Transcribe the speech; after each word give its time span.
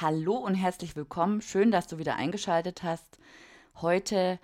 Hallo 0.00 0.36
und 0.36 0.54
herzlich 0.54 0.96
willkommen. 0.96 1.42
Schön, 1.42 1.70
dass 1.70 1.86
du 1.86 1.98
wieder 1.98 2.16
eingeschaltet 2.16 2.82
hast. 2.82 3.18
Heute 3.82 4.38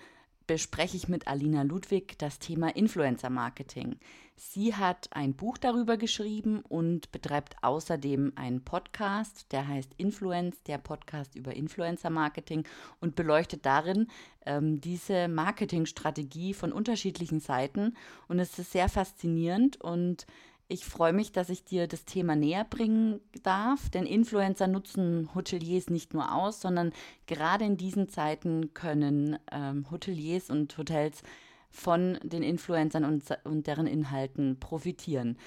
bespreche 0.46 0.98
ich 0.98 1.08
mit 1.08 1.28
Alina 1.28 1.62
Ludwig 1.62 2.18
das 2.18 2.38
Thema 2.38 2.76
Influencer 2.76 3.30
Marketing. 3.30 3.96
Sie 4.36 4.74
hat 4.74 5.08
ein 5.12 5.32
Buch 5.32 5.56
darüber 5.56 5.96
geschrieben 5.96 6.60
und 6.60 7.10
betreibt 7.10 7.56
außerdem 7.62 8.34
einen 8.36 8.64
Podcast, 8.64 9.50
der 9.50 9.66
heißt 9.66 9.94
Influence, 9.96 10.62
der 10.64 10.76
Podcast 10.76 11.34
über 11.36 11.54
Influencer 11.54 12.10
Marketing 12.10 12.64
und 13.00 13.16
beleuchtet 13.16 13.64
darin 13.64 14.08
ähm, 14.44 14.82
diese 14.82 15.26
Marketingstrategie 15.26 16.52
von 16.52 16.70
unterschiedlichen 16.70 17.40
Seiten. 17.40 17.96
Und 18.28 18.40
es 18.40 18.58
ist 18.58 18.72
sehr 18.72 18.90
faszinierend 18.90 19.80
und 19.80 20.26
ich 20.68 20.84
freue 20.84 21.12
mich, 21.12 21.32
dass 21.32 21.48
ich 21.48 21.64
dir 21.64 21.86
das 21.86 22.04
Thema 22.04 22.34
näher 22.34 22.64
bringen 22.64 23.20
darf, 23.42 23.88
denn 23.88 24.04
Influencer 24.04 24.66
nutzen 24.66 25.28
Hoteliers 25.34 25.90
nicht 25.90 26.12
nur 26.12 26.34
aus, 26.34 26.60
sondern 26.60 26.92
gerade 27.26 27.64
in 27.64 27.76
diesen 27.76 28.08
Zeiten 28.08 28.74
können 28.74 29.38
ähm, 29.52 29.88
Hoteliers 29.90 30.50
und 30.50 30.76
Hotels 30.76 31.22
von 31.70 32.18
den 32.22 32.42
Influencern 32.42 33.04
und, 33.04 33.24
und 33.44 33.66
deren 33.66 33.86
Inhalten 33.86 34.58
profitieren. 34.58 35.38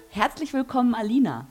Herzlich 0.10 0.54
willkommen, 0.54 0.96
Alina. 0.96 1.46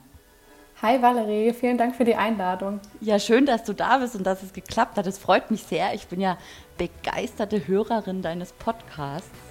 Hi 0.81 1.01
Valerie, 1.01 1.53
vielen 1.53 1.77
Dank 1.77 1.95
für 1.95 2.03
die 2.03 2.15
Einladung. 2.15 2.81
Ja, 2.99 3.17
schön, 3.17 3.45
dass 3.45 3.63
du 3.63 3.71
da 3.71 3.99
bist 3.99 4.17
und 4.17 4.25
dass 4.25 4.43
es 4.43 4.51
geklappt 4.51 4.97
hat. 4.97 5.07
Es 5.07 5.17
freut 5.17 5.49
mich 5.49 5.63
sehr. 5.63 5.93
Ich 5.93 6.07
bin 6.07 6.19
ja 6.19 6.37
begeisterte 6.77 7.65
Hörerin 7.67 8.21
deines 8.21 8.51
Podcasts. 8.51 9.42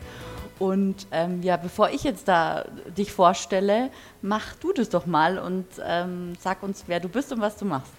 Und 0.62 1.08
ähm, 1.10 1.42
ja, 1.42 1.56
bevor 1.56 1.90
ich 1.90 2.04
jetzt 2.04 2.28
da 2.28 2.64
dich 2.96 3.10
vorstelle, 3.10 3.90
mach 4.20 4.54
du 4.60 4.72
das 4.72 4.90
doch 4.90 5.06
mal 5.06 5.36
und 5.36 5.66
ähm, 5.84 6.34
sag 6.38 6.62
uns, 6.62 6.84
wer 6.86 7.00
du 7.00 7.08
bist 7.08 7.32
und 7.32 7.40
was 7.40 7.56
du 7.56 7.64
machst. 7.64 7.92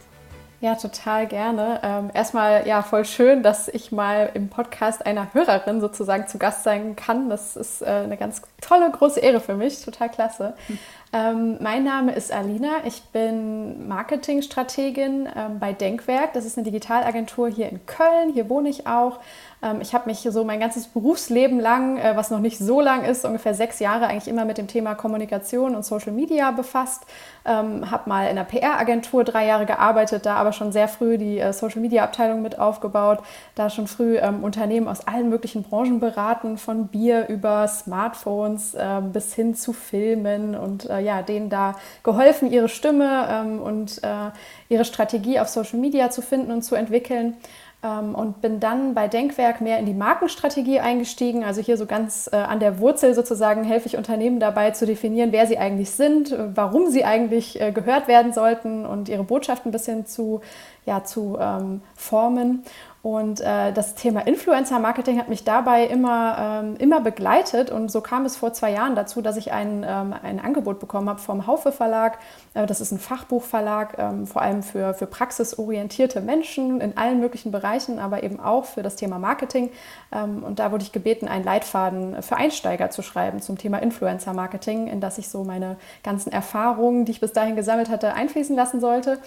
Ja, 0.61 0.75
total 0.75 1.27
gerne. 1.27 1.81
Ähm, 1.83 2.09
erstmal, 2.13 2.65
ja, 2.65 2.81
voll 2.81 3.03
schön, 3.03 3.43
dass 3.43 3.67
ich 3.67 3.91
mal 3.91 4.29
im 4.33 4.47
Podcast 4.47 5.05
einer 5.05 5.33
Hörerin 5.33 5.81
sozusagen 5.81 6.25
zu 6.29 6.37
Gast 6.37 6.63
sein 6.63 6.95
kann. 6.95 7.29
Das 7.29 7.57
ist 7.57 7.81
äh, 7.81 7.87
eine 7.87 8.15
ganz 8.15 8.41
tolle, 8.61 8.89
große 8.89 9.19
Ehre 9.19 9.41
für 9.41 9.55
mich. 9.55 9.83
Total 9.83 10.09
klasse. 10.09 10.53
Hm. 11.13 11.19
Ähm, 11.23 11.57
mein 11.61 11.83
Name 11.83 12.13
ist 12.13 12.31
Alina. 12.31 12.85
Ich 12.85 13.03
bin 13.03 13.87
Marketingstrategin 13.87 15.29
ähm, 15.35 15.59
bei 15.59 15.71
Denkwerk. 15.73 16.33
Das 16.33 16.45
ist 16.45 16.57
eine 16.57 16.65
Digitalagentur 16.65 17.49
hier 17.49 17.69
in 17.69 17.85
Köln. 17.85 18.33
Hier 18.33 18.49
wohne 18.49 18.69
ich 18.69 18.87
auch. 18.87 19.19
Ähm, 19.63 19.79
ich 19.81 19.93
habe 19.93 20.09
mich 20.09 20.19
so 20.19 20.43
mein 20.43 20.59
ganzes 20.59 20.87
Berufsleben 20.87 21.59
lang, 21.59 21.97
äh, 21.97 22.15
was 22.15 22.29
noch 22.29 22.39
nicht 22.39 22.57
so 22.57 22.81
lang 22.81 23.05
ist, 23.05 23.25
ungefähr 23.25 23.53
sechs 23.53 23.79
Jahre 23.79 24.07
eigentlich 24.07 24.27
immer 24.27 24.45
mit 24.45 24.57
dem 24.57 24.67
Thema 24.67 24.95
Kommunikation 24.95 25.75
und 25.75 25.85
Social 25.85 26.11
Media 26.11 26.51
befasst. 26.51 27.03
Ähm, 27.45 27.89
habe 27.91 28.09
mal 28.09 28.23
in 28.23 28.37
einer 28.37 28.45
PR-Agentur 28.45 29.23
drei 29.23 29.45
Jahre 29.45 29.65
gearbeitet, 29.65 30.25
da 30.25 30.35
aber 30.35 30.53
schon 30.53 30.71
sehr 30.71 30.87
früh 30.87 31.17
die 31.17 31.39
äh, 31.39 31.53
Social 31.53 31.81
Media-Abteilung 31.81 32.41
mit 32.41 32.59
aufgebaut, 32.59 33.19
da 33.55 33.69
schon 33.69 33.87
früh 33.87 34.17
ähm, 34.17 34.43
Unternehmen 34.43 34.87
aus 34.87 35.07
allen 35.07 35.29
möglichen 35.29 35.63
Branchen 35.63 35.99
beraten, 35.99 36.57
von 36.57 36.87
Bier 36.87 37.27
über 37.27 37.67
Smartphones 37.67 38.75
äh, 38.75 39.01
bis 39.01 39.33
hin 39.33 39.55
zu 39.55 39.73
Filmen 39.73 40.55
und 40.55 40.89
äh, 40.89 40.99
ja, 41.03 41.21
denen 41.21 41.49
da 41.49 41.75
geholfen, 42.03 42.51
ihre 42.51 42.69
Stimme 42.69 43.27
ähm, 43.29 43.61
und 43.61 44.03
äh, 44.03 44.31
ihre 44.69 44.85
Strategie 44.85 45.39
auf 45.39 45.49
Social 45.49 45.79
Media 45.79 46.09
zu 46.09 46.21
finden 46.21 46.51
und 46.51 46.63
zu 46.63 46.75
entwickeln 46.75 47.35
ähm, 47.83 48.15
und 48.15 48.41
bin 48.41 48.59
dann 48.59 48.93
bei 48.93 49.07
Denkwerk 49.07 49.61
mehr 49.61 49.77
in 49.77 49.85
die 49.85 49.93
Markenstrategie 49.93 50.79
eingestiegen. 50.79 51.43
Also 51.43 51.61
hier 51.61 51.77
so 51.77 51.85
ganz 51.85 52.29
äh, 52.31 52.37
an 52.37 52.59
der 52.59 52.79
Wurzel 52.79 53.13
sozusagen 53.13 53.63
helfe 53.63 53.87
ich 53.87 53.97
Unternehmen 53.97 54.39
dabei 54.39 54.71
zu 54.71 54.85
definieren, 54.85 55.31
wer 55.31 55.45
sie 55.45 55.57
eigentlich 55.57 55.91
sind, 55.91 56.31
äh, 56.31 56.55
warum 56.55 56.89
sie 56.89 57.03
eigentlich 57.03 57.61
äh, 57.61 57.71
gehört 57.71 58.07
werden 58.07 58.33
sollten 58.33 58.85
und 58.85 59.09
ihre 59.09 59.23
Botschaft 59.23 59.65
ein 59.65 59.71
bisschen 59.71 60.05
zu, 60.05 60.41
ja, 60.85 61.03
zu 61.03 61.37
ähm, 61.39 61.81
formen. 61.95 62.63
Und 63.03 63.41
äh, 63.41 63.73
das 63.73 63.95
Thema 63.95 64.21
Influencer-Marketing 64.25 65.19
hat 65.19 65.27
mich 65.27 65.43
dabei 65.43 65.83
immer, 65.83 66.37
ähm, 66.63 66.77
immer 66.77 67.01
begleitet. 67.01 67.69
Und 67.69 67.91
so 67.91 67.99
kam 67.99 68.23
es 68.23 68.37
vor 68.37 68.53
zwei 68.53 68.71
Jahren 68.71 68.95
dazu, 68.95 69.21
dass 69.21 69.35
ich 69.35 69.51
ein, 69.51 69.85
ähm, 69.85 70.15
ein 70.23 70.39
Angebot 70.39 70.79
bekommen 70.79 71.09
habe 71.09 71.19
vom 71.19 71.45
Haufe 71.45 71.73
Verlag. 71.73 72.19
Äh, 72.53 72.65
das 72.65 72.79
ist 72.79 72.93
ein 72.93 72.99
Fachbuchverlag, 72.99 73.97
ähm, 73.97 74.25
vor 74.25 74.41
allem 74.41 74.63
für, 74.63 74.93
für 74.93 75.05
praxisorientierte 75.05 76.21
Menschen 76.21 76.79
in 76.79 76.95
allen 76.95 77.19
möglichen 77.19 77.51
Bereichen, 77.51 77.99
aber 77.99 78.23
eben 78.23 78.39
auch 78.39 78.63
für 78.63 78.83
das 78.83 78.95
Thema 78.95 79.19
Marketing. 79.19 79.69
Ähm, 80.13 80.41
und 80.41 80.59
da 80.59 80.71
wurde 80.71 80.85
ich 80.85 80.93
gebeten, 80.93 81.27
einen 81.27 81.43
Leitfaden 81.43 82.21
für 82.21 82.37
Einsteiger 82.37 82.89
zu 82.89 83.01
schreiben 83.01 83.41
zum 83.41 83.57
Thema 83.57 83.79
Influencer-Marketing, 83.79 84.87
in 84.87 85.01
das 85.01 85.17
ich 85.17 85.27
so 85.27 85.43
meine 85.43 85.75
ganzen 86.03 86.31
Erfahrungen, 86.31 87.03
die 87.03 87.11
ich 87.11 87.19
bis 87.19 87.33
dahin 87.33 87.57
gesammelt 87.57 87.89
hatte, 87.89 88.13
einfließen 88.13 88.55
lassen 88.55 88.79
sollte. 88.79 89.19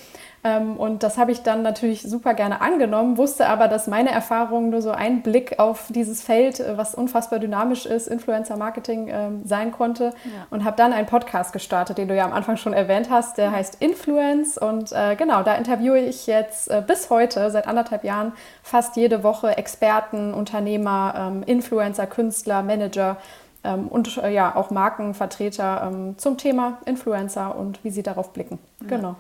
Ähm, 0.47 0.77
und 0.77 1.03
das 1.03 1.19
habe 1.19 1.33
ich 1.33 1.43
dann 1.43 1.63
natürlich 1.63 2.03
super 2.03 2.35
gerne 2.35 2.61
angenommen, 2.61 3.19
wusste 3.19 3.49
aber, 3.49 3.67
dass 3.67 3.89
meine 3.89 4.11
Erfahrung 4.11 4.71
nur 4.71 4.81
so 4.81 4.93
ein 4.93 5.23
Blick 5.23 5.59
auf 5.59 5.87
dieses 5.89 6.23
Feld, 6.23 6.61
äh, 6.61 6.79
was 6.79 6.95
unfassbar 6.95 7.41
dynamisch 7.41 7.85
ist, 7.85 8.07
Influencer-Marketing 8.07 9.09
ähm, 9.09 9.43
sein 9.45 9.73
konnte. 9.73 10.13
Ja. 10.25 10.47
Und 10.51 10.65
habe 10.65 10.77
dann 10.77 10.93
einen 10.93 11.07
Podcast 11.07 11.53
gestartet, 11.53 11.99
den 11.99 12.07
du 12.07 12.15
ja 12.15 12.25
am 12.25 12.33
Anfang 12.33 12.57
schon 12.57 12.73
erwähnt 12.73 13.09
hast. 13.11 13.39
Der 13.39 13.51
heißt 13.51 13.79
Influence. 13.81 14.57
Und 14.57 14.93
äh, 14.93 15.17
genau, 15.17 15.43
da 15.43 15.55
interviewe 15.55 15.99
ich 15.99 16.29
jetzt 16.29 16.71
äh, 16.71 16.83
bis 16.87 17.11
heute, 17.11 17.51
seit 17.51 17.67
anderthalb 17.67 18.05
Jahren, 18.05 18.33
fast 18.63 18.97
jede 18.97 19.25
Woche 19.25 19.57
Experten, 19.57 20.33
Unternehmer, 20.33 21.15
ähm, 21.17 21.43
Influencer, 21.45 22.07
Künstler, 22.07 22.63
Manager 22.63 23.17
und 23.91 24.15
ja 24.15 24.55
auch 24.55 24.71
Markenvertreter 24.71 26.15
zum 26.19 26.39
Thema 26.39 26.79
Influencer 26.85 27.57
und 27.57 27.83
wie 27.83 27.91
sie 27.91 28.05
darauf 28.05 28.33
blicken. 28.33 28.61
Ja. 28.83 28.87
Genau. 28.97 29.17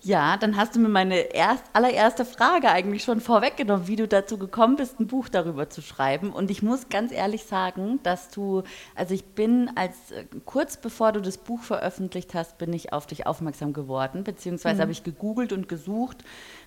Ja, 0.00 0.36
dann 0.36 0.56
hast 0.56 0.76
du 0.76 0.78
mir 0.78 0.88
meine 0.88 1.16
erst, 1.34 1.64
allererste 1.72 2.24
Frage 2.24 2.70
eigentlich 2.70 3.02
schon 3.02 3.20
vorweggenommen, 3.20 3.88
wie 3.88 3.96
du 3.96 4.06
dazu 4.06 4.38
gekommen 4.38 4.76
bist, 4.76 5.00
ein 5.00 5.08
Buch 5.08 5.28
darüber 5.28 5.70
zu 5.70 5.82
schreiben. 5.82 6.30
Und 6.30 6.52
ich 6.52 6.62
muss 6.62 6.88
ganz 6.88 7.10
ehrlich 7.10 7.44
sagen, 7.44 7.98
dass 8.04 8.30
du, 8.30 8.62
also 8.94 9.12
ich 9.12 9.24
bin 9.24 9.70
als 9.74 10.12
äh, 10.12 10.24
kurz 10.44 10.76
bevor 10.76 11.10
du 11.10 11.20
das 11.20 11.36
Buch 11.36 11.62
veröffentlicht 11.62 12.32
hast, 12.34 12.58
bin 12.58 12.72
ich 12.72 12.92
auf 12.92 13.08
dich 13.08 13.26
aufmerksam 13.26 13.72
geworden, 13.72 14.22
beziehungsweise 14.22 14.76
mhm. 14.76 14.82
habe 14.82 14.92
ich 14.92 15.02
gegoogelt 15.02 15.52
und 15.52 15.68
gesucht, 15.68 16.18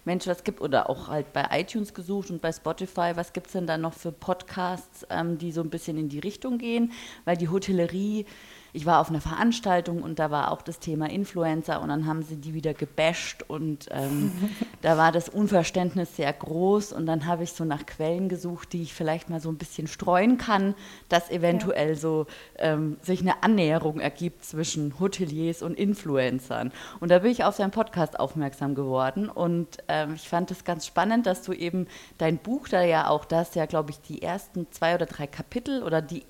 Mensch, 0.03 0.27
was 0.27 0.43
gibt, 0.43 0.59
oder 0.59 0.89
auch 0.89 1.07
halt 1.07 1.31
bei 1.31 1.47
iTunes 1.51 1.93
gesucht 1.93 2.31
und 2.31 2.41
bei 2.41 2.51
Spotify, 2.51 3.13
was 3.15 3.31
gibt 3.31 3.47
es 3.47 3.53
denn 3.53 3.65
da 3.65 3.77
noch 3.77 3.93
für 3.93 4.11
Podcasts, 4.11 5.07
ähm, 5.09 5.37
die 5.37 5.53
so 5.53 5.61
ein 5.61 5.69
bisschen 5.69 5.97
in 5.97 6.09
die 6.09 6.19
Richtung 6.19 6.57
gehen, 6.57 6.91
weil 7.23 7.37
die 7.37 7.47
Hotellerie 7.47 8.25
ich 8.73 8.85
war 8.85 8.99
auf 8.99 9.09
einer 9.09 9.21
Veranstaltung 9.21 10.01
und 10.01 10.19
da 10.19 10.31
war 10.31 10.51
auch 10.51 10.61
das 10.61 10.79
Thema 10.79 11.09
Influencer 11.09 11.81
und 11.81 11.89
dann 11.89 12.05
haben 12.05 12.23
sie 12.23 12.37
die 12.37 12.53
wieder 12.53 12.73
gebasht 12.73 13.43
und 13.47 13.87
ähm, 13.91 14.31
da 14.81 14.97
war 14.97 15.11
das 15.11 15.29
Unverständnis 15.29 16.15
sehr 16.15 16.31
groß 16.31 16.93
und 16.93 17.05
dann 17.05 17.25
habe 17.25 17.43
ich 17.43 17.53
so 17.53 17.65
nach 17.65 17.85
Quellen 17.85 18.29
gesucht, 18.29 18.73
die 18.73 18.81
ich 18.83 18.93
vielleicht 18.93 19.29
mal 19.29 19.39
so 19.39 19.49
ein 19.49 19.57
bisschen 19.57 19.87
streuen 19.87 20.37
kann, 20.37 20.75
dass 21.09 21.29
eventuell 21.29 21.89
ja. 21.89 21.95
so 21.95 22.27
ähm, 22.57 22.97
sich 23.01 23.21
eine 23.21 23.43
Annäherung 23.43 23.99
ergibt 23.99 24.45
zwischen 24.45 24.99
Hoteliers 24.99 25.61
und 25.61 25.77
Influencern. 25.77 26.71
Und 26.99 27.11
da 27.11 27.19
bin 27.19 27.31
ich 27.31 27.43
auf 27.43 27.55
seinen 27.55 27.71
Podcast 27.71 28.19
aufmerksam 28.19 28.75
geworden 28.75 29.29
und 29.29 29.77
ähm, 29.87 30.15
ich 30.15 30.29
fand 30.29 30.51
es 30.51 30.63
ganz 30.63 30.85
spannend, 30.85 31.25
dass 31.25 31.41
du 31.41 31.53
eben 31.53 31.87
dein 32.17 32.37
Buch 32.37 32.67
da 32.67 32.83
ja 32.83 33.07
auch, 33.07 33.25
das 33.25 33.55
ja, 33.55 33.65
glaube 33.65 33.91
ich, 33.91 33.99
die 34.01 34.21
ersten 34.21 34.71
zwei 34.71 34.95
oder 34.95 35.05
drei 35.05 35.27
Kapitel 35.27 35.83
oder 35.83 36.01
die 36.01 36.23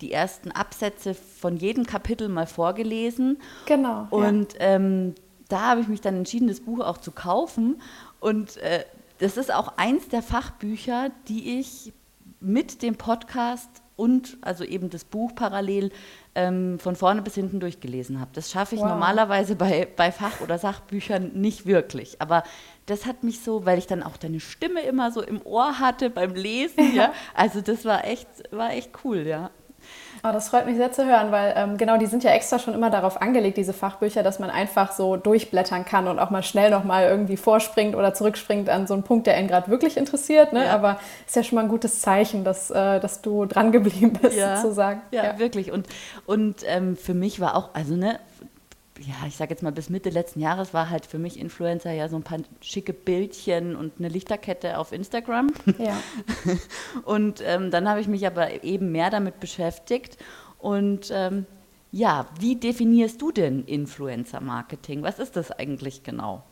die 0.00 0.12
ersten 0.12 0.50
Absätze 0.50 1.14
von 1.14 1.56
jedem 1.56 1.84
Kapitel 1.86 2.28
mal 2.28 2.46
vorgelesen. 2.46 3.38
Genau. 3.66 4.06
Und 4.10 4.54
ja. 4.54 4.60
ähm, 4.60 5.14
da 5.48 5.70
habe 5.70 5.80
ich 5.80 5.88
mich 5.88 6.00
dann 6.00 6.16
entschieden, 6.16 6.48
das 6.48 6.60
Buch 6.60 6.80
auch 6.80 6.98
zu 6.98 7.12
kaufen. 7.12 7.80
Und 8.20 8.56
äh, 8.58 8.84
das 9.18 9.36
ist 9.36 9.52
auch 9.52 9.76
eins 9.76 10.08
der 10.08 10.22
Fachbücher, 10.22 11.10
die 11.28 11.60
ich 11.60 11.92
mit 12.40 12.82
dem 12.82 12.96
Podcast 12.96 13.68
und 13.94 14.38
also 14.40 14.64
eben 14.64 14.90
das 14.90 15.04
Buch 15.04 15.34
parallel 15.34 15.92
ähm, 16.34 16.78
von 16.78 16.96
vorne 16.96 17.22
bis 17.22 17.34
hinten 17.34 17.60
durchgelesen 17.60 18.18
habe. 18.18 18.30
Das 18.34 18.50
schaffe 18.50 18.74
ich 18.74 18.80
wow. 18.80 18.88
normalerweise 18.88 19.54
bei, 19.54 19.86
bei 19.96 20.10
Fach- 20.10 20.40
oder 20.40 20.58
Sachbüchern 20.58 21.32
nicht 21.34 21.66
wirklich. 21.66 22.20
Aber 22.20 22.42
das 22.86 23.06
hat 23.06 23.22
mich 23.22 23.40
so, 23.40 23.64
weil 23.66 23.78
ich 23.78 23.86
dann 23.86 24.02
auch 24.02 24.16
deine 24.16 24.40
Stimme 24.40 24.80
immer 24.80 25.12
so 25.12 25.22
im 25.22 25.40
Ohr 25.44 25.78
hatte 25.78 26.10
beim 26.10 26.34
Lesen, 26.34 26.94
ja. 26.94 27.12
Also 27.34 27.60
das 27.60 27.84
war 27.84 28.04
echt, 28.04 28.28
war 28.50 28.72
echt 28.72 28.90
cool, 29.04 29.26
ja. 29.26 29.50
Oh, 30.24 30.30
das 30.32 30.50
freut 30.50 30.66
mich 30.66 30.76
sehr 30.76 30.92
zu 30.92 31.04
hören, 31.04 31.32
weil 31.32 31.52
ähm, 31.56 31.76
genau, 31.76 31.96
die 31.96 32.06
sind 32.06 32.22
ja 32.22 32.30
extra 32.30 32.60
schon 32.60 32.74
immer 32.74 32.90
darauf 32.90 33.20
angelegt, 33.20 33.56
diese 33.56 33.72
Fachbücher, 33.72 34.22
dass 34.22 34.38
man 34.38 34.50
einfach 34.50 34.92
so 34.92 35.16
durchblättern 35.16 35.84
kann 35.84 36.06
und 36.06 36.20
auch 36.20 36.30
mal 36.30 36.44
schnell 36.44 36.70
nochmal 36.70 37.08
irgendwie 37.08 37.36
vorspringt 37.36 37.96
oder 37.96 38.14
zurückspringt 38.14 38.68
an 38.68 38.86
so 38.86 38.94
einen 38.94 39.02
Punkt, 39.02 39.26
der 39.26 39.34
einen 39.34 39.48
gerade 39.48 39.68
wirklich 39.68 39.96
interessiert. 39.96 40.52
Ne? 40.52 40.66
Ja. 40.66 40.74
Aber 40.74 41.00
ist 41.26 41.34
ja 41.34 41.42
schon 41.42 41.56
mal 41.56 41.62
ein 41.62 41.68
gutes 41.68 42.00
Zeichen, 42.00 42.44
dass, 42.44 42.70
äh, 42.70 43.00
dass 43.00 43.20
du 43.20 43.46
dran 43.46 43.72
geblieben 43.72 44.12
bist, 44.12 44.36
ja. 44.36 44.58
sozusagen. 44.58 45.02
Ja, 45.10 45.24
ja, 45.24 45.38
wirklich. 45.40 45.72
Und, 45.72 45.88
und 46.24 46.62
ähm, 46.66 46.96
für 46.96 47.14
mich 47.14 47.40
war 47.40 47.56
auch, 47.56 47.70
also 47.72 47.96
ne, 47.96 48.20
ja, 49.00 49.14
ich 49.26 49.36
sage 49.36 49.50
jetzt 49.50 49.62
mal, 49.62 49.72
bis 49.72 49.90
Mitte 49.90 50.10
letzten 50.10 50.40
Jahres 50.40 50.74
war 50.74 50.90
halt 50.90 51.06
für 51.06 51.18
mich 51.18 51.38
Influencer 51.38 51.92
ja 51.92 52.08
so 52.08 52.16
ein 52.16 52.22
paar 52.22 52.38
schicke 52.60 52.92
Bildchen 52.92 53.74
und 53.74 53.94
eine 53.98 54.08
Lichterkette 54.08 54.78
auf 54.78 54.92
Instagram. 54.92 55.52
Ja. 55.78 55.98
und 57.04 57.42
ähm, 57.44 57.70
dann 57.70 57.88
habe 57.88 58.00
ich 58.00 58.08
mich 58.08 58.26
aber 58.26 58.64
eben 58.64 58.92
mehr 58.92 59.10
damit 59.10 59.40
beschäftigt. 59.40 60.18
Und 60.58 61.10
ähm, 61.12 61.46
ja, 61.90 62.26
wie 62.38 62.56
definierst 62.56 63.20
du 63.20 63.32
denn 63.32 63.64
Influencer-Marketing? 63.64 65.02
Was 65.02 65.18
ist 65.18 65.36
das 65.36 65.50
eigentlich 65.50 66.02
genau? 66.02 66.44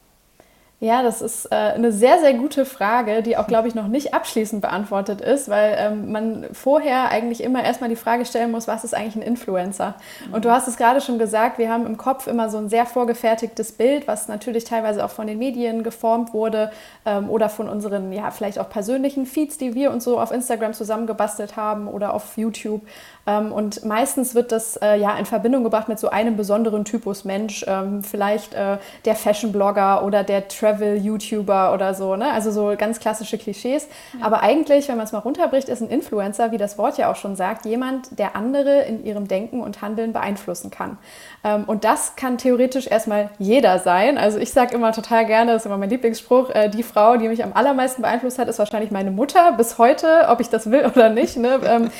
Ja, 0.82 1.02
das 1.02 1.20
ist 1.20 1.44
äh, 1.52 1.54
eine 1.54 1.92
sehr, 1.92 2.20
sehr 2.20 2.32
gute 2.32 2.64
Frage, 2.64 3.22
die 3.22 3.36
auch, 3.36 3.46
glaube 3.46 3.68
ich, 3.68 3.74
noch 3.74 3.86
nicht 3.86 4.14
abschließend 4.14 4.62
beantwortet 4.62 5.20
ist, 5.20 5.50
weil 5.50 5.76
ähm, 5.78 6.10
man 6.10 6.46
vorher 6.54 7.10
eigentlich 7.10 7.42
immer 7.42 7.62
erstmal 7.62 7.90
die 7.90 7.96
Frage 7.96 8.24
stellen 8.24 8.50
muss, 8.50 8.66
was 8.66 8.82
ist 8.82 8.94
eigentlich 8.94 9.16
ein 9.16 9.20
Influencer? 9.20 9.96
Mhm. 10.26 10.34
Und 10.34 10.46
du 10.46 10.50
hast 10.50 10.68
es 10.68 10.78
gerade 10.78 11.02
schon 11.02 11.18
gesagt, 11.18 11.58
wir 11.58 11.70
haben 11.70 11.84
im 11.84 11.98
Kopf 11.98 12.26
immer 12.26 12.48
so 12.48 12.56
ein 12.56 12.70
sehr 12.70 12.86
vorgefertigtes 12.86 13.72
Bild, 13.72 14.08
was 14.08 14.26
natürlich 14.28 14.64
teilweise 14.64 15.04
auch 15.04 15.10
von 15.10 15.26
den 15.26 15.36
Medien 15.36 15.82
geformt 15.82 16.32
wurde 16.32 16.70
ähm, 17.04 17.28
oder 17.28 17.50
von 17.50 17.68
unseren, 17.68 18.10
ja, 18.10 18.30
vielleicht 18.30 18.58
auch 18.58 18.70
persönlichen 18.70 19.26
Feeds, 19.26 19.58
die 19.58 19.74
wir 19.74 19.90
uns 19.90 20.04
so 20.04 20.18
auf 20.18 20.30
Instagram 20.30 20.72
zusammengebastelt 20.72 21.56
haben 21.56 21.88
oder 21.88 22.14
auf 22.14 22.38
YouTube. 22.38 22.80
Ähm, 23.26 23.52
und 23.52 23.84
meistens 23.84 24.34
wird 24.34 24.50
das 24.50 24.76
äh, 24.78 24.96
ja 24.96 25.16
in 25.18 25.26
Verbindung 25.26 25.62
gebracht 25.62 25.88
mit 25.88 25.98
so 25.98 26.08
einem 26.08 26.36
besonderen 26.36 26.86
Typus 26.86 27.24
Mensch, 27.24 27.64
ähm, 27.68 28.02
vielleicht 28.02 28.54
äh, 28.54 28.78
der 29.04 29.14
Fashion-Blogger 29.14 30.04
oder 30.04 30.24
der 30.24 30.48
Travel-YouTuber 30.70 31.72
oder 31.72 31.94
so. 31.94 32.16
Ne? 32.16 32.30
Also 32.30 32.50
so 32.50 32.74
ganz 32.76 33.00
klassische 33.00 33.38
Klischees. 33.38 33.88
Ja. 34.18 34.26
Aber 34.26 34.42
eigentlich, 34.42 34.88
wenn 34.88 34.96
man 34.96 35.06
es 35.06 35.12
mal 35.12 35.18
runterbricht, 35.18 35.68
ist 35.68 35.80
ein 35.80 35.88
Influencer, 35.88 36.52
wie 36.52 36.58
das 36.58 36.78
Wort 36.78 36.98
ja 36.98 37.10
auch 37.10 37.16
schon 37.16 37.36
sagt, 37.36 37.66
jemand, 37.66 38.18
der 38.18 38.36
andere 38.36 38.82
in 38.82 39.04
ihrem 39.04 39.28
Denken 39.28 39.60
und 39.60 39.82
Handeln 39.82 40.12
beeinflussen 40.12 40.70
kann. 40.70 40.98
Ähm, 41.44 41.64
und 41.66 41.84
das 41.84 42.16
kann 42.16 42.38
theoretisch 42.38 42.86
erstmal 42.86 43.30
jeder 43.38 43.78
sein. 43.78 44.18
Also 44.18 44.38
ich 44.38 44.52
sage 44.52 44.74
immer 44.74 44.92
total 44.92 45.26
gerne, 45.26 45.52
das 45.52 45.62
ist 45.62 45.66
immer 45.66 45.78
mein 45.78 45.90
Lieblingsspruch, 45.90 46.50
äh, 46.50 46.68
die 46.68 46.82
Frau, 46.82 47.16
die 47.16 47.28
mich 47.28 47.42
am 47.42 47.52
allermeisten 47.52 48.02
beeinflusst 48.02 48.38
hat, 48.38 48.48
ist 48.48 48.58
wahrscheinlich 48.58 48.90
meine 48.90 49.10
Mutter 49.10 49.52
bis 49.52 49.78
heute, 49.78 50.26
ob 50.28 50.40
ich 50.40 50.48
das 50.48 50.70
will 50.70 50.84
oder 50.94 51.08
nicht. 51.08 51.36
Ne? 51.36 51.60
Ähm, 51.64 51.90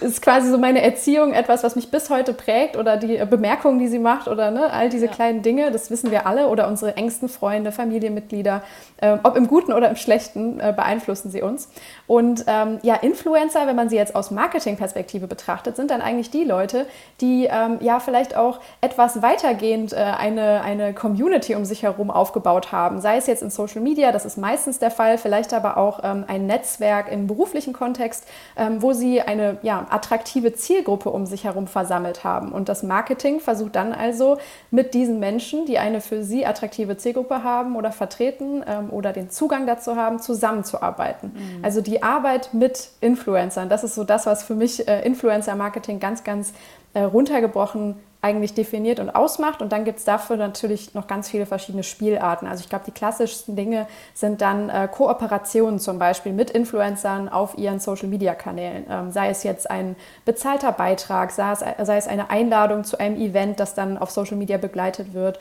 ist 0.00 0.22
quasi 0.22 0.50
so 0.50 0.58
meine 0.58 0.82
Erziehung 0.82 1.32
etwas, 1.32 1.62
was 1.62 1.76
mich 1.76 1.90
bis 1.90 2.10
heute 2.10 2.32
prägt 2.32 2.76
oder 2.76 2.96
die 2.96 3.24
Bemerkungen, 3.24 3.78
die 3.78 3.88
sie 3.88 3.98
macht 3.98 4.28
oder 4.28 4.50
ne, 4.50 4.72
all 4.72 4.88
diese 4.88 5.06
ja. 5.06 5.12
kleinen 5.12 5.42
Dinge, 5.42 5.70
das 5.70 5.90
wissen 5.90 6.10
wir 6.10 6.26
alle 6.26 6.48
oder 6.48 6.68
unsere 6.68 6.96
engsten 6.96 7.28
Freunde, 7.28 7.70
Familienmitglieder, 7.70 8.62
äh, 8.89 8.89
ob 9.22 9.36
im 9.36 9.46
Guten 9.46 9.72
oder 9.72 9.88
im 9.88 9.96
Schlechten, 9.96 10.60
äh, 10.60 10.72
beeinflussen 10.74 11.30
sie 11.30 11.42
uns. 11.42 11.68
Und 12.06 12.44
ähm, 12.46 12.78
ja, 12.82 12.96
Influencer, 12.96 13.66
wenn 13.66 13.76
man 13.76 13.88
sie 13.88 13.96
jetzt 13.96 14.14
aus 14.14 14.30
Marketingperspektive 14.30 15.26
betrachtet, 15.26 15.76
sind 15.76 15.90
dann 15.90 16.00
eigentlich 16.00 16.30
die 16.30 16.44
Leute, 16.44 16.86
die 17.20 17.48
ähm, 17.50 17.78
ja 17.80 18.00
vielleicht 18.00 18.36
auch 18.36 18.60
etwas 18.80 19.22
weitergehend 19.22 19.92
äh, 19.92 19.96
eine, 19.96 20.62
eine 20.62 20.92
Community 20.94 21.54
um 21.54 21.64
sich 21.64 21.82
herum 21.82 22.10
aufgebaut 22.10 22.72
haben, 22.72 23.00
sei 23.00 23.16
es 23.16 23.26
jetzt 23.26 23.42
in 23.42 23.50
Social 23.50 23.80
Media, 23.80 24.12
das 24.12 24.24
ist 24.24 24.36
meistens 24.36 24.78
der 24.78 24.90
Fall, 24.90 25.18
vielleicht 25.18 25.54
aber 25.54 25.76
auch 25.76 26.00
ähm, 26.02 26.24
ein 26.26 26.46
Netzwerk 26.46 27.10
im 27.10 27.26
beruflichen 27.26 27.72
Kontext, 27.72 28.26
ähm, 28.56 28.82
wo 28.82 28.92
sie 28.92 29.20
eine 29.20 29.58
ja, 29.62 29.86
attraktive 29.90 30.52
Zielgruppe 30.54 31.10
um 31.10 31.26
sich 31.26 31.44
herum 31.44 31.66
versammelt 31.66 32.24
haben. 32.24 32.52
Und 32.52 32.68
das 32.68 32.82
Marketing 32.82 33.40
versucht 33.40 33.76
dann 33.76 33.92
also 33.92 34.38
mit 34.70 34.94
diesen 34.94 35.20
Menschen, 35.20 35.66
die 35.66 35.78
eine 35.78 36.00
für 36.00 36.22
sie 36.22 36.46
attraktive 36.46 36.96
Zielgruppe 36.96 37.42
haben 37.42 37.76
oder 37.76 37.92
vertreten 37.92 38.62
ähm, 38.90 38.92
oder 38.92 39.12
den 39.12 39.30
Zugang 39.30 39.66
dazu 39.66 39.96
haben, 39.96 40.20
zusammenzuarbeiten. 40.20 41.32
Mhm. 41.34 41.64
Also 41.64 41.80
die 41.80 42.02
Arbeit 42.02 42.52
mit 42.52 42.90
Influencern, 43.00 43.68
das 43.68 43.84
ist 43.84 43.94
so 43.94 44.04
das, 44.04 44.26
was 44.26 44.42
für 44.42 44.54
mich 44.54 44.86
äh, 44.88 45.04
Influencer-Marketing 45.06 46.00
ganz, 46.00 46.24
ganz 46.24 46.52
äh, 46.94 47.02
runtergebrochen 47.02 47.96
eigentlich 48.22 48.52
definiert 48.52 49.00
und 49.00 49.10
ausmacht. 49.10 49.62
Und 49.62 49.72
dann 49.72 49.84
gibt 49.84 49.98
es 49.98 50.04
dafür 50.04 50.36
natürlich 50.36 50.94
noch 50.94 51.06
ganz 51.06 51.30
viele 51.30 51.46
verschiedene 51.46 51.82
Spielarten. 51.82 52.46
Also 52.46 52.62
ich 52.62 52.68
glaube, 52.68 52.84
die 52.86 52.90
klassischsten 52.90 53.56
Dinge 53.56 53.86
sind 54.12 54.42
dann 54.42 54.68
äh, 54.68 54.88
Kooperationen 54.88 55.78
zum 55.78 55.98
Beispiel 55.98 56.32
mit 56.32 56.50
Influencern 56.50 57.28
auf 57.30 57.56
ihren 57.56 57.80
Social-Media-Kanälen. 57.80 58.84
Ähm, 58.90 59.10
sei 59.10 59.30
es 59.30 59.42
jetzt 59.42 59.70
ein 59.70 59.96
bezahlter 60.26 60.72
Beitrag, 60.72 61.30
sei 61.30 61.52
es, 61.52 61.60
sei 61.60 61.96
es 61.96 62.08
eine 62.08 62.28
Einladung 62.28 62.84
zu 62.84 63.00
einem 63.00 63.16
Event, 63.16 63.58
das 63.58 63.74
dann 63.74 63.96
auf 63.96 64.10
Social 64.10 64.36
Media 64.36 64.58
begleitet 64.58 65.14
wird 65.14 65.38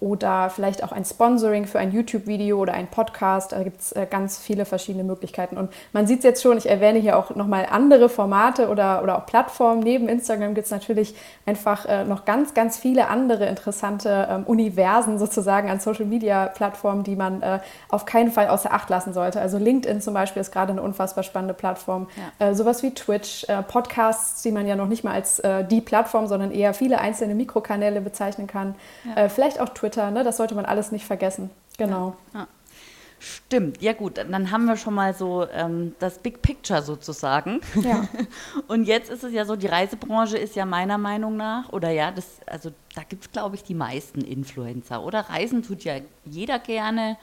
oder 0.00 0.48
vielleicht 0.48 0.82
auch 0.82 0.92
ein 0.92 1.04
Sponsoring 1.04 1.66
für 1.66 1.78
ein 1.78 1.92
YouTube-Video 1.92 2.58
oder 2.58 2.72
ein 2.72 2.86
Podcast. 2.86 3.52
Da 3.52 3.62
gibt 3.62 3.82
es 3.82 3.92
äh, 3.92 4.06
ganz 4.08 4.38
viele 4.38 4.64
verschiedene 4.64 5.04
Möglichkeiten. 5.04 5.58
Und 5.58 5.70
man 5.92 6.06
sieht 6.06 6.20
es 6.20 6.24
jetzt 6.24 6.42
schon, 6.42 6.56
ich 6.56 6.70
erwähne 6.70 6.98
hier 7.00 7.18
auch 7.18 7.34
nochmal 7.34 7.66
andere 7.70 8.08
Formate 8.08 8.70
oder, 8.70 9.02
oder 9.02 9.18
auch 9.18 9.26
Plattformen. 9.26 9.80
Neben 9.80 10.08
Instagram 10.08 10.54
gibt 10.54 10.64
es 10.64 10.70
natürlich 10.70 11.14
einfach 11.44 11.84
äh, 11.84 12.04
noch 12.04 12.24
ganz, 12.24 12.54
ganz 12.54 12.78
viele 12.78 13.08
andere 13.08 13.44
interessante 13.44 14.26
ähm, 14.30 14.44
Universen 14.44 15.18
sozusagen 15.18 15.68
an 15.68 15.80
Social-Media-Plattformen, 15.80 17.04
die 17.04 17.16
man 17.16 17.42
äh, 17.42 17.58
auf 17.90 18.06
keinen 18.06 18.30
Fall 18.30 18.48
außer 18.48 18.72
Acht 18.72 18.88
lassen 18.88 19.12
sollte. 19.12 19.38
Also 19.38 19.58
LinkedIn 19.58 20.00
zum 20.00 20.14
Beispiel 20.14 20.40
ist 20.40 20.50
gerade 20.50 20.72
eine 20.72 20.80
unfassbar 20.80 21.24
spannende 21.24 21.52
Plattform. 21.52 22.08
Ja. 22.40 22.54
Sowas 22.54 22.82
wie 22.82 22.94
Twitch, 22.94 23.46
Podcasts, 23.68 24.42
die 24.42 24.50
man 24.50 24.66
ja 24.66 24.76
noch 24.76 24.86
nicht 24.86 25.04
mal 25.04 25.12
als 25.12 25.42
die 25.70 25.80
Plattform, 25.80 26.26
sondern 26.26 26.50
eher 26.50 26.74
viele 26.74 27.00
einzelne 27.00 27.34
Mikrokanäle 27.34 28.00
bezeichnen 28.00 28.46
kann. 28.46 28.74
Ja 29.16 29.25
äh, 29.26 29.28
vielleicht 29.28 29.60
auch 29.60 29.68
Twitter, 29.70 30.10
ne? 30.10 30.24
das 30.24 30.36
sollte 30.36 30.54
man 30.54 30.64
alles 30.64 30.92
nicht 30.92 31.04
vergessen. 31.04 31.50
Genau. 31.78 32.16
Ja, 32.32 32.40
ja. 32.40 32.46
Stimmt, 33.18 33.80
ja 33.80 33.94
gut, 33.94 34.18
dann 34.18 34.50
haben 34.50 34.66
wir 34.66 34.76
schon 34.76 34.92
mal 34.92 35.14
so 35.14 35.46
ähm, 35.50 35.94
das 35.98 36.18
Big 36.18 36.42
Picture 36.42 36.82
sozusagen. 36.82 37.60
Ja. 37.82 38.06
Und 38.68 38.84
jetzt 38.84 39.10
ist 39.10 39.24
es 39.24 39.32
ja 39.32 39.46
so, 39.46 39.56
die 39.56 39.68
Reisebranche 39.68 40.36
ist 40.36 40.54
ja 40.54 40.66
meiner 40.66 40.98
Meinung 40.98 41.34
nach, 41.36 41.72
oder 41.72 41.90
ja, 41.90 42.10
das, 42.10 42.40
also 42.46 42.72
da 42.94 43.02
gibt 43.04 43.24
es, 43.24 43.32
glaube 43.32 43.56
ich, 43.56 43.64
die 43.64 43.74
meisten 43.74 44.20
Influencer, 44.20 45.02
oder? 45.02 45.20
Reisen 45.20 45.62
tut 45.62 45.84
ja 45.84 45.94
jeder 46.26 46.58
gerne. 46.58 47.16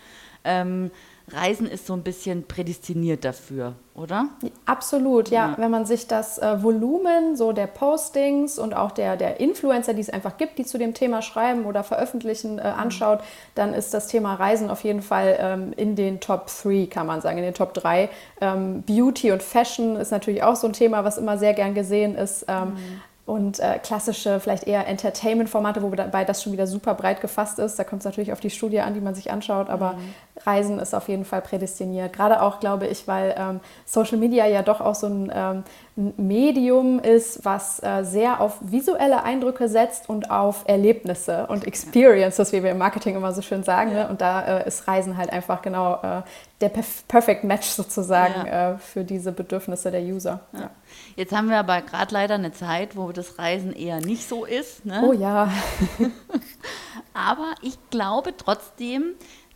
Ähm, 0.44 0.90
Reisen 1.34 1.68
ist 1.68 1.88
so 1.88 1.94
ein 1.94 2.04
bisschen 2.04 2.44
prädestiniert 2.48 3.25
dafür, 3.25 3.75
oder? 3.96 4.30
Absolut, 4.66 5.30
ja. 5.30 5.52
ja. 5.52 5.58
Wenn 5.58 5.72
man 5.72 5.86
sich 5.86 6.08
das 6.08 6.38
äh, 6.38 6.62
Volumen 6.62 7.36
so 7.36 7.52
der 7.52 7.68
Postings 7.68 8.60
und 8.60 8.74
auch 8.74 8.92
der, 8.92 9.18
der 9.18 9.40
Influencer, 9.40 9.94
die 9.94 10.02
es 10.02 10.10
einfach 10.10 10.38
gibt, 10.38 10.58
die 10.58 10.66
zu 10.66 10.78
dem 10.78 10.94
Thema 10.94 11.22
schreiben 11.22 11.66
oder 11.66 11.84
veröffentlichen, 11.84 12.60
äh, 12.60 12.62
anschaut, 12.62 13.20
mhm. 13.20 13.24
dann 13.56 13.74
ist 13.74 13.94
das 13.94 14.08
Thema 14.08 14.36
Reisen 14.36 14.70
auf 14.70 14.84
jeden 14.84 15.02
Fall 15.02 15.38
ähm, 15.40 15.74
in 15.75 15.96
den 15.96 16.20
Top 16.20 16.48
3, 16.63 16.88
kann 16.88 17.08
man 17.08 17.22
sagen, 17.22 17.38
in 17.38 17.44
den 17.44 17.54
Top 17.54 17.74
3. 17.74 18.10
Ähm, 18.42 18.84
Beauty 18.84 19.32
und 19.32 19.44
Fashion 19.44 19.96
ist 19.96 20.12
natürlich 20.12 20.44
auch 20.44 20.56
so 20.56 20.68
ein 20.68 20.74
Thema, 20.74 21.04
was 21.04 21.18
immer 21.18 21.38
sehr 21.38 21.54
gern 21.54 21.74
gesehen 21.74 22.16
ist. 22.16 22.46
Ähm, 22.48 22.70
mhm 22.70 23.02
und 23.25 23.60
äh, 23.60 23.80
klassische, 23.80 24.40
vielleicht 24.42 24.66
eher 24.68 24.86
Entertainment-Formate, 24.88 25.82
wobei 25.82 26.25
das 26.25 26.44
schon 26.44 26.52
wieder 26.52 26.68
super 26.68 26.94
breit 26.94 27.22
gefasst 27.22 27.58
ist. 27.58 27.80
Da 27.80 27.86
kommt 27.86 28.02
es 28.02 28.06
natürlich 28.06 28.34
auf 28.34 28.42
die 28.42 28.50
Studie 28.50 28.82
an, 28.82 28.94
die 28.94 29.00
man 29.00 29.16
sich 29.16 29.32
anschaut, 29.32 29.70
aber 29.70 29.94
mhm. 29.94 30.13
Reisen 30.46 30.80
ist 30.80 30.94
auf 30.94 31.08
jeden 31.10 31.25
Fall 31.25 31.42
prädestiniert. 31.42 32.13
Gerade 32.13 32.42
auch, 32.42 32.60
glaube 32.60 32.88
ich, 32.88 33.08
weil 33.08 33.36
ähm, 33.38 33.60
Social 33.86 34.18
Media 34.18 34.48
ja 34.48 34.62
doch 34.63 34.82
auch 34.82 34.96
so 34.96 35.08
ein, 35.08 35.32
ähm, 35.34 35.63
Medium 35.96 37.00
ist, 37.00 37.46
was 37.46 37.82
äh, 37.84 38.04
sehr 38.04 38.42
auf 38.42 38.58
visuelle 38.62 39.24
Eindrücke 39.24 39.68
setzt 39.68 40.10
und 40.10 40.32
auf 40.32 40.63
Erlebnisse 40.66 41.46
und 41.46 41.68
Experiences, 41.68 42.52
wie 42.52 42.63
wir 42.63 42.72
im 42.72 42.80
Marketing 42.80 43.16
immer 43.16 43.32
so 43.32 43.44
schön 43.44 43.62
sagen. 43.62 43.92
Ja. 43.92 44.06
Ne? 44.06 44.10
Und 44.10 44.20
da 44.20 44.42
äh, 44.42 44.68
ist 44.68 44.88
Reisen 44.88 45.18
halt 45.18 45.32
einfach 45.32 45.62
genau 45.62 46.00
äh, 46.02 46.24
der 46.62 46.70
perf 46.70 47.08
Perfect 47.08 47.44
Match 47.44 47.68
sozusagen 47.68 48.48
ja. 48.48 48.72
Äh, 48.72 48.78
für 48.80 49.04
diese 49.04 49.32
Bedürfnisse 49.32 49.92
der 49.92 50.02
User. 50.02 50.40
Ja. 50.54 50.72
Jetzt 51.16 51.32
haben 51.32 51.50
wir 51.50 51.58
aber 51.58 51.82
gerade 51.82 52.12
leider 52.12 52.36
eine 52.36 52.54
Zeit, 52.54 52.96
wo 52.98 53.12
das 53.12 53.38
Reisen 53.38 53.72
eher 53.72 54.00
nicht 54.00 54.28
so 54.28 54.46
ist. 54.46 54.86
Ne? 54.86 55.04
Oh 55.06 55.13
ja. 55.13 55.52
aber 57.13 57.54
ich 57.62 57.78
glaube 57.92 58.36
trotzdem, 58.36 59.13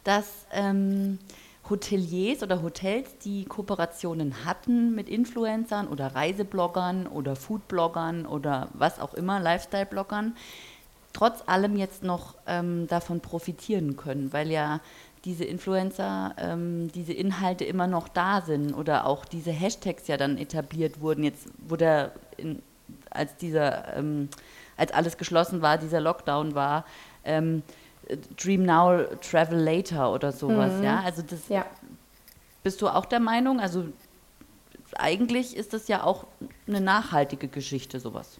dass 0.07 0.47
ähm, 0.53 1.19
Hoteliers 1.69 2.41
oder 2.41 2.61
Hotels, 2.61 3.17
die 3.25 3.43
Kooperationen 3.43 4.45
hatten 4.45 4.95
mit 4.95 5.09
Influencern 5.09 5.89
oder 5.89 6.15
Reisebloggern 6.15 7.07
oder 7.07 7.35
Foodbloggern 7.35 8.25
oder 8.25 8.69
was 8.71 9.01
auch 9.01 9.13
immer, 9.13 9.41
Lifestyle-Bloggern, 9.41 10.33
trotz 11.11 11.43
allem 11.45 11.75
jetzt 11.75 12.03
noch 12.03 12.35
ähm, 12.47 12.87
davon 12.87 13.19
profitieren 13.19 13.97
können, 13.97 14.31
weil 14.31 14.49
ja 14.49 14.79
diese 15.25 15.43
Influencer, 15.43 16.33
ähm, 16.37 16.89
diese 16.93 17.11
Inhalte 17.11 17.65
immer 17.65 17.87
noch 17.87 18.07
da 18.07 18.39
sind 18.39 18.73
oder 18.73 19.05
auch 19.05 19.25
diese 19.25 19.51
Hashtags 19.51 20.07
ja 20.07 20.15
dann 20.15 20.37
etabliert 20.37 21.01
wurden. 21.01 21.25
Jetzt 21.25 21.49
wurde 21.67 22.13
in, 22.37 22.61
als 23.09 23.35
dieser, 23.35 23.97
ähm, 23.97 24.29
als 24.77 24.93
alles 24.93 25.17
geschlossen 25.17 25.61
war, 25.61 25.77
dieser 25.77 25.99
Lockdown 25.99 26.55
war, 26.55 26.85
ähm, 27.25 27.61
Dream 28.37 28.63
Now, 28.63 29.03
Travel 29.21 29.59
Later 29.59 30.13
oder 30.13 30.31
sowas, 30.31 30.73
mhm. 30.73 30.83
ja. 30.83 31.01
Also 31.03 31.21
das 31.21 31.47
ja. 31.49 31.65
bist 32.63 32.81
du 32.81 32.87
auch 32.87 33.05
der 33.05 33.19
Meinung? 33.19 33.59
Also 33.59 33.85
eigentlich 34.95 35.55
ist 35.55 35.73
das 35.73 35.87
ja 35.87 36.03
auch 36.03 36.25
eine 36.67 36.81
nachhaltige 36.81 37.47
Geschichte, 37.47 37.99
sowas. 37.99 38.39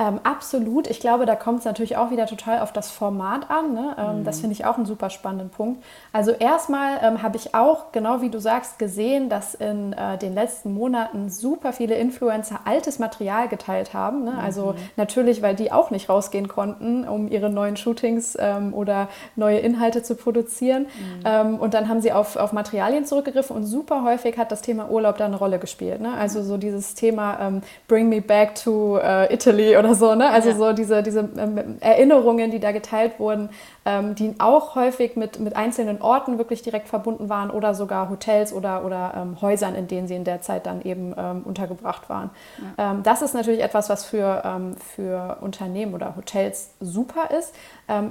Ähm, 0.00 0.20
absolut. 0.24 0.88
Ich 0.88 1.00
glaube, 1.00 1.26
da 1.26 1.36
kommt 1.36 1.58
es 1.60 1.64
natürlich 1.64 1.96
auch 1.96 2.10
wieder 2.10 2.26
total 2.26 2.60
auf 2.60 2.72
das 2.72 2.90
Format 2.90 3.50
an. 3.50 3.74
Ne? 3.74 3.96
Ähm, 3.98 4.18
mhm. 4.20 4.24
Das 4.24 4.40
finde 4.40 4.54
ich 4.54 4.64
auch 4.64 4.76
einen 4.76 4.86
super 4.86 5.10
spannenden 5.10 5.50
Punkt. 5.50 5.84
Also 6.12 6.30
erstmal 6.30 6.98
ähm, 7.02 7.22
habe 7.22 7.36
ich 7.36 7.54
auch, 7.54 7.92
genau 7.92 8.22
wie 8.22 8.30
du 8.30 8.40
sagst, 8.40 8.78
gesehen, 8.78 9.28
dass 9.28 9.54
in 9.54 9.92
äh, 9.92 10.16
den 10.16 10.34
letzten 10.34 10.72
Monaten 10.72 11.28
super 11.28 11.72
viele 11.72 11.96
Influencer 11.96 12.60
altes 12.64 12.98
Material 12.98 13.48
geteilt 13.48 13.92
haben. 13.92 14.24
Ne? 14.24 14.32
Also 14.38 14.40
mhm. 14.40 14.50
Also 14.50 14.74
natürlich, 14.96 15.42
weil 15.42 15.54
die 15.54 15.70
auch 15.70 15.90
nicht 15.90 16.08
rausgehen 16.08 16.48
konnten, 16.48 17.06
um 17.06 17.28
ihre 17.28 17.50
neuen 17.50 17.76
Shootings 17.76 18.36
ähm, 18.40 18.74
oder 18.74 19.08
neue 19.36 19.58
Inhalte 19.58 20.02
zu 20.02 20.16
produzieren. 20.16 20.82
Mhm. 20.82 21.22
Ähm, 21.24 21.58
und 21.58 21.74
dann 21.74 21.88
haben 21.88 22.00
sie 22.00 22.12
auf, 22.12 22.36
auf 22.36 22.52
Materialien 22.52 23.04
zurückgegriffen 23.04 23.54
und 23.54 23.64
super 23.64 24.02
häufig 24.04 24.36
hat 24.38 24.50
das 24.50 24.60
Thema 24.60 24.90
Urlaub 24.90 25.18
da 25.18 25.26
eine 25.26 25.36
Rolle 25.36 25.58
gespielt. 25.58 26.00
Ne? 26.00 26.12
Also 26.12 26.42
so 26.42 26.56
dieses 26.56 26.94
Thema 26.94 27.38
ähm, 27.40 27.62
Bring 27.86 28.08
me 28.08 28.20
back 28.20 28.56
to 28.56 28.96
uh, 28.96 29.32
Italy 29.32 29.76
oder 29.76 29.89
oder 29.90 29.98
so, 29.98 30.14
ne? 30.14 30.30
Also 30.30 30.50
ja. 30.50 30.56
so 30.56 30.72
diese, 30.72 31.02
diese 31.02 31.28
ähm, 31.36 31.76
Erinnerungen, 31.80 32.50
die 32.50 32.60
da 32.60 32.72
geteilt 32.72 33.18
wurden, 33.18 33.50
ähm, 33.84 34.14
die 34.14 34.34
auch 34.38 34.74
häufig 34.74 35.16
mit, 35.16 35.40
mit 35.40 35.56
einzelnen 35.56 36.00
Orten 36.02 36.38
wirklich 36.38 36.62
direkt 36.62 36.88
verbunden 36.88 37.28
waren 37.28 37.50
oder 37.50 37.74
sogar 37.74 38.10
Hotels 38.10 38.52
oder, 38.52 38.84
oder 38.84 39.14
ähm, 39.16 39.40
Häusern, 39.40 39.74
in 39.74 39.88
denen 39.88 40.06
sie 40.06 40.14
in 40.14 40.24
der 40.24 40.42
Zeit 40.42 40.66
dann 40.66 40.82
eben 40.82 41.14
ähm, 41.16 41.42
untergebracht 41.44 42.08
waren. 42.08 42.30
Ja. 42.76 42.92
Ähm, 42.92 43.02
das 43.02 43.22
ist 43.22 43.34
natürlich 43.34 43.62
etwas, 43.62 43.88
was 43.88 44.04
für, 44.04 44.42
ähm, 44.44 44.76
für 44.76 45.38
Unternehmen 45.40 45.94
oder 45.94 46.16
Hotels 46.16 46.70
super 46.80 47.30
ist. 47.36 47.54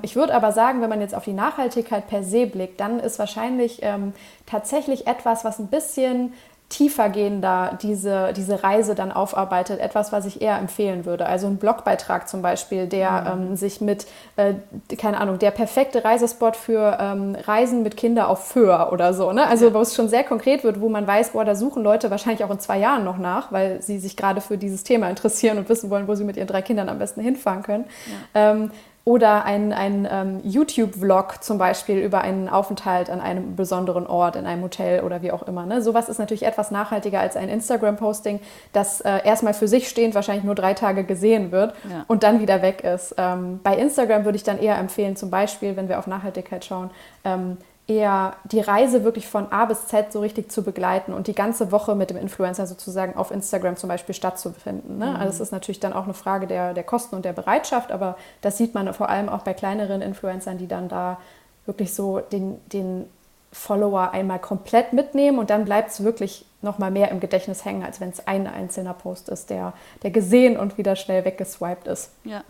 ich 0.02 0.16
würde 0.16 0.34
aber 0.34 0.52
sagen, 0.52 0.82
wenn 0.82 0.90
man 0.90 1.02
jetzt 1.02 1.16
auf 1.16 1.24
die 1.24 1.34
Nachhaltigkeit 1.34 2.08
per 2.08 2.24
se 2.24 2.46
blickt, 2.46 2.80
dann 2.80 3.00
ist 3.00 3.18
wahrscheinlich 3.20 3.82
tatsächlich 4.46 5.08
etwas, 5.08 5.46
was 5.46 5.60
ein 5.60 5.68
bisschen 5.68 6.34
tiefergehender 6.70 7.80
diese, 7.82 8.32
diese 8.34 8.64
Reise 8.64 8.94
dann 8.94 9.12
aufarbeitet. 9.12 9.80
Etwas, 9.80 10.12
was 10.12 10.26
ich 10.26 10.40
eher 10.40 10.58
empfehlen 10.60 11.04
würde. 11.04 11.26
Also 11.26 11.48
ein 11.48 11.58
Blogbeitrag 11.58 12.30
zum 12.30 12.44
Beispiel, 12.44 12.86
der 12.86 13.36
mhm. 13.36 13.42
ähm, 13.42 13.56
sich 13.56 13.82
mit, 13.82 14.06
äh, 14.36 14.54
keine 14.98 15.20
Ahnung, 15.20 15.40
der 15.40 15.50
perfekte 15.50 16.04
Reisespot 16.04 16.56
für 16.56 16.98
ähm, 17.02 17.36
Reisen 17.36 17.82
mit 17.82 17.98
Kindern 17.98 18.28
auf 18.28 18.48
Föhr 18.48 18.92
oder 18.94 19.16
so. 19.16 19.32
Ne? 19.32 19.48
Also 19.48 19.74
wo 19.74 19.80
es 19.80 19.96
schon 19.96 20.10
sehr 20.10 20.24
konkret 20.24 20.64
wird, 20.64 20.80
wo 20.80 20.90
man 20.90 21.08
weiß, 21.08 21.32
boah, 21.32 21.44
da 21.44 21.56
suchen 21.56 21.84
Leute 21.84 22.12
wahrscheinlich 22.12 22.44
auch 22.44 22.52
in 22.52 22.60
zwei 22.60 22.78
Jahren 22.78 23.04
noch 23.04 23.18
nach, 23.18 23.52
weil 23.52 23.82
sie 23.82 23.98
sich 23.98 24.16
gerade 24.16 24.40
für 24.40 24.60
dieses 24.60 24.84
Thema 24.84 25.10
interessieren 25.10 25.58
und 25.58 25.70
wissen 25.70 25.90
wollen, 25.90 26.08
wo 26.08 26.14
sie 26.14 26.24
mit 26.24 26.38
ihren 26.38 26.48
drei 26.48 26.62
Kindern 26.62 26.88
am 26.88 27.00
besten 27.00 27.22
hinfahren 27.22 27.64
können. 27.64 27.86
Ja. 28.36 28.52
Ähm, 28.52 28.72
oder 29.06 29.46
ein, 29.46 29.74
ein 29.74 30.08
ähm, 30.12 30.40
YouTube-Vlog 30.44 31.44
zum 31.44 31.58
Beispiel 31.58 31.98
über 31.98 32.22
einen 32.22 32.48
Aufenthalt 32.48 33.10
an 33.10 33.22
einem 33.22 33.56
besonderen 33.56 34.06
Ort, 34.06 34.36
in 34.36 34.46
einem 34.46 34.62
Hotel 34.62 35.02
oder 35.04 35.22
wie 35.22 35.32
auch 35.32 35.44
immer. 35.44 35.66
Ne? 35.66 35.82
Sowas 35.82 36.10
ist 36.10 36.20
natürlich 36.20 36.44
etwas 36.44 36.70
nachhaltiger 36.70 37.20
als 37.20 37.36
ein 37.36 37.50
Instagram-Posting, 37.50 38.40
das 38.74 39.02
äh, 39.02 39.26
erstmal 39.26 39.54
für 39.54 39.68
sich 39.68 39.90
stehend 39.90 40.16
wahrscheinlich 40.16 40.44
nur 40.44 40.56
drei 40.56 40.74
Tage 40.74 41.04
gesehen 41.06 41.52
wird 41.52 41.74
ja. 41.90 42.06
und 42.08 42.24
dann 42.24 42.40
wieder 42.40 42.62
weg 42.62 42.84
ist. 42.84 43.16
Ähm, 43.18 43.60
bei 43.64 43.78
Instagram 43.78 44.26
würde 44.26 44.36
ich 44.36 44.44
dann 44.44 44.60
eher 44.60 44.78
empfehlen, 44.78 45.16
zum 45.16 45.30
Beispiel, 45.30 45.76
wenn 45.76 45.90
wir 45.90 45.98
auf 45.98 46.06
Nachhaltigkeit 46.06 46.64
schauen, 46.64 46.92
ähm, 47.24 47.58
eher 47.90 48.36
die 48.44 48.60
Reise 48.60 49.04
wirklich 49.04 49.28
von 49.28 49.52
A 49.52 49.66
bis 49.66 49.88
Z 49.88 50.14
so 50.14 50.20
richtig 50.20 50.52
zu 50.52 50.64
begleiten 50.64 51.12
und 51.12 51.26
die 51.28 51.34
ganze 51.34 51.72
Woche 51.72 51.96
mit 51.96 52.12
dem 52.12 52.18
Influencer 52.18 52.68
sozusagen 52.68 53.18
auf 53.18 53.32
Instagram 53.32 53.76
zum 53.78 53.90
Beispiel 53.90 54.14
stattzufinden. 54.14 55.00
Ne? 55.00 55.08
Mhm. 55.08 55.16
Also 55.16 55.30
es 55.30 55.40
ist 55.40 55.52
natürlich 55.52 55.80
dann 55.80 55.94
auch 55.94 56.04
eine 56.04 56.14
Frage 56.14 56.46
der, 56.46 56.76
der 56.76 56.84
Kosten 56.84 57.16
und 57.16 57.26
der 57.26 57.34
Bereitschaft, 57.34 57.92
aber 57.92 58.16
das 58.42 58.58
sieht 58.58 58.76
man 58.76 58.94
vor 58.94 59.10
allem 59.10 59.28
auch 59.28 59.42
bei 59.42 59.54
kleineren 59.54 60.02
Influencern, 60.02 60.60
die 60.60 60.68
dann 60.68 60.88
da 60.88 61.18
wirklich 61.66 61.94
so 61.94 62.20
den, 62.20 62.60
den 62.72 63.06
Follower 63.52 64.12
einmal 64.12 64.40
komplett 64.40 64.94
mitnehmen 64.94 65.40
und 65.40 65.50
dann 65.50 65.66
bleibt 65.66 65.90
es 65.90 66.04
wirklich 66.04 66.46
noch 66.62 66.78
mal 66.78 66.92
mehr 66.92 67.10
im 67.10 67.20
Gedächtnis 67.20 67.66
hängen, 67.66 67.84
als 67.84 68.00
wenn 68.00 68.10
es 68.10 68.28
ein 68.28 68.46
einzelner 68.46 68.94
Post 68.94 69.30
ist, 69.30 69.50
der, 69.50 69.74
der 70.04 70.12
gesehen 70.12 70.58
und 70.58 70.78
wieder 70.78 70.96
schnell 70.96 71.26
weggeswiped 71.26 71.88
ist. 71.88 72.12
Ja, 72.24 72.44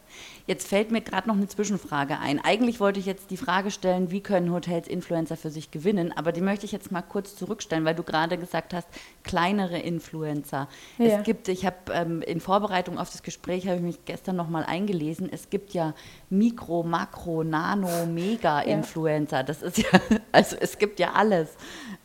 jetzt 0.49 0.67
fällt 0.67 0.89
mir 0.89 1.01
gerade 1.01 1.27
noch 1.27 1.35
eine 1.35 1.47
Zwischenfrage 1.47 2.17
ein. 2.17 2.43
Eigentlich 2.43 2.79
wollte 2.79 2.99
ich 2.99 3.05
jetzt 3.05 3.29
die 3.29 3.37
Frage 3.37 3.69
stellen, 3.69 4.09
wie 4.09 4.19
können 4.19 4.51
Hotels 4.51 4.87
Influencer 4.87 5.37
für 5.37 5.51
sich 5.51 5.69
gewinnen, 5.69 6.11
aber 6.11 6.31
die 6.31 6.41
möchte 6.41 6.65
ich 6.65 6.71
jetzt 6.71 6.91
mal 6.91 7.03
kurz 7.03 7.35
zurückstellen, 7.35 7.85
weil 7.85 7.93
du 7.93 8.01
gerade 8.01 8.35
gesagt 8.39 8.73
hast, 8.73 8.87
kleinere 9.23 9.77
Influencer. 9.77 10.67
Ja. 10.97 11.05
Es 11.05 11.23
gibt, 11.23 11.49
ich 11.49 11.67
habe 11.67 11.93
ähm, 11.93 12.23
in 12.23 12.39
Vorbereitung 12.39 12.97
auf 12.97 13.11
das 13.11 13.21
Gespräch, 13.21 13.67
habe 13.67 13.75
ich 13.75 13.83
mich 13.83 14.05
gestern 14.05 14.37
noch 14.37 14.49
mal 14.49 14.63
eingelesen, 14.63 15.29
es 15.31 15.51
gibt 15.51 15.75
ja 15.75 15.93
Mikro, 16.31 16.81
Makro, 16.81 17.43
Nano, 17.43 18.07
Mega-Influencer. 18.07 19.37
Ja. 19.37 19.43
Das 19.43 19.61
ist 19.61 19.77
ja, 19.77 20.01
also 20.31 20.55
es 20.59 20.79
gibt 20.79 20.99
ja 20.99 21.11
alles. 21.13 21.49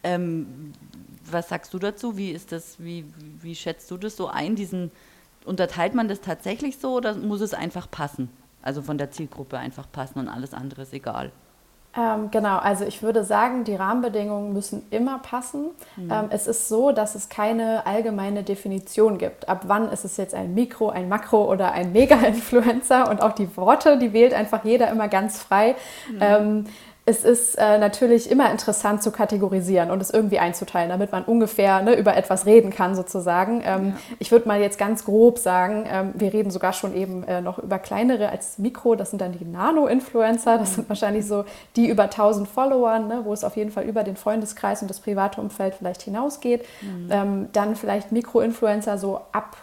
Ähm, 0.02 0.74
was 1.30 1.48
sagst 1.48 1.72
du 1.72 1.78
dazu? 1.78 2.18
Wie 2.18 2.30
ist 2.30 2.52
das, 2.52 2.76
wie, 2.78 3.06
wie 3.40 3.54
schätzt 3.54 3.90
du 3.90 3.96
das 3.96 4.16
so 4.16 4.28
ein? 4.28 4.54
Diesen, 4.54 4.90
unterteilt 5.44 5.94
man 5.94 6.08
das 6.08 6.20
tatsächlich 6.20 6.78
so 6.78 6.94
oder 6.94 7.14
muss 7.14 7.40
es 7.40 7.54
einfach 7.54 7.90
passen? 7.90 8.30
Also 8.62 8.82
von 8.82 8.98
der 8.98 9.10
Zielgruppe 9.10 9.58
einfach 9.58 9.90
passen 9.92 10.18
und 10.18 10.28
alles 10.28 10.54
andere 10.54 10.82
ist 10.82 10.92
egal. 10.92 11.30
Ähm, 11.96 12.30
genau, 12.32 12.58
also 12.58 12.84
ich 12.84 13.02
würde 13.02 13.22
sagen, 13.22 13.62
die 13.62 13.76
Rahmenbedingungen 13.76 14.52
müssen 14.52 14.84
immer 14.90 15.20
passen. 15.20 15.66
Mhm. 15.96 16.10
Ähm, 16.10 16.24
es 16.30 16.48
ist 16.48 16.68
so, 16.68 16.90
dass 16.90 17.14
es 17.14 17.28
keine 17.28 17.86
allgemeine 17.86 18.42
Definition 18.42 19.18
gibt. 19.18 19.48
Ab 19.48 19.64
wann 19.66 19.88
ist 19.90 20.04
es 20.04 20.16
jetzt 20.16 20.34
ein 20.34 20.54
Mikro, 20.54 20.88
ein 20.88 21.08
Makro 21.08 21.44
oder 21.44 21.72
ein 21.72 21.92
Mega-Influencer? 21.92 23.08
Und 23.08 23.22
auch 23.22 23.32
die 23.32 23.56
Worte, 23.56 23.98
die 23.98 24.12
wählt 24.12 24.34
einfach 24.34 24.64
jeder 24.64 24.88
immer 24.90 25.06
ganz 25.06 25.40
frei. 25.40 25.76
Mhm. 26.10 26.18
Ähm, 26.20 26.64
es 27.06 27.22
ist 27.22 27.56
äh, 27.56 27.76
natürlich 27.76 28.30
immer 28.30 28.50
interessant 28.50 29.02
zu 29.02 29.10
kategorisieren 29.10 29.90
und 29.90 30.00
es 30.00 30.10
irgendwie 30.10 30.38
einzuteilen, 30.38 30.88
damit 30.88 31.12
man 31.12 31.24
ungefähr 31.24 31.82
ne, 31.82 31.94
über 31.94 32.16
etwas 32.16 32.46
reden 32.46 32.70
kann, 32.70 32.94
sozusagen. 32.94 33.62
Ähm, 33.64 33.88
ja. 33.88 33.96
Ich 34.18 34.32
würde 34.32 34.48
mal 34.48 34.58
jetzt 34.58 34.78
ganz 34.78 35.04
grob 35.04 35.38
sagen, 35.38 35.84
ähm, 35.86 36.12
wir 36.14 36.32
reden 36.32 36.50
sogar 36.50 36.72
schon 36.72 36.94
eben 36.96 37.22
äh, 37.24 37.42
noch 37.42 37.58
über 37.58 37.78
kleinere 37.78 38.30
als 38.30 38.56
Mikro, 38.58 38.94
das 38.94 39.10
sind 39.10 39.20
dann 39.20 39.32
die 39.32 39.44
Nano-Influencer, 39.44 40.56
das 40.56 40.76
sind 40.76 40.88
wahrscheinlich 40.88 41.26
so 41.26 41.44
die 41.76 41.88
über 41.88 42.04
1000 42.04 42.48
Followern, 42.48 43.08
ne, 43.08 43.20
wo 43.24 43.34
es 43.34 43.44
auf 43.44 43.56
jeden 43.56 43.70
Fall 43.70 43.84
über 43.84 44.02
den 44.02 44.16
Freundeskreis 44.16 44.80
und 44.80 44.88
das 44.88 45.00
private 45.00 45.42
Umfeld 45.42 45.74
vielleicht 45.74 46.00
hinausgeht. 46.02 46.64
Mhm. 46.80 47.08
Ähm, 47.10 47.48
dann 47.52 47.76
vielleicht 47.76 48.12
Mikro-Influencer 48.12 48.96
so 48.96 49.20
ab 49.32 49.56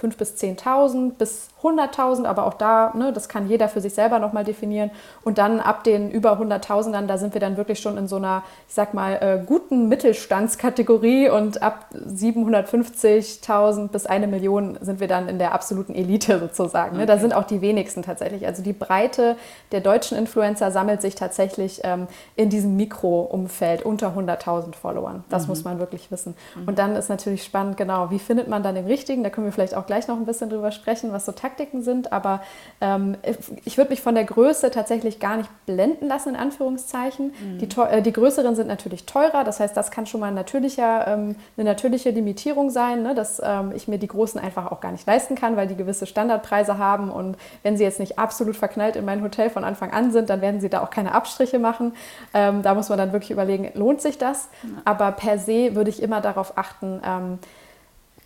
5.000 0.00 0.16
bis 0.16 0.34
10.000 0.36 1.12
bis 1.14 1.48
100.000, 1.62 2.24
aber 2.24 2.46
auch 2.46 2.54
da, 2.54 2.92
ne, 2.94 3.12
das 3.12 3.28
kann 3.28 3.48
jeder 3.48 3.68
für 3.68 3.80
sich 3.80 3.92
selber 3.92 4.20
nochmal 4.20 4.44
definieren. 4.44 4.90
Und 5.24 5.38
dann 5.38 5.58
ab 5.58 5.82
den 5.82 6.10
über 6.10 6.38
100.000ern, 6.40 7.06
da 7.06 7.18
sind 7.18 7.34
wir 7.34 7.40
dann 7.40 7.56
wirklich 7.56 7.80
schon 7.80 7.98
in 7.98 8.06
so 8.06 8.16
einer, 8.16 8.44
ich 8.68 8.74
sag 8.74 8.94
mal, 8.94 9.14
äh, 9.14 9.42
guten 9.44 9.88
Mittelstandskategorie 9.88 11.30
und 11.30 11.60
ab 11.60 11.86
750.000 11.92 13.88
bis 13.88 14.06
eine 14.06 14.28
Million 14.28 14.78
sind 14.80 15.00
wir 15.00 15.08
dann 15.08 15.28
in 15.28 15.38
der 15.38 15.52
absoluten 15.52 15.94
Elite 15.94 16.38
sozusagen. 16.38 16.96
Ne? 16.96 17.02
Okay. 17.02 17.12
Da 17.12 17.18
sind 17.18 17.34
auch 17.34 17.44
die 17.44 17.60
wenigsten 17.60 18.02
tatsächlich. 18.02 18.46
Also 18.46 18.62
die 18.62 18.72
Breite 18.72 19.36
der 19.72 19.80
deutschen 19.80 20.16
Influencer 20.16 20.70
sammelt 20.70 21.02
sich 21.02 21.16
tatsächlich 21.16 21.80
ähm, 21.82 22.06
in 22.36 22.50
diesem 22.50 22.76
Mikro-Umfeld 22.76 23.82
unter 23.82 24.14
100.000 24.16 24.76
Followern. 24.76 25.24
Das 25.28 25.42
mhm. 25.42 25.48
muss 25.48 25.64
man 25.64 25.80
wirklich 25.80 26.12
wissen. 26.12 26.36
Mhm. 26.54 26.68
Und 26.68 26.78
dann 26.78 26.94
ist 26.94 27.08
natürlich 27.08 27.42
spannend, 27.42 27.76
genau, 27.76 28.12
wie 28.12 28.20
findet 28.20 28.46
man 28.46 28.62
dann 28.62 28.76
den 28.76 28.86
richtigen? 28.86 29.24
Da 29.24 29.30
können 29.30 29.46
wir 29.46 29.52
vielleicht 29.52 29.74
auch 29.74 29.87
gleich 29.88 30.06
noch 30.06 30.16
ein 30.16 30.24
bisschen 30.24 30.48
drüber 30.48 30.70
sprechen, 30.70 31.10
was 31.10 31.26
so 31.26 31.32
Taktiken 31.32 31.82
sind. 31.82 32.12
Aber 32.12 32.40
ähm, 32.80 33.16
ich 33.64 33.76
würde 33.76 33.90
mich 33.90 34.00
von 34.00 34.14
der 34.14 34.22
Größe 34.22 34.70
tatsächlich 34.70 35.18
gar 35.18 35.36
nicht 35.36 35.50
blenden 35.66 36.06
lassen, 36.06 36.30
in 36.30 36.36
Anführungszeichen. 36.36 37.32
Mhm. 37.40 37.58
Die, 37.58 37.68
äh, 37.80 38.02
die 38.02 38.12
größeren 38.12 38.54
sind 38.54 38.68
natürlich 38.68 39.06
teurer. 39.06 39.42
Das 39.42 39.58
heißt, 39.58 39.76
das 39.76 39.90
kann 39.90 40.06
schon 40.06 40.20
mal 40.20 40.28
ein 40.28 40.34
natürlicher, 40.34 41.08
ähm, 41.08 41.34
eine 41.56 41.64
natürliche 41.64 42.10
Limitierung 42.10 42.70
sein, 42.70 43.02
ne? 43.02 43.16
dass 43.16 43.42
ähm, 43.44 43.72
ich 43.74 43.88
mir 43.88 43.98
die 43.98 44.06
großen 44.06 44.40
einfach 44.40 44.70
auch 44.70 44.80
gar 44.80 44.92
nicht 44.92 45.06
leisten 45.06 45.34
kann, 45.34 45.56
weil 45.56 45.66
die 45.66 45.76
gewisse 45.76 46.06
Standardpreise 46.06 46.78
haben. 46.78 47.10
Und 47.10 47.36
wenn 47.64 47.76
sie 47.76 47.82
jetzt 47.82 47.98
nicht 47.98 48.18
absolut 48.18 48.56
verknallt 48.56 48.94
in 48.94 49.04
mein 49.04 49.22
Hotel 49.22 49.50
von 49.50 49.64
Anfang 49.64 49.90
an 49.90 50.12
sind, 50.12 50.30
dann 50.30 50.40
werden 50.40 50.60
sie 50.60 50.68
da 50.68 50.82
auch 50.82 50.90
keine 50.90 51.12
Abstriche 51.12 51.58
machen. 51.58 51.94
Ähm, 52.34 52.62
da 52.62 52.74
muss 52.74 52.88
man 52.88 52.98
dann 52.98 53.12
wirklich 53.12 53.30
überlegen, 53.30 53.70
lohnt 53.74 54.00
sich 54.00 54.18
das? 54.18 54.48
Mhm. 54.62 54.78
Aber 54.84 55.10
per 55.12 55.38
se 55.38 55.74
würde 55.74 55.90
ich 55.90 56.02
immer 56.02 56.20
darauf 56.20 56.56
achten, 56.56 57.00
ähm, 57.04 57.38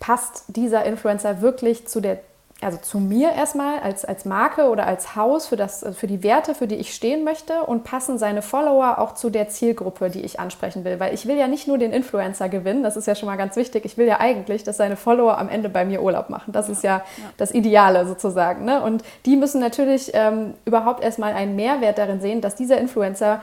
passt 0.03 0.43
dieser 0.47 0.83
Influencer 0.83 1.41
wirklich 1.41 1.87
zu 1.87 2.01
der 2.01 2.19
also 2.61 2.77
zu 2.77 2.99
mir 2.99 3.31
erstmal 3.33 3.79
als, 3.79 4.05
als 4.05 4.23
Marke 4.23 4.69
oder 4.69 4.85
als 4.85 5.17
Haus 5.17 5.47
für, 5.47 5.57
das, 5.57 5.85
für 5.95 6.07
die 6.07 6.23
Werte, 6.23 6.55
für 6.55 6.65
die 6.65 6.75
ich 6.75 6.93
stehen 6.93 7.25
möchte 7.25 7.63
und 7.63 7.83
passen 7.83 8.17
seine 8.17 8.41
Follower 8.41 8.99
auch 8.99 9.15
zu 9.15 9.29
der 9.29 9.49
Zielgruppe, 9.49 10.09
die 10.09 10.21
ich 10.21 10.39
ansprechen 10.39 10.85
will. 10.85 10.97
Weil 10.97 11.13
ich 11.13 11.25
will 11.25 11.37
ja 11.37 11.49
nicht 11.49 11.67
nur 11.67 11.77
den 11.77 11.91
Influencer 11.91 12.47
gewinnen, 12.47 12.81
das 12.81 12.95
ist 12.95 13.05
ja 13.05 13.15
schon 13.15 13.27
mal 13.27 13.35
ganz 13.35 13.57
wichtig. 13.57 13.83
Ich 13.83 13.97
will 13.97 14.07
ja 14.07 14.21
eigentlich, 14.21 14.63
dass 14.63 14.77
seine 14.77 14.95
Follower 14.95 15.37
am 15.37 15.49
Ende 15.49 15.67
bei 15.67 15.83
mir 15.83 16.01
Urlaub 16.01 16.29
machen. 16.29 16.53
Das 16.53 16.67
ja, 16.67 16.73
ist 16.73 16.83
ja, 16.83 16.97
ja, 16.97 17.03
das 17.35 17.51
Ideale 17.53 18.05
sozusagen. 18.05 18.63
Ne? 18.63 18.81
Und 18.81 19.03
die 19.25 19.35
müssen 19.35 19.59
natürlich 19.59 20.11
ähm, 20.13 20.53
überhaupt 20.63 21.03
erstmal 21.03 21.33
einen 21.33 21.57
Mehrwert 21.57 21.97
darin 21.97 22.21
sehen, 22.21 22.39
dass 22.39 22.55
dieser 22.55 22.77
Influencer 22.77 23.41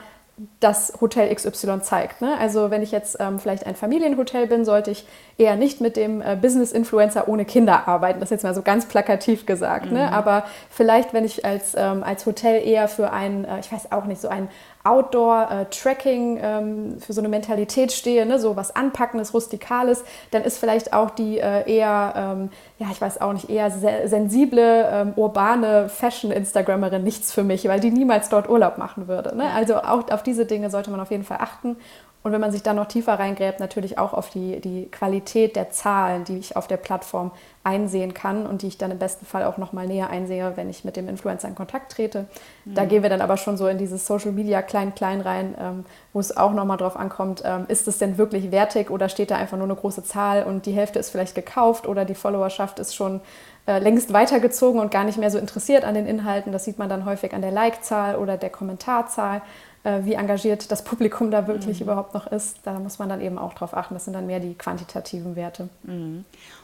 das 0.59 0.93
Hotel 1.01 1.33
XY 1.33 1.81
zeigt. 1.81 2.21
Ne? 2.21 2.35
Also 2.39 2.71
wenn 2.71 2.81
ich 2.81 2.91
jetzt 2.91 3.17
ähm, 3.19 3.37
vielleicht 3.37 3.65
ein 3.65 3.75
Familienhotel 3.75 4.47
bin, 4.47 4.65
sollte 4.65 4.91
ich 4.91 5.05
eher 5.37 5.55
nicht 5.55 5.81
mit 5.81 5.95
dem 5.95 6.21
äh, 6.21 6.35
Business-Influencer 6.35 7.27
ohne 7.27 7.45
Kinder 7.45 7.87
arbeiten. 7.87 8.19
Das 8.19 8.27
ist 8.27 8.31
jetzt 8.31 8.43
mal 8.43 8.55
so 8.55 8.61
ganz 8.61 8.87
plakativ 8.87 9.45
gesagt. 9.45 9.85
Ne? 9.85 9.91
Mhm. 9.91 9.95
Ne? 9.97 10.13
Aber 10.13 10.43
vielleicht, 10.69 11.13
wenn 11.13 11.25
ich 11.25 11.45
als, 11.45 11.75
ähm, 11.77 12.03
als 12.03 12.25
Hotel 12.25 12.65
eher 12.65 12.87
für 12.87 13.11
ein, 13.11 13.45
äh, 13.45 13.59
ich 13.59 13.71
weiß 13.71 13.91
auch 13.91 14.05
nicht, 14.05 14.21
so 14.21 14.29
ein 14.29 14.49
Outdoor-Tracking 14.83 16.37
äh, 16.37 16.57
ähm, 16.57 16.99
für 16.99 17.13
so 17.13 17.21
eine 17.21 17.29
Mentalität 17.29 17.91
stehe, 17.91 18.25
ne? 18.25 18.39
so 18.39 18.55
was 18.55 18.75
Anpackendes, 18.75 19.33
Rustikales, 19.33 20.03
dann 20.31 20.43
ist 20.43 20.57
vielleicht 20.57 20.93
auch 20.93 21.11
die 21.11 21.39
äh, 21.39 21.69
eher, 21.71 22.13
ähm, 22.15 22.49
ja, 22.79 22.87
ich 22.91 23.01
weiß 23.01 23.21
auch 23.21 23.33
nicht, 23.33 23.49
eher 23.49 23.69
se 23.69 24.07
sensible, 24.07 24.87
ähm, 24.91 25.13
urbane 25.15 25.89
Fashion-Instagrammerin 25.89 27.03
nichts 27.03 27.31
für 27.31 27.43
mich, 27.43 27.67
weil 27.67 27.79
die 27.79 27.91
niemals 27.91 28.29
dort 28.29 28.49
Urlaub 28.49 28.77
machen 28.77 29.07
würde. 29.07 29.35
Ne? 29.35 29.51
Also 29.53 29.77
auch 29.77 30.09
auf 30.09 30.23
diese 30.23 30.45
Dinge 30.45 30.69
sollte 30.69 30.91
man 30.91 30.99
auf 30.99 31.11
jeden 31.11 31.23
Fall 31.23 31.37
achten. 31.39 31.77
Und 32.23 32.31
wenn 32.31 32.41
man 32.41 32.51
sich 32.51 32.61
dann 32.61 32.75
noch 32.75 32.87
tiefer 32.87 33.13
reingräbt, 33.13 33.59
natürlich 33.59 33.97
auch 33.97 34.13
auf 34.13 34.29
die, 34.29 34.59
die 34.61 34.87
Qualität 34.91 35.55
der 35.55 35.71
Zahlen, 35.71 36.23
die 36.23 36.37
ich 36.37 36.55
auf 36.55 36.67
der 36.67 36.77
Plattform 36.77 37.31
einsehen 37.63 38.13
kann 38.13 38.45
und 38.45 38.61
die 38.61 38.67
ich 38.67 38.77
dann 38.77 38.91
im 38.91 38.99
besten 38.99 39.25
Fall 39.25 39.43
auch 39.43 39.57
noch 39.57 39.73
mal 39.73 39.87
näher 39.87 40.09
einsehe, 40.09 40.53
wenn 40.55 40.69
ich 40.69 40.83
mit 40.83 40.97
dem 40.97 41.07
Influencer 41.07 41.47
in 41.47 41.55
Kontakt 41.55 41.91
trete. 41.91 42.25
Mhm. 42.65 42.75
Da 42.75 42.85
gehen 42.85 43.03
wir 43.03 43.09
dann 43.09 43.21
aber 43.21 43.37
schon 43.37 43.57
so 43.57 43.67
in 43.67 43.77
dieses 43.77 44.05
Social 44.05 44.31
Media 44.31 44.61
klein-klein 44.61 45.21
rein, 45.21 45.55
ähm, 45.59 45.85
wo 46.13 46.19
es 46.19 46.35
auch 46.35 46.53
noch 46.53 46.65
mal 46.65 46.77
drauf 46.77 46.95
ankommt, 46.95 47.41
ähm, 47.43 47.65
ist 47.67 47.87
es 47.87 47.97
denn 47.97 48.17
wirklich 48.17 48.51
wertig 48.51 48.89
oder 48.91 49.09
steht 49.09 49.31
da 49.31 49.35
einfach 49.35 49.57
nur 49.57 49.67
eine 49.67 49.75
große 49.75 50.03
Zahl 50.03 50.43
und 50.43 50.65
die 50.65 50.73
Hälfte 50.73 50.99
ist 50.99 51.09
vielleicht 51.09 51.35
gekauft 51.35 51.87
oder 51.87 52.05
die 52.05 52.15
Followerschaft 52.15 52.79
ist 52.79 52.95
schon 52.95 53.21
äh, 53.67 53.77
längst 53.77 54.11
weitergezogen 54.11 54.79
und 54.81 54.89
gar 54.89 55.03
nicht 55.03 55.19
mehr 55.19 55.29
so 55.29 55.37
interessiert 55.37 55.83
an 55.83 55.93
den 55.93 56.07
Inhalten. 56.07 56.51
Das 56.51 56.65
sieht 56.65 56.79
man 56.79 56.89
dann 56.89 57.05
häufig 57.05 57.33
an 57.33 57.41
der 57.41 57.51
Like-Zahl 57.51 58.15
oder 58.15 58.37
der 58.37 58.49
Kommentarzahl 58.49 59.43
wie 59.83 60.13
engagiert 60.13 60.71
das 60.71 60.83
Publikum 60.83 61.31
da 61.31 61.47
wirklich 61.47 61.79
mhm. 61.79 61.85
überhaupt 61.85 62.13
noch 62.13 62.27
ist. 62.27 62.59
Da 62.63 62.79
muss 62.79 62.99
man 62.99 63.09
dann 63.09 63.19
eben 63.19 63.37
auch 63.37 63.53
drauf 63.53 63.75
achten. 63.75 63.95
Das 63.95 64.05
sind 64.05 64.13
dann 64.13 64.27
mehr 64.27 64.39
die 64.39 64.53
quantitativen 64.53 65.35
Werte. 65.35 65.69
Mhm. 65.83 66.23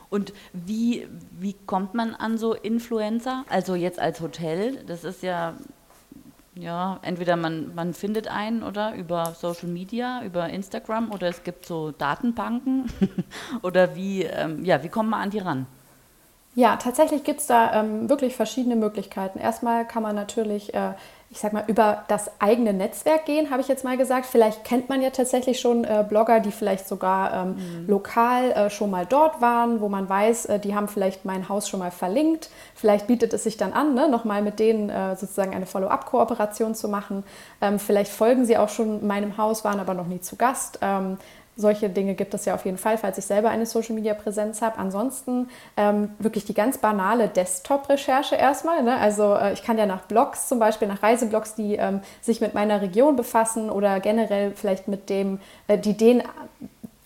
Und 0.09 0.33
wie, 0.53 1.07
wie 1.31 1.53
kommt 1.65 1.93
man 1.93 2.15
an 2.15 2.37
so 2.37 2.53
Influencer? 2.53 3.43
Also 3.49 3.75
jetzt 3.75 3.99
als 3.99 4.21
Hotel, 4.21 4.83
das 4.85 5.03
ist 5.03 5.21
ja, 5.21 5.55
ja, 6.55 6.99
entweder 7.01 7.35
man, 7.35 7.75
man 7.75 7.93
findet 7.93 8.27
einen 8.27 8.63
oder 8.63 8.95
über 8.95 9.33
Social 9.37 9.67
Media, 9.67 10.23
über 10.23 10.49
Instagram 10.49 11.11
oder 11.11 11.27
es 11.27 11.43
gibt 11.43 11.65
so 11.65 11.91
Datenbanken 11.91 12.85
oder 13.61 13.95
wie, 13.95 14.23
ähm, 14.23 14.63
ja, 14.63 14.83
wie 14.83 14.89
kommt 14.89 15.09
man 15.09 15.21
an 15.21 15.29
die 15.29 15.39
ran? 15.39 15.65
Ja, 16.55 16.77
tatsächlich 16.77 17.23
gibt 17.23 17.41
es 17.41 17.47
da 17.47 17.81
ähm, 17.81 18.09
wirklich 18.09 18.35
verschiedene 18.35 18.75
Möglichkeiten. 18.75 19.37
Erstmal 19.37 19.85
kann 19.85 20.01
man 20.01 20.15
natürlich 20.15 20.73
äh, 20.73 20.93
ich 21.29 21.39
sag 21.39 21.51
mal, 21.51 21.65
über 21.67 22.05
das 22.07 22.31
eigene 22.39 22.71
Netzwerk 22.71 23.25
gehen, 23.25 23.51
habe 23.51 23.59
ich 23.59 23.67
jetzt 23.67 23.83
mal 23.83 23.97
gesagt. 23.97 24.25
Vielleicht 24.25 24.63
kennt 24.63 24.87
man 24.87 25.01
ja 25.01 25.09
tatsächlich 25.09 25.59
schon 25.59 25.83
äh, 25.83 26.05
Blogger, 26.07 26.39
die 26.39 26.51
vielleicht 26.51 26.87
sogar 26.87 27.33
ähm, 27.33 27.49
mhm. 27.49 27.89
lokal 27.89 28.51
äh, 28.51 28.69
schon 28.69 28.89
mal 28.89 29.05
dort 29.05 29.41
waren, 29.41 29.81
wo 29.81 29.89
man 29.89 30.07
weiß, 30.07 30.45
äh, 30.45 30.59
die 30.59 30.73
haben 30.73 30.87
vielleicht 30.87 31.25
mein 31.25 31.49
Haus 31.49 31.67
schon 31.67 31.81
mal 31.81 31.91
verlinkt. 31.91 32.49
Vielleicht 32.75 33.07
bietet 33.07 33.33
es 33.33 33.43
sich 33.43 33.57
dann 33.57 33.73
an, 33.73 33.93
ne, 33.93 34.07
nochmal 34.07 34.41
mit 34.41 34.59
denen 34.59 34.89
äh, 34.89 35.17
sozusagen 35.17 35.53
eine 35.53 35.65
Follow-up-Kooperation 35.65 36.75
zu 36.75 36.87
machen. 36.87 37.25
Ähm, 37.59 37.77
vielleicht 37.77 38.11
folgen 38.11 38.45
sie 38.45 38.57
auch 38.57 38.69
schon 38.69 39.05
meinem 39.05 39.37
Haus, 39.37 39.65
waren 39.65 39.81
aber 39.81 39.93
noch 39.93 40.07
nie 40.07 40.21
zu 40.21 40.37
Gast. 40.37 40.79
Ähm, 40.81 41.17
solche 41.57 41.89
Dinge 41.89 42.13
gibt 42.13 42.33
es 42.33 42.45
ja 42.45 42.53
auf 42.53 42.63
jeden 42.65 42.77
Fall, 42.77 42.97
falls 42.97 43.17
ich 43.17 43.25
selber 43.25 43.49
eine 43.49 43.65
Social-Media-Präsenz 43.65 44.61
habe. 44.61 44.77
Ansonsten 44.77 45.49
ähm, 45.75 46.11
wirklich 46.19 46.45
die 46.45 46.53
ganz 46.53 46.77
banale 46.77 47.27
Desktop-Recherche 47.27 48.35
erstmal. 48.35 48.83
Ne? 48.83 48.95
Also 48.97 49.33
äh, 49.33 49.53
ich 49.53 49.63
kann 49.63 49.77
ja 49.77 49.87
nach 49.87 50.03
Blogs, 50.03 50.47
zum 50.47 50.59
Beispiel 50.59 50.87
nach 50.87 51.01
Reiseblogs, 51.01 51.55
die 51.55 51.75
ähm, 51.75 52.01
sich 52.21 52.39
mit 52.39 52.53
meiner 52.53 52.81
Region 52.81 53.15
befassen 53.15 53.69
oder 53.69 53.99
generell 53.99 54.51
vielleicht 54.55 54.87
mit 54.87 55.09
dem, 55.09 55.39
äh, 55.67 55.77
die 55.77 55.97
den 55.97 56.23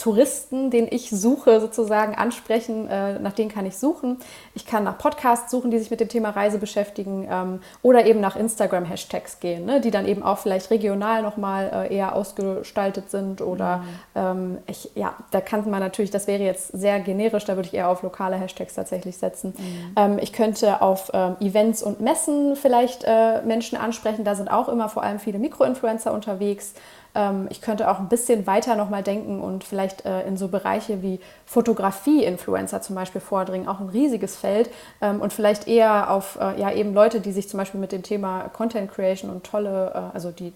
Touristen, 0.02 0.72
den 0.72 0.88
ich 0.90 1.12
suche, 1.12 1.62
sozusagen 1.62 2.16
ansprechen. 2.16 2.88
Äh, 2.88 3.20
nach 3.20 3.34
denen 3.34 3.52
kann 3.52 3.68
ich 3.68 3.78
suchen. 3.78 4.18
Ich 4.56 4.66
kann 4.66 4.84
nach 4.84 4.98
Podcasts 4.98 5.52
suchen, 5.52 5.70
die 5.70 5.78
sich 5.78 5.92
mit 5.92 6.00
dem 6.00 6.10
Thema 6.10 6.32
Reise 6.32 6.58
beschäftigen 6.58 7.28
ähm, 7.30 7.60
oder 7.84 8.08
eben 8.08 8.20
nach 8.20 8.36
Instagram-Hashtags 8.36 9.40
gehen, 9.40 9.66
ne, 9.66 9.80
die 9.80 9.92
dann 9.92 10.08
eben 10.08 10.24
auch 10.24 10.40
vielleicht 10.40 10.72
regional 10.72 11.22
nochmal 11.22 11.88
äh, 11.92 11.96
eher 11.96 12.16
ausgestaltet 12.16 13.12
sind 13.12 13.42
oder 13.42 13.78
mhm. 13.78 13.86
ähm, 14.16 14.58
ich, 14.66 14.90
ja, 14.96 15.14
da 15.30 15.40
kann 15.40 15.70
man 15.70 15.82
natürlich, 15.82 16.10
das 16.10 16.26
wäre 16.26 16.42
jetzt 16.42 16.70
sehr 16.70 17.00
generisch, 17.00 17.46
da 17.46 17.56
würde 17.56 17.68
ich 17.68 17.76
eher 17.76 17.88
auf 17.88 18.02
lokale 18.02 18.38
Hashtags 18.38 18.74
tatsächlich 18.74 19.18
setzen. 19.18 19.54
Mhm. 19.56 19.94
Ähm, 19.98 20.20
ich 20.20 20.34
könnte 20.34 20.82
auf 20.82 21.12
ähm, 21.14 21.36
Events 21.42 21.84
und 21.84 22.02
Messen 22.02 22.56
vielleicht 22.56 23.04
äh, 23.06 23.44
Menschen 23.44 23.78
ansprechen, 23.78 24.24
da 24.24 24.34
sind 24.34 24.50
auch 24.50 24.68
immer 24.68 24.90
vor 24.90 25.04
allem 25.04 25.20
viele 25.20 25.38
Mikroinfluencer 25.38 26.12
unterwegs. 26.12 26.74
Ähm, 27.16 27.48
ich 27.50 27.62
könnte 27.62 27.90
auch 27.90 28.00
ein 28.00 28.10
bisschen 28.10 28.48
weiter 28.48 28.76
nochmal 28.76 29.04
denken 29.04 29.42
und 29.42 29.64
vielleicht 29.64 30.06
äh, 30.06 30.22
in 30.28 30.38
so 30.38 30.48
Bereiche 30.48 31.02
wie 31.02 31.20
Fotografie-Influencer 31.46 32.82
zum 32.82 32.96
Beispiel 32.96 33.22
vordringen, 33.22 33.68
auch 33.68 33.80
ein 33.80 33.90
riesiges 33.90 34.36
Feld. 34.36 34.70
Ähm, 35.02 35.22
und 35.22 35.34
vielleicht 35.34 35.68
eher 35.68 36.12
auf 36.12 36.38
äh, 36.40 36.60
ja 36.60 36.72
eben 36.72 36.94
Leute, 36.94 37.22
die 37.22 37.32
sich 37.32 37.50
zum 37.50 37.58
Beispiel 37.58 37.80
mit 37.80 37.92
dem 37.92 38.04
Thema 38.04 38.50
Content 38.50 38.92
Creation 38.92 39.30
und 39.30 39.44
tolle, 39.44 39.92
äh, 39.94 40.16
also 40.16 40.32
die 40.32 40.54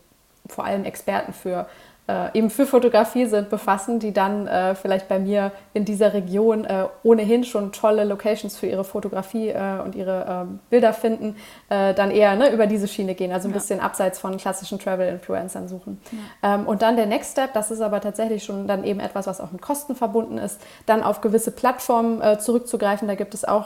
vor 0.48 0.66
allem 0.66 0.86
Experten 0.86 1.34
für 1.34 1.68
äh, 2.08 2.38
eben 2.38 2.52
für 2.52 2.68
Fotografie 2.68 3.26
sind, 3.26 3.50
befassen, 3.50 4.00
die 4.00 4.14
dann 4.14 4.48
äh, 4.48 4.76
vielleicht 4.76 5.08
bei 5.08 5.18
mir 5.18 5.52
in 5.74 5.86
dieser 5.86 6.14
Region 6.14 6.64
äh, 6.64 6.86
ohnehin 7.02 7.44
schon 7.44 7.72
tolle 7.72 8.04
Locations 8.04 8.56
für 8.56 8.68
ihre 8.68 8.84
Fotografie 8.84 9.50
äh, 9.50 9.80
und 9.84 9.96
ihre 9.96 10.26
ähm, 10.30 10.60
Bilder 10.70 10.94
finden, 10.94 11.36
äh, 11.70 11.96
dann 11.96 12.12
eher 12.12 12.36
ne, 12.36 12.52
über 12.52 12.68
diese 12.68 12.88
Schiene 12.88 13.16
gehen, 13.16 13.32
also 13.32 13.48
ein 13.48 13.52
ja. 13.52 13.58
bisschen 13.58 13.80
abseits 13.80 14.20
von 14.20 14.38
klassischen 14.38 14.78
Travel-Influencern 14.78 15.68
suchen. 15.68 16.00
Ja. 16.44 16.56
Ähm, 16.56 16.68
und 16.68 16.84
dann 16.84 16.96
der 16.96 17.08
Next 17.08 17.32
Step, 17.32 17.54
das 17.54 17.72
ist 17.72 17.82
aber 17.82 18.02
tatsächlich 18.02 18.44
schon 18.44 18.68
dann 18.68 18.84
eben 18.84 19.00
etwas, 19.00 19.26
was 19.26 19.42
auch 19.42 19.52
mit 19.52 19.64
Kosten 19.64 19.96
verbunden 19.96 20.38
ist, 20.38 20.62
dann 20.86 21.02
auf 21.02 21.22
gewisse 21.22 21.50
Plattformen 21.50 22.22
äh, 22.22 22.38
zurückzugreifen. 22.38 23.08
Da 23.08 23.16
gibt 23.16 23.34
es 23.34 23.46
auch 23.46 23.66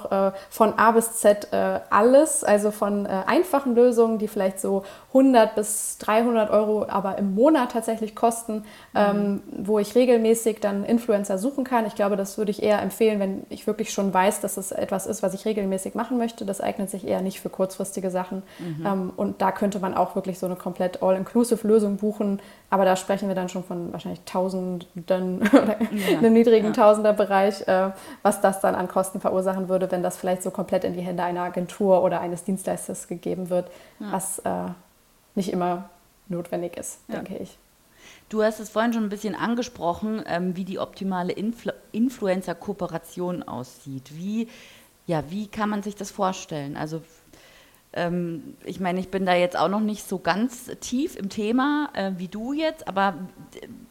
von 0.50 0.74
A 0.78 0.92
bis 0.92 1.18
Z 1.18 1.50
alles, 1.90 2.44
also 2.44 2.72
von 2.72 3.06
einfachen 3.06 3.76
Lösungen, 3.76 4.18
die 4.18 4.28
vielleicht 4.28 4.60
so 4.60 4.84
100 5.10 5.56
bis 5.56 5.98
300 6.00 6.50
Euro 6.52 6.86
aber 6.88 7.18
im 7.18 7.36
Monat 7.36 7.72
tatsächlich 7.72 8.16
kosten 8.16 8.29
kosten, 8.30 8.64
ähm, 8.94 9.42
wo 9.52 9.80
ich 9.80 9.96
regelmäßig 9.96 10.60
dann 10.60 10.86
Influencer 10.86 11.40
suchen 11.40 11.64
kann. 11.64 11.88
Ich 11.88 11.96
glaube, 11.96 12.16
das 12.16 12.38
würde 12.38 12.52
ich 12.52 12.62
eher 12.62 12.80
empfehlen, 12.80 13.20
wenn 13.20 13.44
ich 13.50 13.66
wirklich 13.66 13.92
schon 13.92 14.14
weiß, 14.14 14.42
dass 14.42 14.58
es 14.58 14.72
etwas 14.72 15.08
ist, 15.08 15.24
was 15.24 15.34
ich 15.34 15.46
regelmäßig 15.46 15.96
machen 15.96 16.20
möchte. 16.20 16.46
Das 16.46 16.62
eignet 16.62 16.92
sich 16.92 17.08
eher 17.08 17.22
nicht 17.22 17.40
für 17.40 17.50
kurzfristige 17.50 18.12
Sachen. 18.12 18.44
Mhm. 18.60 18.86
Ähm, 18.86 19.14
und 19.16 19.42
da 19.42 19.52
könnte 19.52 19.80
man 19.80 19.96
auch 19.96 20.16
wirklich 20.16 20.38
so 20.38 20.46
eine 20.46 20.56
komplett 20.56 21.02
All-Inclusive-Lösung 21.02 21.98
buchen. 21.98 22.40
Aber 22.70 22.86
da 22.86 22.96
sprechen 22.96 23.28
wir 23.28 23.36
dann 23.36 23.50
schon 23.50 23.64
von 23.64 23.92
wahrscheinlich 23.92 24.22
Tausenden 24.26 25.42
oder 25.52 25.78
ja, 25.92 26.20
einem 26.20 26.34
niedrigen 26.34 26.68
ja. 26.68 26.74
Tausenderbereich, 26.74 27.68
äh, 27.68 27.90
was 28.22 28.42
das 28.42 28.62
dann 28.62 28.76
an 28.76 28.88
Kosten 28.88 29.22
verursachen 29.22 29.70
würde, 29.70 29.90
wenn 29.92 30.04
das 30.04 30.18
vielleicht 30.18 30.44
so 30.44 30.52
komplett 30.52 30.84
in 30.84 30.94
die 30.94 31.02
Hände 31.02 31.24
einer 31.24 31.42
Agentur 31.42 32.04
oder 32.04 32.22
eines 32.22 32.44
Dienstleisters 32.44 33.08
gegeben 33.08 33.50
wird, 33.50 33.72
ja. 34.00 34.12
was 34.12 34.38
äh, 34.40 34.70
nicht 35.34 35.52
immer 35.52 35.90
notwendig 36.28 36.78
ist, 36.78 37.00
denke 37.12 37.36
ich. 37.38 37.58
Du 38.30 38.44
hast 38.44 38.60
es 38.60 38.70
vorhin 38.70 38.94
schon 38.94 39.04
ein 39.04 39.10
bisschen 39.10 39.36
angesprochen, 39.36 40.24
ähm, 40.28 40.56
wie 40.56 40.64
die 40.64 40.80
optimale 40.80 41.34
Influ 41.34 41.72
Influencer-Kooperation 41.92 43.42
aussieht. 43.42 44.12
Wie, 44.16 44.48
ja, 45.08 45.24
wie 45.32 45.48
kann 45.48 45.70
man 45.70 45.82
sich 45.82 45.96
das 45.96 46.12
vorstellen? 46.12 46.78
Also 46.78 47.02
ähm, 47.94 48.56
ich 48.66 48.80
meine, 48.80 49.00
ich 49.00 49.10
bin 49.10 49.26
da 49.26 49.34
jetzt 49.34 49.58
auch 49.58 49.68
noch 49.68 49.80
nicht 49.80 50.08
so 50.08 50.20
ganz 50.20 50.70
tief 50.80 51.16
im 51.16 51.30
Thema 51.30 51.90
äh, 51.94 52.12
wie 52.18 52.28
du 52.28 52.54
jetzt, 52.54 52.88
aber 52.88 53.16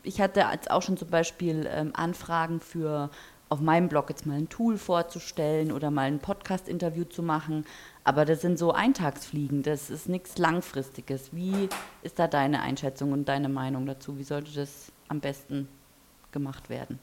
ich 0.05 0.21
hatte 0.21 0.47
jetzt 0.53 0.71
auch 0.71 0.83
schon 0.83 0.97
zum 0.97 1.09
Beispiel 1.09 1.69
ähm, 1.69 1.91
Anfragen 1.95 2.61
für 2.61 3.11
auf 3.49 3.61
meinem 3.61 3.89
Blog 3.89 4.11
jetzt 4.11 4.27
mal 4.27 4.37
ein 4.37 4.49
Tool 4.49 4.77
vorzustellen 4.79 5.73
oder 5.73 5.91
mal 5.91 6.03
ein 6.03 6.19
Podcast-Interview 6.19 7.05
zu 7.05 7.23
machen. 7.23 7.65
Aber 8.05 8.25
das 8.25 8.41
sind 8.41 8.59
so 8.59 8.73
Eintagsfliegen, 8.73 9.63
das 9.63 9.91
ist 9.91 10.09
nichts 10.09 10.39
Langfristiges. 10.39 11.31
Wie 11.33 11.69
ist 12.03 12.19
da 12.19 12.27
deine 12.27 12.63
Einschätzung 12.63 13.13
und 13.13 13.29
deine 13.29 13.49
Meinung 13.49 13.87
dazu? 13.87 14.19
Wie 14.19 14.25
sollte 14.25 14.55
das 14.55 14.93
am 15.09 15.21
besten 15.21 15.69
gemacht 16.33 16.69
werden? 16.71 16.99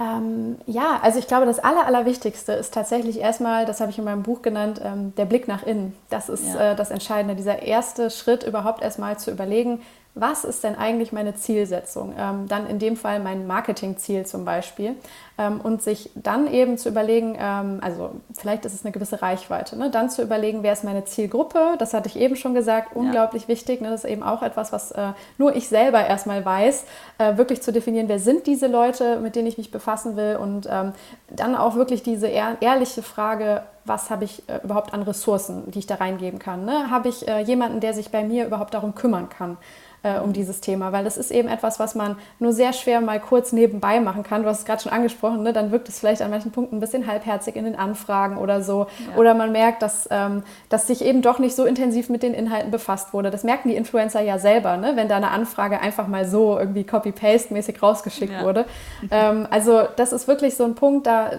Ähm, 0.00 0.56
ja, 0.66 0.98
also 1.02 1.18
ich 1.18 1.26
glaube, 1.26 1.46
das 1.46 1.58
Aller, 1.58 1.86
Allerwichtigste 1.86 2.52
ist 2.52 2.72
tatsächlich 2.72 3.18
erstmal, 3.18 3.66
das 3.66 3.80
habe 3.80 3.90
ich 3.90 3.98
in 3.98 4.04
meinem 4.04 4.22
Buch 4.22 4.40
genannt, 4.40 4.80
ähm, 4.82 5.14
der 5.16 5.26
Blick 5.26 5.46
nach 5.46 5.62
innen. 5.62 5.94
Das 6.08 6.28
ist 6.28 6.46
ja. 6.46 6.72
äh, 6.72 6.76
das 6.76 6.90
Entscheidende, 6.90 7.34
dieser 7.34 7.62
erste 7.62 8.10
Schritt 8.10 8.44
überhaupt 8.44 8.82
erstmal 8.82 9.18
zu 9.18 9.30
überlegen, 9.30 9.82
was 10.14 10.44
ist 10.44 10.64
denn 10.64 10.74
eigentlich 10.74 11.12
meine 11.12 11.34
Zielsetzung? 11.34 12.14
Ähm, 12.18 12.48
dann 12.48 12.66
in 12.66 12.78
dem 12.80 12.96
Fall 12.96 13.20
mein 13.20 13.46
Marketingziel 13.46 14.26
zum 14.26 14.44
Beispiel. 14.44 14.96
Ähm, 15.38 15.60
und 15.60 15.82
sich 15.82 16.10
dann 16.16 16.52
eben 16.52 16.76
zu 16.78 16.88
überlegen, 16.88 17.36
ähm, 17.40 17.78
also 17.80 18.10
vielleicht 18.36 18.64
ist 18.64 18.74
es 18.74 18.84
eine 18.84 18.92
gewisse 18.92 19.22
Reichweite, 19.22 19.78
ne? 19.78 19.88
dann 19.90 20.10
zu 20.10 20.22
überlegen, 20.22 20.62
wer 20.62 20.72
ist 20.72 20.84
meine 20.84 21.04
Zielgruppe? 21.04 21.76
Das 21.78 21.94
hatte 21.94 22.08
ich 22.08 22.16
eben 22.16 22.36
schon 22.36 22.54
gesagt, 22.54 22.94
unglaublich 22.94 23.44
ja. 23.44 23.48
wichtig. 23.48 23.80
Ne? 23.80 23.88
Das 23.88 24.04
ist 24.04 24.10
eben 24.10 24.22
auch 24.22 24.42
etwas, 24.42 24.72
was 24.72 24.90
äh, 24.90 25.12
nur 25.38 25.54
ich 25.54 25.68
selber 25.68 26.04
erstmal 26.04 26.44
weiß, 26.44 26.84
äh, 27.18 27.36
wirklich 27.36 27.62
zu 27.62 27.72
definieren, 27.72 28.08
wer 28.08 28.18
sind 28.18 28.46
diese 28.46 28.66
Leute, 28.66 29.20
mit 29.20 29.36
denen 29.36 29.46
ich 29.46 29.58
mich 29.58 29.70
befassen 29.70 30.16
will. 30.16 30.36
Und 30.36 30.68
ähm, 30.70 30.92
dann 31.30 31.54
auch 31.54 31.76
wirklich 31.76 32.02
diese 32.02 32.26
ehr 32.26 32.56
ehrliche 32.60 33.02
Frage, 33.02 33.62
was 33.84 34.10
habe 34.10 34.24
ich 34.24 34.42
äh, 34.48 34.58
überhaupt 34.62 34.92
an 34.92 35.02
Ressourcen, 35.02 35.70
die 35.70 35.78
ich 35.78 35.86
da 35.86 35.94
reingeben 35.94 36.38
kann? 36.38 36.64
Ne? 36.64 36.90
Habe 36.90 37.08
ich 37.08 37.26
äh, 37.28 37.40
jemanden, 37.40 37.80
der 37.80 37.94
sich 37.94 38.10
bei 38.10 38.24
mir 38.24 38.46
überhaupt 38.46 38.74
darum 38.74 38.94
kümmern 38.94 39.28
kann? 39.28 39.56
Äh, 40.02 40.18
um 40.18 40.32
dieses 40.32 40.60
Thema, 40.60 40.92
weil 40.92 41.04
das 41.04 41.16
ist 41.16 41.30
eben 41.30 41.48
etwas, 41.48 41.78
was 41.78 41.94
man 41.94 42.16
nur 42.38 42.52
sehr 42.52 42.72
schwer 42.72 43.00
mal 43.00 43.20
kurz 43.20 43.52
nebenbei 43.52 44.00
machen 44.00 44.22
kann. 44.22 44.42
Du 44.42 44.48
hast 44.48 44.60
es 44.60 44.64
gerade 44.64 44.82
schon 44.82 44.92
angesprochen, 44.92 45.42
ne? 45.42 45.52
dann 45.52 45.72
wirkt 45.72 45.88
es 45.88 45.98
vielleicht 45.98 46.22
an 46.22 46.30
manchen 46.30 46.52
Punkten 46.52 46.76
ein 46.76 46.80
bisschen 46.80 47.06
halbherzig 47.06 47.56
in 47.56 47.64
den 47.64 47.76
Anfragen 47.76 48.38
oder 48.38 48.62
so. 48.62 48.86
Ja. 49.10 49.16
Oder 49.18 49.34
man 49.34 49.52
merkt, 49.52 49.82
dass, 49.82 50.08
ähm, 50.10 50.42
dass 50.68 50.86
sich 50.86 51.04
eben 51.04 51.22
doch 51.22 51.38
nicht 51.38 51.54
so 51.54 51.64
intensiv 51.64 52.08
mit 52.08 52.22
den 52.22 52.34
Inhalten 52.34 52.70
befasst 52.70 53.12
wurde. 53.12 53.30
Das 53.30 53.44
merken 53.44 53.68
die 53.68 53.76
Influencer 53.76 54.20
ja 54.20 54.38
selber, 54.38 54.76
ne? 54.76 54.92
wenn 54.96 55.08
da 55.08 55.16
eine 55.16 55.30
Anfrage 55.30 55.80
einfach 55.80 56.06
mal 56.06 56.26
so 56.26 56.58
irgendwie 56.58 56.84
Copy-Paste-mäßig 56.84 57.82
rausgeschickt 57.82 58.32
ja. 58.32 58.42
wurde. 58.42 58.64
Ähm, 59.10 59.46
also 59.50 59.82
das 59.96 60.12
ist 60.12 60.28
wirklich 60.28 60.56
so 60.56 60.64
ein 60.64 60.74
Punkt, 60.74 61.06
da 61.06 61.30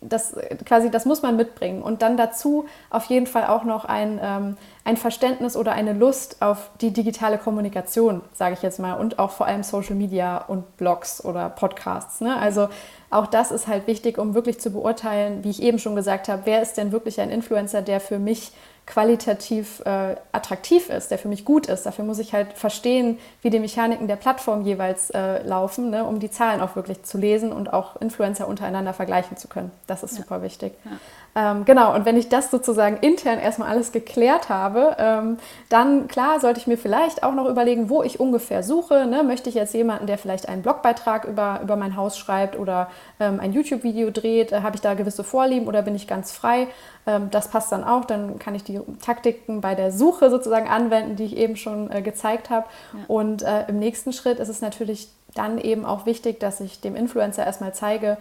das 0.00 0.36
quasi, 0.64 0.90
das 0.90 1.04
muss 1.04 1.22
man 1.22 1.36
mitbringen. 1.36 1.82
Und 1.82 2.02
dann 2.02 2.16
dazu 2.16 2.66
auf 2.90 3.04
jeden 3.06 3.26
Fall 3.26 3.46
auch 3.46 3.64
noch 3.64 3.84
ein, 3.84 4.20
ähm, 4.22 4.56
ein 4.86 4.96
Verständnis 4.96 5.56
oder 5.56 5.72
eine 5.72 5.92
Lust 5.92 6.40
auf 6.40 6.70
die 6.80 6.92
digitale 6.92 7.38
Kommunikation, 7.38 8.22
sage 8.32 8.54
ich 8.54 8.62
jetzt 8.62 8.78
mal, 8.78 8.94
und 8.94 9.18
auch 9.18 9.32
vor 9.32 9.46
allem 9.46 9.64
Social 9.64 9.96
Media 9.96 10.38
und 10.38 10.76
Blogs 10.76 11.24
oder 11.24 11.50
Podcasts. 11.50 12.20
Ne? 12.20 12.36
Also 12.38 12.68
auch 13.10 13.26
das 13.26 13.50
ist 13.50 13.66
halt 13.66 13.88
wichtig, 13.88 14.16
um 14.16 14.34
wirklich 14.34 14.60
zu 14.60 14.70
beurteilen, 14.70 15.42
wie 15.42 15.50
ich 15.50 15.60
eben 15.60 15.80
schon 15.80 15.96
gesagt 15.96 16.28
habe, 16.28 16.42
wer 16.44 16.62
ist 16.62 16.74
denn 16.74 16.92
wirklich 16.92 17.20
ein 17.20 17.30
Influencer, 17.30 17.82
der 17.82 17.98
für 17.98 18.20
mich 18.20 18.52
qualitativ 18.86 19.80
äh, 19.84 20.14
attraktiv 20.30 20.88
ist, 20.88 21.10
der 21.10 21.18
für 21.18 21.26
mich 21.26 21.44
gut 21.44 21.66
ist. 21.66 21.84
Dafür 21.86 22.04
muss 22.04 22.20
ich 22.20 22.32
halt 22.32 22.52
verstehen, 22.52 23.18
wie 23.42 23.50
die 23.50 23.58
Mechaniken 23.58 24.06
der 24.06 24.14
Plattform 24.14 24.64
jeweils 24.64 25.10
äh, 25.10 25.42
laufen, 25.42 25.90
ne, 25.90 26.04
um 26.04 26.20
die 26.20 26.30
Zahlen 26.30 26.60
auch 26.60 26.76
wirklich 26.76 27.02
zu 27.02 27.18
lesen 27.18 27.52
und 27.52 27.72
auch 27.72 28.00
Influencer 28.00 28.46
untereinander 28.46 28.92
vergleichen 28.92 29.36
zu 29.36 29.48
können. 29.48 29.72
Das 29.88 30.04
ist 30.04 30.12
ja. 30.12 30.22
super 30.22 30.42
wichtig. 30.42 30.74
Ja. 30.84 30.92
Ähm, 31.36 31.66
genau, 31.66 31.94
und 31.94 32.06
wenn 32.06 32.16
ich 32.16 32.30
das 32.30 32.50
sozusagen 32.50 32.96
intern 32.96 33.38
erstmal 33.38 33.68
alles 33.68 33.92
geklärt 33.92 34.48
habe, 34.48 34.96
ähm, 34.98 35.36
dann 35.68 36.08
klar 36.08 36.40
sollte 36.40 36.58
ich 36.60 36.66
mir 36.66 36.78
vielleicht 36.78 37.22
auch 37.22 37.34
noch 37.34 37.46
überlegen, 37.46 37.90
wo 37.90 38.02
ich 38.02 38.18
ungefähr 38.18 38.62
suche. 38.62 39.06
Ne? 39.06 39.22
Möchte 39.22 39.50
ich 39.50 39.54
jetzt 39.54 39.74
jemanden, 39.74 40.06
der 40.06 40.16
vielleicht 40.16 40.48
einen 40.48 40.62
Blogbeitrag 40.62 41.26
über, 41.26 41.60
über 41.62 41.76
mein 41.76 41.94
Haus 41.94 42.16
schreibt 42.16 42.58
oder 42.58 42.88
ähm, 43.20 43.38
ein 43.38 43.52
YouTube-Video 43.52 44.10
dreht? 44.10 44.52
Äh, 44.52 44.62
Habe 44.62 44.76
ich 44.76 44.80
da 44.80 44.94
gewisse 44.94 45.24
Vorlieben 45.24 45.68
oder 45.68 45.82
bin 45.82 45.94
ich 45.94 46.06
ganz 46.06 46.32
frei? 46.32 46.68
Ähm, 47.06 47.28
das 47.30 47.48
passt 47.48 47.70
dann 47.70 47.84
auch. 47.84 48.06
Dann 48.06 48.38
kann 48.38 48.54
ich 48.54 48.64
die 48.64 48.80
Taktiken 49.04 49.60
bei 49.60 49.74
der 49.74 49.92
Suche 49.92 50.30
sozusagen 50.30 50.68
anwenden, 50.68 51.16
die 51.16 51.24
ich 51.24 51.36
eben 51.36 51.56
schon 51.56 51.90
äh, 51.90 52.00
gezeigt 52.00 52.48
habe. 52.48 52.64
Ja. 52.94 53.00
Und 53.08 53.42
äh, 53.42 53.66
im 53.68 53.78
nächsten 53.78 54.14
Schritt 54.14 54.38
ist 54.38 54.48
es 54.48 54.62
natürlich 54.62 55.10
dann 55.34 55.58
eben 55.58 55.84
auch 55.84 56.06
wichtig, 56.06 56.40
dass 56.40 56.60
ich 56.60 56.80
dem 56.80 56.96
Influencer 56.96 57.44
erstmal 57.44 57.74
zeige, 57.74 58.16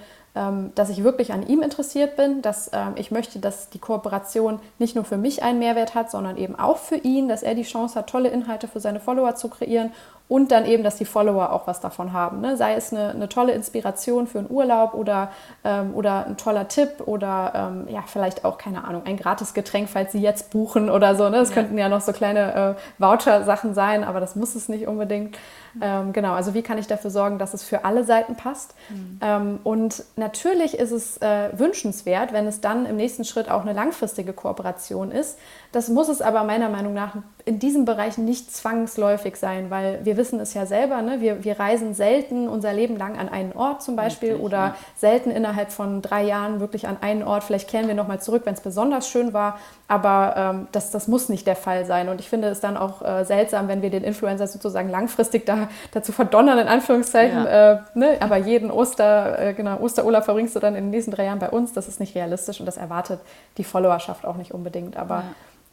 dass 0.76 0.90
ich 0.90 1.04
wirklich 1.04 1.32
an 1.32 1.48
ihm 1.48 1.62
interessiert 1.62 2.18
bin, 2.18 2.42
dass 2.42 2.70
ähm, 2.74 2.94
ich 2.96 3.10
möchte, 3.10 3.40
dass 3.40 3.70
die 3.70 3.80
Kooperation 3.80 4.60
nicht 4.80 4.94
nur 4.94 5.06
für 5.06 5.16
mich 5.16 5.44
einen 5.44 5.60
Mehrwert 5.60 5.96
hat, 5.96 6.12
sondern 6.12 6.38
eben 6.38 6.60
auch 6.60 6.78
für 6.78 6.98
ihn, 6.98 7.30
dass 7.30 7.42
er 7.42 7.56
die 7.56 7.64
Chance 7.64 7.98
hat, 7.98 8.10
tolle 8.10 8.30
Inhalte 8.30 8.68
für 8.68 8.82
seine 8.82 9.00
Follower 9.00 9.36
zu 9.36 9.48
kreieren 9.48 9.92
und 10.28 10.52
dann 10.52 10.66
eben, 10.66 10.84
dass 10.84 10.96
die 10.96 11.06
Follower 11.06 11.52
auch 11.52 11.68
was 11.68 11.82
davon 11.82 12.12
haben. 12.12 12.42
Ne? 12.42 12.58
Sei 12.58 12.74
es 12.74 12.92
eine, 12.92 13.12
eine, 13.12 13.30
tolle 13.30 13.52
Inspiration 13.52 14.26
für 14.26 14.40
einen 14.40 14.50
Urlaub 14.50 14.96
oder, 14.96 15.30
ähm, 15.64 15.94
oder 15.94 16.26
ein 16.26 16.36
toller 16.38 16.68
Tipp 16.68 17.04
oder 17.06 17.52
ähm, 17.54 17.94
ja, 17.94 18.04
vielleicht 18.08 18.44
auch, 18.44 18.58
keine 18.58 18.86
Ahnung, 18.86 19.04
ein 19.06 19.18
gratis 19.18 19.54
Getränk, 19.54 19.88
falls 19.88 20.14
sie 20.14 20.22
jetzt 20.22 20.50
buchen 20.50 20.90
oder 20.90 21.16
so. 21.16 21.30
Ne? 21.30 21.38
Das 21.38 21.50
ja. 21.50 21.56
könnten 21.56 21.78
ja 21.78 21.90
noch 21.90 22.02
so 22.02 22.12
kleine 22.12 22.76
äh, 23.00 23.02
Voucher-Sachen 23.04 23.76
sein, 23.76 24.04
aber 24.04 24.20
das 24.20 24.36
muss 24.36 24.56
es 24.56 24.68
nicht 24.68 24.88
unbedingt. 24.88 25.38
Ähm, 25.82 26.14
genau, 26.14 26.34
also 26.34 26.54
wie 26.54 26.62
kann 26.62 26.78
ich 26.78 26.88
dafür 26.88 27.12
sorgen, 27.12 27.38
dass 27.38 27.54
es 27.54 27.64
für 27.64 27.86
alle 27.86 28.04
Seiten 28.04 28.36
passt? 28.36 28.74
Mhm. 28.90 29.20
Ähm, 29.22 29.60
und 29.64 30.04
natürlich 30.16 30.80
ist 30.80 30.92
es 30.92 31.18
äh, 31.18 31.50
wünschenswert, 31.54 32.34
wenn 32.34 32.48
es 32.48 32.62
dann 32.62 32.86
im 32.86 32.96
nächsten 32.96 33.26
Schritt 33.26 33.50
auch 33.50 33.62
eine 33.62 33.74
langfristige 33.74 34.34
Kooperation 34.34 35.12
ist. 35.12 35.38
Das 35.72 35.90
muss 35.90 36.08
es 36.08 36.22
aber 36.22 36.44
meiner 36.46 36.70
Meinung 36.70 36.94
nach 36.94 37.16
in 37.48 37.60
diesem 37.60 37.86
Bereich 37.86 38.18
nicht 38.18 38.52
zwangsläufig 38.56 39.36
sein, 39.36 39.70
weil 39.70 40.04
wir 40.04 40.18
wissen 40.18 40.40
es 40.40 40.56
ja 40.56 40.66
selber, 40.66 41.04
ne? 41.04 41.22
wir, 41.22 41.44
wir 41.44 41.60
reisen 41.60 41.94
selten 41.94 42.50
unser 42.50 42.74
Leben 42.74 42.98
lang 42.98 43.20
an 43.20 43.30
einen 43.30 43.54
Ort 43.54 43.84
zum 43.84 43.96
Beispiel 43.96 44.30
Richtig, 44.30 44.46
oder 44.46 44.58
ja. 44.58 44.76
selten 44.96 45.30
innerhalb 45.30 45.72
von 45.72 46.02
drei 46.02 46.24
Jahren 46.24 46.60
wirklich 46.60 46.88
an 46.88 46.98
einen 47.02 47.22
Ort. 47.22 47.44
Vielleicht 47.44 47.70
kehren 47.70 47.88
wir 47.88 47.94
nochmal 47.94 48.20
zurück, 48.20 48.42
wenn 48.46 48.56
es 48.56 48.62
besonders 48.62 49.08
schön 49.08 49.32
war, 49.32 49.60
aber 49.88 50.34
ähm, 50.36 50.68
das, 50.72 50.90
das 50.90 51.08
muss 51.08 51.30
nicht 51.30 51.46
der 51.46 51.56
Fall 51.56 51.86
sein. 51.86 52.10
Und 52.10 52.20
ich 52.20 52.30
finde 52.30 52.48
es 52.48 52.62
dann 52.62 52.78
auch 52.78 53.04
äh, 53.04 53.24
seltsam, 53.26 53.68
wenn 53.68 53.84
wir 53.84 53.92
den 53.92 54.04
Influencer 54.04 54.48
sozusagen 54.48 54.90
langfristig 54.90 55.46
da, 55.46 55.70
dazu 55.92 56.12
verdonnern, 56.14 56.58
in 56.58 56.68
Anführungszeichen, 56.68 57.46
ja. 57.46 57.74
äh, 57.74 57.80
ne? 57.94 58.18
aber 58.22 58.38
jeden 58.38 58.72
Oster, 58.72 59.38
äh, 59.38 59.54
genau, 59.54 59.78
Osterurlaub 59.78 60.26
verbringst 60.26 60.56
du 60.56 60.60
dann 60.60 60.76
in 60.76 60.86
den 60.86 60.90
nächsten 60.90 61.12
drei 61.12 61.26
Jahren 61.26 61.40
bei 61.40 61.52
uns. 61.52 61.74
Das 61.74 61.88
ist 61.88 62.00
nicht 62.00 62.16
realistisch 62.16 62.60
und 62.60 62.66
das 62.66 62.78
erwartet 62.78 63.20
die 63.60 63.64
Followerschaft 63.64 64.26
auch 64.26 64.36
nicht 64.36 64.52
unbedingt. 64.52 64.98
Aber 64.98 65.26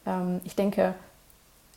ja. 0.05 0.21
ähm, 0.21 0.39
ich 0.43 0.55
denke, 0.55 0.93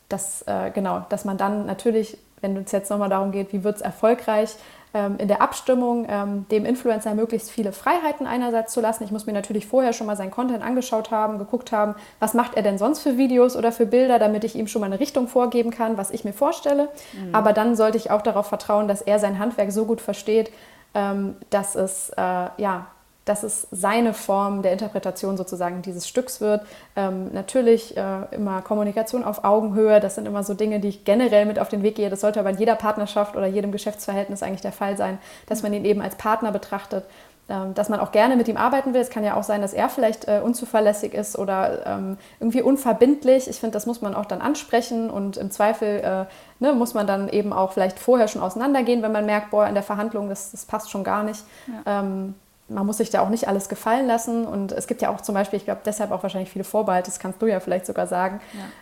dass, 0.08 0.42
äh, 0.42 0.70
genau, 0.72 1.04
dass 1.08 1.24
man 1.24 1.36
dann 1.36 1.66
natürlich, 1.66 2.18
wenn 2.40 2.56
es 2.56 2.72
jetzt 2.72 2.90
nochmal 2.90 3.08
darum 3.08 3.32
geht, 3.32 3.52
wie 3.52 3.64
wird 3.64 3.76
es 3.76 3.82
erfolgreich, 3.82 4.56
ähm, 4.94 5.16
in 5.18 5.28
der 5.28 5.42
Abstimmung 5.42 6.06
ähm, 6.08 6.46
dem 6.50 6.64
Influencer 6.64 7.14
möglichst 7.14 7.50
viele 7.50 7.72
Freiheiten 7.72 8.26
einerseits 8.26 8.72
zu 8.72 8.80
lassen. 8.80 9.04
Ich 9.04 9.10
muss 9.10 9.26
mir 9.26 9.32
natürlich 9.32 9.66
vorher 9.66 9.92
schon 9.92 10.06
mal 10.06 10.16
seinen 10.16 10.30
Content 10.30 10.62
angeschaut 10.62 11.10
haben, 11.10 11.38
geguckt 11.38 11.72
haben, 11.72 11.94
was 12.18 12.34
macht 12.34 12.56
er 12.56 12.62
denn 12.62 12.78
sonst 12.78 13.00
für 13.00 13.18
Videos 13.18 13.56
oder 13.56 13.72
für 13.72 13.84
Bilder, 13.84 14.18
damit 14.18 14.44
ich 14.44 14.54
ihm 14.54 14.68
schon 14.68 14.80
mal 14.80 14.86
eine 14.86 15.00
Richtung 15.00 15.28
vorgeben 15.28 15.70
kann, 15.70 15.98
was 15.98 16.10
ich 16.10 16.24
mir 16.24 16.32
vorstelle. 16.32 16.88
Mhm. 17.12 17.34
Aber 17.34 17.52
dann 17.52 17.76
sollte 17.76 17.98
ich 17.98 18.10
auch 18.10 18.22
darauf 18.22 18.46
vertrauen, 18.46 18.88
dass 18.88 19.02
er 19.02 19.18
sein 19.18 19.38
Handwerk 19.38 19.70
so 19.70 19.84
gut 19.84 20.00
versteht, 20.00 20.50
ähm, 20.94 21.36
dass 21.50 21.74
es 21.74 22.10
äh, 22.16 22.48
ja 22.56 22.86
dass 23.26 23.42
es 23.42 23.66
seine 23.72 24.14
Form 24.14 24.62
der 24.62 24.72
Interpretation 24.72 25.36
sozusagen 25.36 25.82
dieses 25.82 26.08
Stücks 26.08 26.40
wird. 26.40 26.62
Ähm, 26.94 27.32
natürlich 27.32 27.96
äh, 27.96 28.02
immer 28.30 28.62
Kommunikation 28.62 29.24
auf 29.24 29.44
Augenhöhe, 29.44 30.00
das 30.00 30.14
sind 30.14 30.26
immer 30.26 30.44
so 30.44 30.54
Dinge, 30.54 30.80
die 30.80 30.88
ich 30.88 31.04
generell 31.04 31.44
mit 31.44 31.58
auf 31.58 31.68
den 31.68 31.82
Weg 31.82 31.96
gehe. 31.96 32.08
Das 32.08 32.20
sollte 32.20 32.40
aber 32.40 32.50
in 32.50 32.58
jeder 32.58 32.76
Partnerschaft 32.76 33.36
oder 33.36 33.46
jedem 33.46 33.72
Geschäftsverhältnis 33.72 34.42
eigentlich 34.42 34.60
der 34.60 34.72
Fall 34.72 34.96
sein, 34.96 35.18
dass 35.46 35.62
man 35.62 35.74
ihn 35.74 35.84
eben 35.84 36.00
als 36.00 36.14
Partner 36.14 36.52
betrachtet, 36.52 37.04
ähm, 37.48 37.74
dass 37.74 37.88
man 37.88 37.98
auch 37.98 38.12
gerne 38.12 38.36
mit 38.36 38.46
ihm 38.46 38.56
arbeiten 38.56 38.94
will. 38.94 39.00
Es 39.00 39.10
kann 39.10 39.24
ja 39.24 39.34
auch 39.34 39.42
sein, 39.42 39.60
dass 39.60 39.72
er 39.72 39.88
vielleicht 39.88 40.28
äh, 40.28 40.40
unzuverlässig 40.42 41.12
ist 41.12 41.36
oder 41.36 41.84
ähm, 41.84 42.18
irgendwie 42.38 42.62
unverbindlich. 42.62 43.48
Ich 43.48 43.58
finde, 43.58 43.72
das 43.72 43.86
muss 43.86 44.02
man 44.02 44.14
auch 44.14 44.26
dann 44.26 44.40
ansprechen 44.40 45.10
und 45.10 45.36
im 45.36 45.50
Zweifel 45.50 45.98
äh, 45.98 46.64
ne, 46.64 46.74
muss 46.74 46.94
man 46.94 47.08
dann 47.08 47.28
eben 47.28 47.52
auch 47.52 47.72
vielleicht 47.72 47.98
vorher 47.98 48.28
schon 48.28 48.42
auseinandergehen, 48.42 49.02
wenn 49.02 49.12
man 49.12 49.26
merkt, 49.26 49.50
boah, 49.50 49.66
in 49.66 49.74
der 49.74 49.82
Verhandlung, 49.82 50.28
das, 50.28 50.52
das 50.52 50.64
passt 50.64 50.92
schon 50.92 51.02
gar 51.02 51.24
nicht. 51.24 51.42
Ja. 51.66 52.00
Ähm, 52.00 52.34
man 52.68 52.84
muss 52.84 52.96
sich 52.96 53.10
da 53.10 53.20
auch 53.20 53.28
nicht 53.28 53.46
alles 53.46 53.68
gefallen 53.68 54.06
lassen. 54.06 54.44
Und 54.44 54.72
es 54.72 54.86
gibt 54.86 55.00
ja 55.00 55.10
auch 55.10 55.20
zum 55.20 55.34
Beispiel, 55.34 55.58
ich 55.58 55.64
glaube, 55.64 55.82
deshalb 55.84 56.10
auch 56.10 56.22
wahrscheinlich 56.22 56.50
viele 56.50 56.64
Vorbehalte, 56.64 57.10
das 57.10 57.18
kannst 57.18 57.40
du 57.40 57.46
ja 57.46 57.60
vielleicht 57.60 57.86
sogar 57.86 58.06
sagen, 58.06 58.40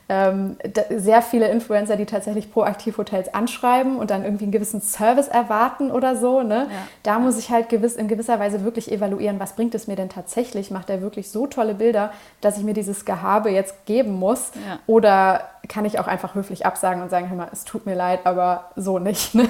ja. 0.08 0.30
ähm, 0.30 0.56
sehr 0.90 1.20
viele 1.20 1.48
Influencer, 1.48 1.96
die 1.96 2.06
tatsächlich 2.06 2.50
proaktiv 2.50 2.96
Hotels 2.96 3.32
anschreiben 3.34 3.96
und 3.96 4.10
dann 4.10 4.24
irgendwie 4.24 4.44
einen 4.44 4.52
gewissen 4.52 4.80
Service 4.80 5.28
erwarten 5.28 5.90
oder 5.90 6.16
so. 6.16 6.42
Ne? 6.42 6.68
Ja. 6.70 6.78
Da 7.02 7.18
muss 7.18 7.38
ich 7.38 7.50
halt 7.50 7.68
gewiss, 7.68 7.96
in 7.96 8.08
gewisser 8.08 8.40
Weise 8.40 8.64
wirklich 8.64 8.90
evaluieren, 8.90 9.38
was 9.38 9.54
bringt 9.54 9.74
es 9.74 9.86
mir 9.86 9.96
denn 9.96 10.08
tatsächlich? 10.08 10.70
Macht 10.70 10.88
er 10.88 11.02
wirklich 11.02 11.30
so 11.30 11.46
tolle 11.46 11.74
Bilder, 11.74 12.12
dass 12.40 12.56
ich 12.56 12.64
mir 12.64 12.74
dieses 12.74 13.04
Gehabe 13.04 13.50
jetzt 13.50 13.84
geben 13.84 14.12
muss? 14.12 14.52
Ja. 14.66 14.78
Oder 14.86 15.53
kann 15.68 15.84
ich 15.84 15.98
auch 15.98 16.06
einfach 16.06 16.34
höflich 16.34 16.66
absagen 16.66 17.02
und 17.02 17.10
sagen, 17.10 17.28
hör 17.28 17.36
mal, 17.36 17.48
es 17.52 17.64
tut 17.64 17.86
mir 17.86 17.94
leid, 17.94 18.20
aber 18.24 18.70
so 18.76 18.98
nicht. 18.98 19.34
Ne? 19.34 19.48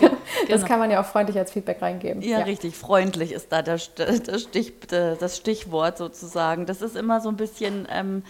Das 0.48 0.61
genau. 0.61 0.66
kann 0.66 0.79
man 0.79 0.90
ja 0.90 1.00
auch 1.00 1.07
freundlich 1.07 1.38
als 1.38 1.53
Feedback 1.53 1.81
reingeben. 1.81 2.22
Ja, 2.22 2.40
ja. 2.40 2.44
richtig. 2.44 2.77
Freundlich 2.77 3.33
ist 3.33 3.53
da 3.53 3.62
das, 3.62 3.94
das, 3.94 4.42
Stich, 4.42 4.74
das 4.88 5.37
Stichwort 5.37 5.98
sozusagen. 5.98 6.66
Das 6.66 6.83
ist 6.83 6.96
immer 6.96 7.20
so 7.20 7.29
ein 7.29 7.37
bisschen... 7.37 7.87
Ähm, 7.90 8.22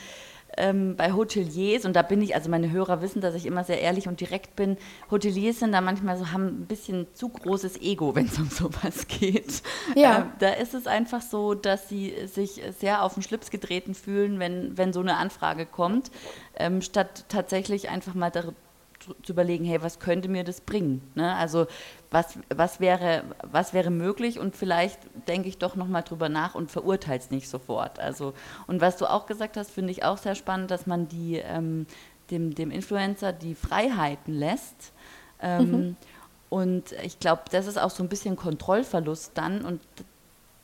ähm, 0.57 0.97
bei 0.97 1.13
Hoteliers, 1.13 1.85
und 1.85 1.95
da 1.95 2.03
bin 2.03 2.23
ich, 2.23 2.35
also 2.35 2.51
meine 2.51 2.71
Hörer 2.71 3.03
wissen, 3.03 3.21
dass 3.21 3.35
ich 3.35 3.47
immer 3.47 3.65
sehr 3.65 3.81
ehrlich 3.81 4.09
und 4.09 4.21
direkt 4.21 4.57
bin, 4.57 4.77
Hoteliers 5.11 5.61
sind 5.61 5.73
da 5.73 5.81
manchmal 5.81 6.17
so, 6.17 6.33
haben 6.33 6.47
ein 6.47 6.67
bisschen 6.67 7.07
zu 7.15 7.29
großes 7.29 7.81
Ego, 7.81 8.15
wenn 8.15 8.27
es 8.27 8.39
um 8.39 8.49
sowas 8.51 9.07
geht. 9.07 9.63
Ja. 9.95 10.19
Ähm, 10.19 10.33
da 10.39 10.51
ist 10.51 10.75
es 10.75 10.87
einfach 10.87 11.23
so, 11.23 11.55
dass 11.55 11.89
sie 11.89 12.15
sich 12.27 12.63
sehr 12.79 13.03
auf 13.03 13.15
den 13.15 13.23
Schlips 13.23 13.51
getreten 13.51 13.95
fühlen, 13.95 14.39
wenn, 14.39 14.77
wenn 14.77 14.93
so 14.93 15.01
eine 15.01 15.17
Anfrage 15.17 15.67
kommt, 15.67 16.11
ähm, 16.57 16.83
statt 16.83 17.25
tatsächlich 17.29 17.89
einfach 17.89 18.15
mal 18.15 18.31
darüber 18.31 18.55
zu 19.23 19.33
überlegen, 19.33 19.65
hey, 19.65 19.83
was 19.83 19.99
könnte 19.99 20.29
mir 20.29 20.45
das 20.45 20.61
bringen? 20.61 21.03
Ne? 21.15 21.35
Also 21.35 21.67
was, 22.11 22.39
was, 22.55 22.81
wäre, 22.81 23.25
was 23.43 23.75
wäre 23.75 23.91
möglich 23.91 24.39
und 24.39 24.57
vielleicht 24.57 24.99
denke 25.29 25.49
ich 25.49 25.59
doch 25.59 25.77
nochmal 25.77 26.03
drüber 26.03 26.29
nach 26.29 26.55
und 26.55 26.71
verurteile 26.71 27.19
es 27.19 27.31
nicht 27.31 27.49
sofort. 27.49 27.99
Also, 27.99 28.35
und 28.67 28.81
was 28.81 28.97
du 28.97 29.07
auch 29.07 29.27
gesagt 29.27 29.57
hast, 29.57 29.71
finde 29.71 29.91
ich 29.91 30.05
auch 30.05 30.19
sehr 30.19 30.35
spannend, 30.35 30.71
dass 30.71 30.87
man 30.87 31.09
die, 31.09 31.37
ähm, 31.37 31.87
dem, 32.31 32.55
dem 32.55 32.71
Influencer 32.71 33.33
die 33.33 33.55
Freiheiten 33.55 34.35
lässt. 34.35 34.93
Ähm, 35.41 35.71
mhm. 35.71 35.97
Und 36.49 36.93
ich 37.03 37.19
glaube, 37.19 37.43
das 37.51 37.67
ist 37.67 37.79
auch 37.79 37.91
so 37.91 38.03
ein 38.03 38.09
bisschen 38.09 38.37
Kontrollverlust 38.37 39.33
dann 39.35 39.65
und 39.65 39.81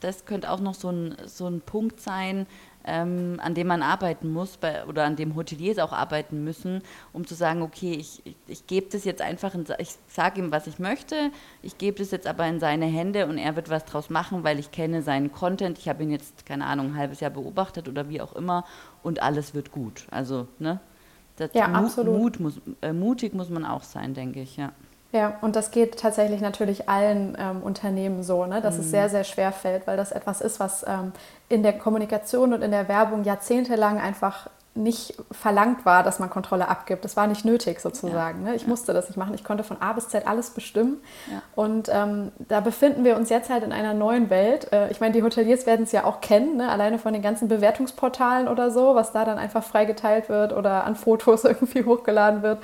das 0.00 0.24
könnte 0.24 0.50
auch 0.50 0.60
noch 0.60 0.74
so 0.74 0.90
ein, 0.90 1.16
so 1.26 1.46
ein 1.46 1.60
Punkt 1.60 2.00
sein, 2.00 2.46
ähm, 2.84 3.38
an 3.42 3.54
dem 3.54 3.66
man 3.66 3.82
arbeiten 3.82 4.32
muss 4.32 4.56
bei, 4.56 4.84
oder 4.86 5.04
an 5.04 5.16
dem 5.16 5.36
Hoteliers 5.36 5.78
auch 5.78 5.92
arbeiten 5.92 6.44
müssen, 6.44 6.82
um 7.12 7.26
zu 7.26 7.34
sagen, 7.34 7.62
okay, 7.62 7.92
ich, 7.92 8.22
ich, 8.24 8.36
ich 8.46 8.66
gebe 8.66 8.88
das 8.90 9.04
jetzt 9.04 9.22
einfach, 9.22 9.54
in, 9.54 9.64
ich 9.78 9.90
sage 10.08 10.40
ihm, 10.40 10.50
was 10.50 10.66
ich 10.66 10.78
möchte, 10.78 11.30
ich 11.62 11.78
gebe 11.78 11.98
das 11.98 12.10
jetzt 12.10 12.26
aber 12.26 12.46
in 12.46 12.60
seine 12.60 12.86
Hände 12.86 13.26
und 13.26 13.38
er 13.38 13.56
wird 13.56 13.70
was 13.70 13.84
draus 13.84 14.10
machen, 14.10 14.44
weil 14.44 14.58
ich 14.58 14.70
kenne 14.70 15.02
seinen 15.02 15.32
Content, 15.32 15.78
ich 15.78 15.88
habe 15.88 16.02
ihn 16.02 16.10
jetzt, 16.10 16.46
keine 16.46 16.66
Ahnung, 16.66 16.92
ein 16.92 16.96
halbes 16.96 17.20
Jahr 17.20 17.30
beobachtet 17.30 17.88
oder 17.88 18.08
wie 18.08 18.20
auch 18.20 18.34
immer 18.34 18.64
und 19.02 19.22
alles 19.22 19.54
wird 19.54 19.72
gut. 19.72 20.06
Also, 20.10 20.48
ne? 20.58 20.80
Das 21.36 21.50
ja, 21.54 21.68
Mut, 21.68 21.76
absolut. 21.76 22.18
Mut 22.18 22.40
muss, 22.40 22.60
äh, 22.82 22.92
mutig 22.92 23.34
muss 23.34 23.48
man 23.48 23.64
auch 23.64 23.82
sein, 23.82 24.14
denke 24.14 24.42
ich, 24.42 24.56
ja. 24.56 24.72
Ja, 25.12 25.38
und 25.40 25.56
das 25.56 25.72
geht 25.72 25.98
tatsächlich 25.98 26.40
natürlich 26.40 26.88
allen 26.88 27.36
ähm, 27.38 27.62
Unternehmen 27.62 28.22
so, 28.22 28.46
ne? 28.46 28.60
dass 28.60 28.76
mhm. 28.76 28.80
es 28.82 28.90
sehr, 28.90 29.08
sehr 29.08 29.24
schwer 29.24 29.50
fällt, 29.50 29.86
weil 29.88 29.96
das 29.96 30.12
etwas 30.12 30.40
ist, 30.40 30.60
was 30.60 30.84
ähm, 30.86 31.12
in 31.48 31.64
der 31.64 31.72
Kommunikation 31.72 32.52
und 32.52 32.62
in 32.62 32.70
der 32.70 32.86
Werbung 32.86 33.24
jahrzehntelang 33.24 33.98
einfach 33.98 34.48
nicht 34.74 35.14
verlangt 35.32 35.84
war, 35.84 36.04
dass 36.04 36.20
man 36.20 36.30
Kontrolle 36.30 36.68
abgibt. 36.68 37.04
Das 37.04 37.16
war 37.16 37.26
nicht 37.26 37.44
nötig 37.44 37.80
sozusagen. 37.80 38.44
Ja. 38.44 38.50
Ne? 38.50 38.56
Ich 38.56 38.62
ja. 38.62 38.68
musste 38.68 38.92
das 38.92 39.08
nicht 39.08 39.16
machen. 39.16 39.34
Ich 39.34 39.42
konnte 39.42 39.64
von 39.64 39.76
A 39.80 39.92
bis 39.92 40.08
Z 40.08 40.28
alles 40.28 40.50
bestimmen. 40.50 40.98
Ja. 41.30 41.42
Und 41.56 41.88
ähm, 41.92 42.30
da 42.38 42.60
befinden 42.60 43.02
wir 43.02 43.16
uns 43.16 43.30
jetzt 43.30 43.50
halt 43.50 43.64
in 43.64 43.72
einer 43.72 43.94
neuen 43.94 44.30
Welt. 44.30 44.72
Äh, 44.72 44.90
ich 44.90 45.00
meine, 45.00 45.12
die 45.12 45.24
Hoteliers 45.24 45.66
werden 45.66 45.82
es 45.82 45.92
ja 45.92 46.04
auch 46.04 46.20
kennen, 46.20 46.56
ne? 46.56 46.68
alleine 46.68 46.98
von 46.98 47.12
den 47.12 47.20
ganzen 47.20 47.48
Bewertungsportalen 47.48 48.46
oder 48.46 48.70
so, 48.70 48.94
was 48.94 49.10
da 49.10 49.24
dann 49.24 49.38
einfach 49.38 49.64
frei 49.64 49.86
geteilt 49.86 50.28
wird 50.28 50.52
oder 50.52 50.84
an 50.84 50.94
Fotos 50.94 51.44
irgendwie 51.44 51.84
hochgeladen 51.84 52.42
wird. 52.42 52.58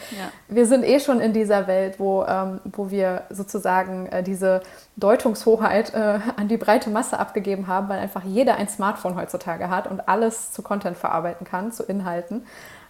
Wir 0.48 0.66
sind 0.66 0.84
eh 0.84 1.00
schon 1.00 1.20
in 1.20 1.32
dieser 1.32 1.66
Welt, 1.66 1.98
wo, 1.98 2.24
ähm, 2.24 2.60
wo 2.64 2.90
wir 2.90 3.22
sozusagen 3.30 4.06
äh, 4.06 4.22
diese 4.22 4.62
Deutungshoheit 4.96 5.92
äh, 5.92 6.20
an 6.36 6.48
die 6.48 6.56
breite 6.56 6.88
Masse 6.88 7.18
abgegeben 7.18 7.66
haben, 7.66 7.88
weil 7.88 7.98
einfach 7.98 8.24
jeder 8.24 8.56
ein 8.56 8.68
Smartphone 8.68 9.16
heutzutage 9.16 9.68
hat 9.68 9.90
und 9.90 10.08
alles 10.08 10.52
zu 10.52 10.62
Content 10.62 10.96
verarbeiten 10.96 11.46
kann, 11.46 11.70
zu 11.72 11.82
Inhalten. 12.00 12.46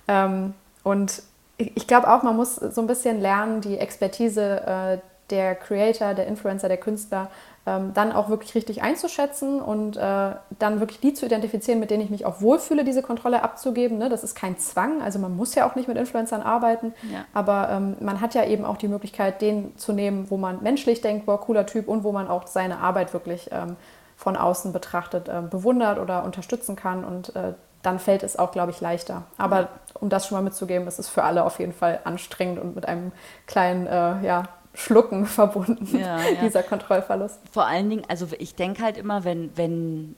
Ähm, 0.08 0.54
und 0.82 1.22
ich, 1.56 1.76
ich 1.76 1.86
glaube 1.86 2.12
auch, 2.12 2.22
man 2.22 2.36
muss 2.36 2.56
so 2.56 2.80
ein 2.80 2.86
bisschen 2.86 3.20
lernen, 3.20 3.60
die 3.60 3.78
Expertise 3.78 4.60
äh, 4.66 4.98
der 5.30 5.54
Creator, 5.54 6.14
der 6.14 6.26
Influencer, 6.26 6.68
der 6.68 6.76
Künstler 6.76 7.30
ähm, 7.66 7.92
dann 7.94 8.12
auch 8.12 8.28
wirklich 8.28 8.54
richtig 8.54 8.82
einzuschätzen 8.82 9.60
und 9.60 9.96
äh, 9.96 10.30
dann 10.58 10.78
wirklich 10.78 11.00
die 11.00 11.14
zu 11.14 11.26
identifizieren, 11.26 11.80
mit 11.80 11.90
denen 11.90 12.02
ich 12.04 12.10
mich 12.10 12.24
auch 12.24 12.40
wohlfühle, 12.40 12.84
diese 12.84 13.02
Kontrolle 13.02 13.42
abzugeben. 13.42 13.98
Ne? 13.98 14.08
Das 14.08 14.22
ist 14.22 14.36
kein 14.36 14.56
Zwang, 14.58 15.02
also 15.02 15.18
man 15.18 15.36
muss 15.36 15.54
ja 15.56 15.68
auch 15.68 15.74
nicht 15.74 15.88
mit 15.88 15.96
Influencern 15.96 16.42
arbeiten, 16.42 16.94
ja. 17.12 17.24
aber 17.34 17.68
ähm, 17.70 17.96
man 18.00 18.20
hat 18.20 18.34
ja 18.34 18.44
eben 18.44 18.64
auch 18.64 18.76
die 18.76 18.86
Möglichkeit, 18.86 19.42
den 19.42 19.76
zu 19.76 19.92
nehmen, 19.92 20.30
wo 20.30 20.36
man 20.36 20.62
menschlich 20.62 21.00
denkt, 21.00 21.26
boah, 21.26 21.40
cooler 21.40 21.66
Typ 21.66 21.88
und 21.88 22.04
wo 22.04 22.12
man 22.12 22.28
auch 22.28 22.46
seine 22.46 22.78
Arbeit 22.78 23.12
wirklich 23.12 23.50
ähm, 23.50 23.76
von 24.16 24.36
außen 24.36 24.72
betrachtet 24.72 25.28
äh, 25.28 25.42
bewundert 25.42 25.98
oder 25.98 26.22
unterstützen 26.22 26.76
kann 26.76 27.04
und 27.04 27.34
äh, 27.34 27.54
dann 27.87 28.01
fällt 28.01 28.25
es 28.25 28.37
auch, 28.37 28.51
glaube 28.51 28.72
ich, 28.72 28.81
leichter. 28.81 29.22
Aber 29.38 29.61
ja. 29.61 29.68
um 29.94 30.09
das 30.09 30.27
schon 30.27 30.37
mal 30.37 30.42
mitzugeben, 30.42 30.88
es 30.88 30.99
ist 30.99 31.09
für 31.09 31.22
alle 31.22 31.44
auf 31.44 31.61
jeden 31.61 31.72
Fall 31.72 32.01
anstrengend 32.03 32.59
und 32.59 32.75
mit 32.75 32.87
einem 32.87 33.12
kleinen 33.46 33.87
äh, 33.87 34.27
ja, 34.27 34.49
Schlucken 34.75 35.25
verbunden, 35.27 35.96
ja, 35.96 36.20
ja. 36.20 36.40
dieser 36.42 36.64
Kontrollverlust. 36.64 37.38
Vor 37.53 37.64
allen 37.66 37.88
Dingen, 37.88 38.03
also 38.09 38.27
ich 38.38 38.57
denke 38.57 38.83
halt 38.83 38.96
immer, 38.96 39.22
wenn, 39.22 39.57
wenn, 39.57 40.16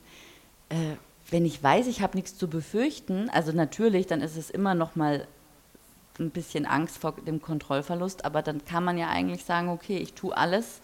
äh, 0.70 0.96
wenn 1.30 1.44
ich 1.44 1.62
weiß, 1.62 1.88
ich 1.88 2.00
habe 2.00 2.16
nichts 2.16 2.38
zu 2.38 2.48
befürchten, 2.48 3.28
also 3.34 3.52
natürlich, 3.52 4.06
dann 4.06 4.22
ist 4.22 4.38
es 4.38 4.48
immer 4.48 4.74
noch 4.74 4.96
mal 4.96 5.26
ein 6.18 6.30
bisschen 6.30 6.64
Angst 6.64 6.96
vor 6.96 7.12
dem 7.26 7.42
Kontrollverlust, 7.42 8.24
aber 8.24 8.40
dann 8.40 8.64
kann 8.64 8.82
man 8.82 8.96
ja 8.96 9.08
eigentlich 9.08 9.44
sagen, 9.44 9.68
okay, 9.68 9.98
ich 9.98 10.14
tue 10.14 10.34
alles, 10.34 10.80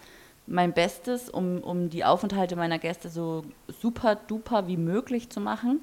mein 0.46 0.74
Bestes, 0.74 1.30
um, 1.30 1.62
um 1.62 1.88
die 1.88 2.04
Aufenthalte 2.04 2.56
meiner 2.56 2.78
Gäste 2.78 3.08
so 3.08 3.42
super 3.80 4.16
duper 4.16 4.66
wie 4.68 4.76
möglich 4.76 5.30
zu 5.30 5.40
machen. 5.40 5.82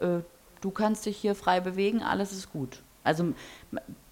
Äh, 0.00 0.20
du 0.64 0.70
kannst 0.70 1.04
dich 1.04 1.18
hier 1.18 1.34
frei 1.34 1.60
bewegen, 1.60 2.02
alles 2.02 2.32
ist 2.32 2.50
gut. 2.50 2.82
Also 3.02 3.34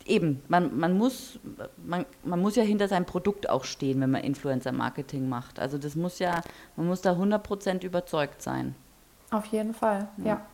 eben, 0.04 0.42
man, 0.48 0.78
man, 0.78 0.98
muss, 0.98 1.38
man, 1.82 2.04
man 2.24 2.40
muss 2.40 2.56
ja 2.56 2.62
hinter 2.62 2.88
seinem 2.88 3.06
Produkt 3.06 3.48
auch 3.48 3.64
stehen, 3.64 4.00
wenn 4.02 4.10
man 4.10 4.22
Influencer-Marketing 4.22 5.28
macht. 5.28 5.58
Also 5.58 5.78
das 5.78 5.96
muss 5.96 6.18
ja, 6.18 6.42
man 6.76 6.86
muss 6.86 7.00
da 7.00 7.12
100% 7.12 7.84
überzeugt 7.84 8.42
sein. 8.42 8.74
Auf 9.30 9.46
jeden 9.46 9.72
Fall, 9.72 10.08
ja. 10.18 10.24
ja. 10.26 10.46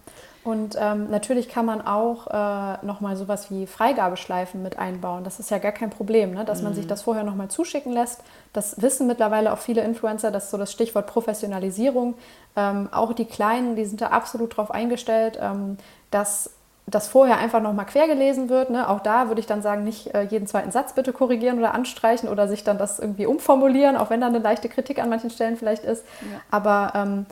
Und 0.49 0.79
ähm, 0.81 1.11
natürlich 1.11 1.51
kann 1.51 1.67
man 1.67 1.87
auch 1.87 2.27
äh, 2.29 2.87
nochmal 2.87 3.17
sowas 3.17 3.51
wie 3.51 3.67
Freigabeschleifen 3.67 4.63
mit 4.63 4.79
einbauen. 4.79 5.23
Das 5.23 5.39
ist 5.41 5.51
ja 5.51 5.59
gar 5.59 5.73
kein 5.73 5.91
Problem, 5.91 6.33
ne? 6.33 6.47
dass 6.47 6.61
mhm. 6.61 6.65
man 6.65 6.75
sich 6.75 6.87
mhm. 6.87 6.89
das 6.89 7.03
vorher 7.03 7.23
nochmal 7.23 7.49
zuschicken 7.49 7.93
lässt. 7.93 8.23
Das 8.55 8.81
wissen 8.81 9.07
mittlerweile 9.07 9.53
auch 9.53 9.59
viele 9.59 9.83
Influencer, 9.83 10.31
das 10.31 10.45
ist 10.45 10.51
so 10.51 10.57
das 10.57 10.73
Stichwort 10.73 11.07
Professionalisierung. 11.07 12.15
Ähm, 12.57 12.89
auch 12.93 13.13
die 13.13 13.27
Kleinen, 13.27 13.77
die 13.77 13.85
sind 13.85 14.01
da 14.01 14.07
absolut 14.07 14.57
drauf 14.57 14.71
eingestellt, 14.71 15.39
ähm, 15.39 15.77
dass 16.11 16.49
das 16.87 17.09
vorher 17.09 17.37
einfach 17.37 17.61
nochmal 17.61 17.85
quer 17.85 18.07
gelesen 18.07 18.49
wird. 18.49 18.71
Ne? 18.71 18.89
Auch 18.89 19.01
da 19.01 19.29
würde 19.29 19.43
ich 19.43 19.47
dann 19.47 19.61
sagen, 19.61 19.85
nicht 19.85 20.15
äh, 20.15 20.23
jeden 20.23 20.47
zweiten 20.47 20.71
Satz 20.71 20.95
bitte 20.95 21.13
korrigieren 21.13 21.59
oder 21.59 21.75
anstreichen 21.75 22.27
oder 22.27 22.49
sich 22.49 22.65
dann 22.65 22.79
das 22.79 22.99
irgendwie 22.99 23.27
umformulieren, 23.27 23.99
auch 23.99 24.09
wenn 24.09 24.23
da 24.23 24.29
eine 24.29 24.39
leichte 24.39 24.71
Kritik 24.71 24.99
an 24.99 25.11
manchen 25.11 25.29
Stellen 25.29 25.59
vielleicht 25.59 25.85
ist. 25.85 26.07
Ja. 26.23 26.41
Aber 26.51 26.93
ähm, 26.95 27.27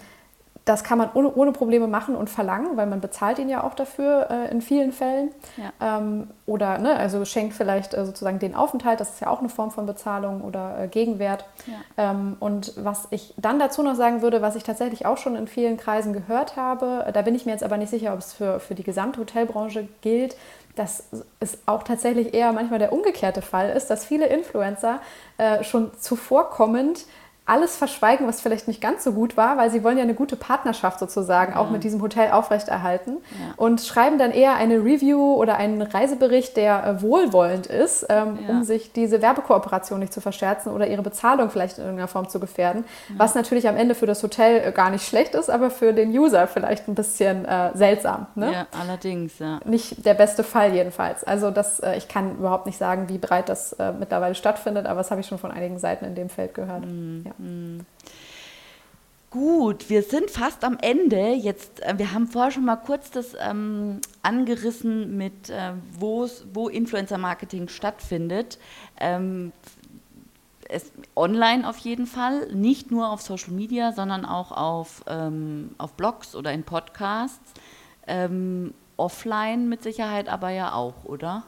das 0.66 0.82
kann 0.82 0.98
man 0.98 1.10
ohne, 1.14 1.32
ohne, 1.32 1.52
Probleme 1.52 1.86
machen 1.86 2.16
und 2.16 2.28
verlangen, 2.28 2.76
weil 2.76 2.86
man 2.86 3.00
bezahlt 3.00 3.38
ihn 3.38 3.48
ja 3.48 3.62
auch 3.62 3.74
dafür 3.74 4.26
äh, 4.30 4.50
in 4.50 4.60
vielen 4.60 4.90
Fällen. 4.90 5.30
Ja. 5.56 5.98
Ähm, 5.98 6.26
oder 6.44 6.78
ne, 6.78 6.96
also 6.96 7.24
schenkt 7.24 7.54
vielleicht 7.54 7.94
äh, 7.94 8.04
sozusagen 8.04 8.40
den 8.40 8.56
Aufenthalt, 8.56 8.98
das 8.98 9.10
ist 9.10 9.20
ja 9.20 9.28
auch 9.28 9.38
eine 9.38 9.48
Form 9.48 9.70
von 9.70 9.86
Bezahlung 9.86 10.40
oder 10.40 10.76
äh, 10.80 10.88
Gegenwert. 10.88 11.44
Ja. 11.66 12.10
Ähm, 12.10 12.36
und 12.40 12.72
was 12.76 13.06
ich 13.10 13.32
dann 13.36 13.60
dazu 13.60 13.84
noch 13.84 13.94
sagen 13.94 14.22
würde, 14.22 14.42
was 14.42 14.56
ich 14.56 14.64
tatsächlich 14.64 15.06
auch 15.06 15.18
schon 15.18 15.36
in 15.36 15.46
vielen 15.46 15.76
Kreisen 15.76 16.12
gehört 16.12 16.56
habe, 16.56 17.08
da 17.14 17.22
bin 17.22 17.36
ich 17.36 17.46
mir 17.46 17.52
jetzt 17.52 17.64
aber 17.64 17.76
nicht 17.76 17.90
sicher, 17.90 18.12
ob 18.12 18.18
es 18.18 18.32
für, 18.32 18.58
für 18.58 18.74
die 18.74 18.82
gesamte 18.82 19.20
Hotelbranche 19.20 19.86
gilt, 20.00 20.36
dass 20.74 21.04
es 21.38 21.58
auch 21.66 21.84
tatsächlich 21.84 22.34
eher 22.34 22.52
manchmal 22.52 22.80
der 22.80 22.92
umgekehrte 22.92 23.40
Fall 23.40 23.70
ist, 23.70 23.86
dass 23.86 24.04
viele 24.04 24.26
Influencer 24.26 25.00
äh, 25.38 25.62
schon 25.62 25.92
zuvorkommend 25.98 27.06
alles 27.46 27.76
verschweigen, 27.76 28.26
was 28.26 28.40
vielleicht 28.40 28.66
nicht 28.66 28.80
ganz 28.80 29.04
so 29.04 29.12
gut 29.12 29.36
war, 29.36 29.56
weil 29.56 29.70
sie 29.70 29.84
wollen 29.84 29.96
ja 29.96 30.02
eine 30.02 30.14
gute 30.14 30.34
Partnerschaft 30.34 30.98
sozusagen 30.98 31.52
ja. 31.52 31.58
auch 31.58 31.70
mit 31.70 31.84
diesem 31.84 32.02
Hotel 32.02 32.32
aufrechterhalten 32.32 33.18
ja. 33.30 33.54
und 33.56 33.80
schreiben 33.80 34.18
dann 34.18 34.32
eher 34.32 34.56
eine 34.56 34.84
Review 34.84 35.34
oder 35.34 35.56
einen 35.56 35.80
Reisebericht, 35.80 36.56
der 36.56 36.84
äh, 36.84 37.02
wohlwollend 37.02 37.68
ist, 37.68 38.04
ähm, 38.10 38.40
ja. 38.42 38.50
um 38.50 38.64
sich 38.64 38.92
diese 38.92 39.22
Werbekooperation 39.22 40.00
nicht 40.00 40.12
zu 40.12 40.20
verscherzen 40.20 40.72
oder 40.72 40.88
ihre 40.88 41.02
Bezahlung 41.02 41.48
vielleicht 41.50 41.78
in 41.78 41.84
irgendeiner 41.84 42.08
Form 42.08 42.28
zu 42.28 42.40
gefährden, 42.40 42.84
was 43.16 43.36
natürlich 43.36 43.68
am 43.68 43.76
Ende 43.76 43.94
für 43.94 44.06
das 44.06 44.24
Hotel 44.24 44.66
äh, 44.66 44.72
gar 44.72 44.90
nicht 44.90 45.06
schlecht 45.06 45.36
ist, 45.36 45.48
aber 45.48 45.70
für 45.70 45.92
den 45.92 46.10
User 46.10 46.48
vielleicht 46.48 46.88
ein 46.88 46.96
bisschen 46.96 47.44
äh, 47.44 47.70
seltsam. 47.74 48.26
Ne? 48.34 48.52
Ja, 48.52 48.66
allerdings, 48.76 49.38
ja. 49.38 49.60
Nicht 49.64 50.04
der 50.04 50.14
beste 50.14 50.42
Fall 50.42 50.74
jedenfalls. 50.74 51.22
Also 51.22 51.52
das, 51.52 51.78
äh, 51.78 51.96
ich 51.96 52.08
kann 52.08 52.38
überhaupt 52.38 52.66
nicht 52.66 52.78
sagen, 52.78 53.08
wie 53.08 53.18
breit 53.18 53.48
das 53.48 53.72
äh, 53.74 53.92
mittlerweile 53.92 54.34
stattfindet, 54.34 54.86
aber 54.86 54.98
das 54.98 55.12
habe 55.12 55.20
ich 55.20 55.28
schon 55.28 55.38
von 55.38 55.52
einigen 55.52 55.78
Seiten 55.78 56.04
in 56.04 56.16
dem 56.16 56.28
Feld 56.28 56.52
gehört. 56.52 56.84
Mhm. 56.84 57.22
Ja. 57.24 57.35
Gut, 59.30 59.90
wir 59.90 60.02
sind 60.02 60.30
fast 60.30 60.64
am 60.64 60.78
Ende. 60.80 61.34
Jetzt, 61.34 61.82
äh, 61.82 61.98
wir 61.98 62.12
haben 62.12 62.26
vorher 62.26 62.50
schon 62.50 62.64
mal 62.64 62.76
kurz 62.76 63.10
das 63.10 63.34
ähm, 63.38 64.00
angerissen 64.22 65.16
mit, 65.16 65.50
äh, 65.50 65.72
wo 65.98 66.68
Influencer-Marketing 66.68 67.68
stattfindet. 67.68 68.58
Ähm, 68.98 69.52
es, 70.68 70.90
online 71.14 71.68
auf 71.68 71.78
jeden 71.78 72.06
Fall, 72.06 72.52
nicht 72.54 72.90
nur 72.90 73.10
auf 73.10 73.20
Social 73.20 73.52
Media, 73.52 73.92
sondern 73.92 74.24
auch 74.24 74.52
auf, 74.52 75.04
ähm, 75.06 75.74
auf 75.78 75.92
Blogs 75.94 76.34
oder 76.34 76.52
in 76.52 76.62
Podcasts. 76.62 77.52
Ähm, 78.06 78.72
offline 78.96 79.68
mit 79.68 79.82
Sicherheit 79.82 80.28
aber 80.28 80.50
ja 80.50 80.72
auch, 80.72 81.04
oder? 81.04 81.42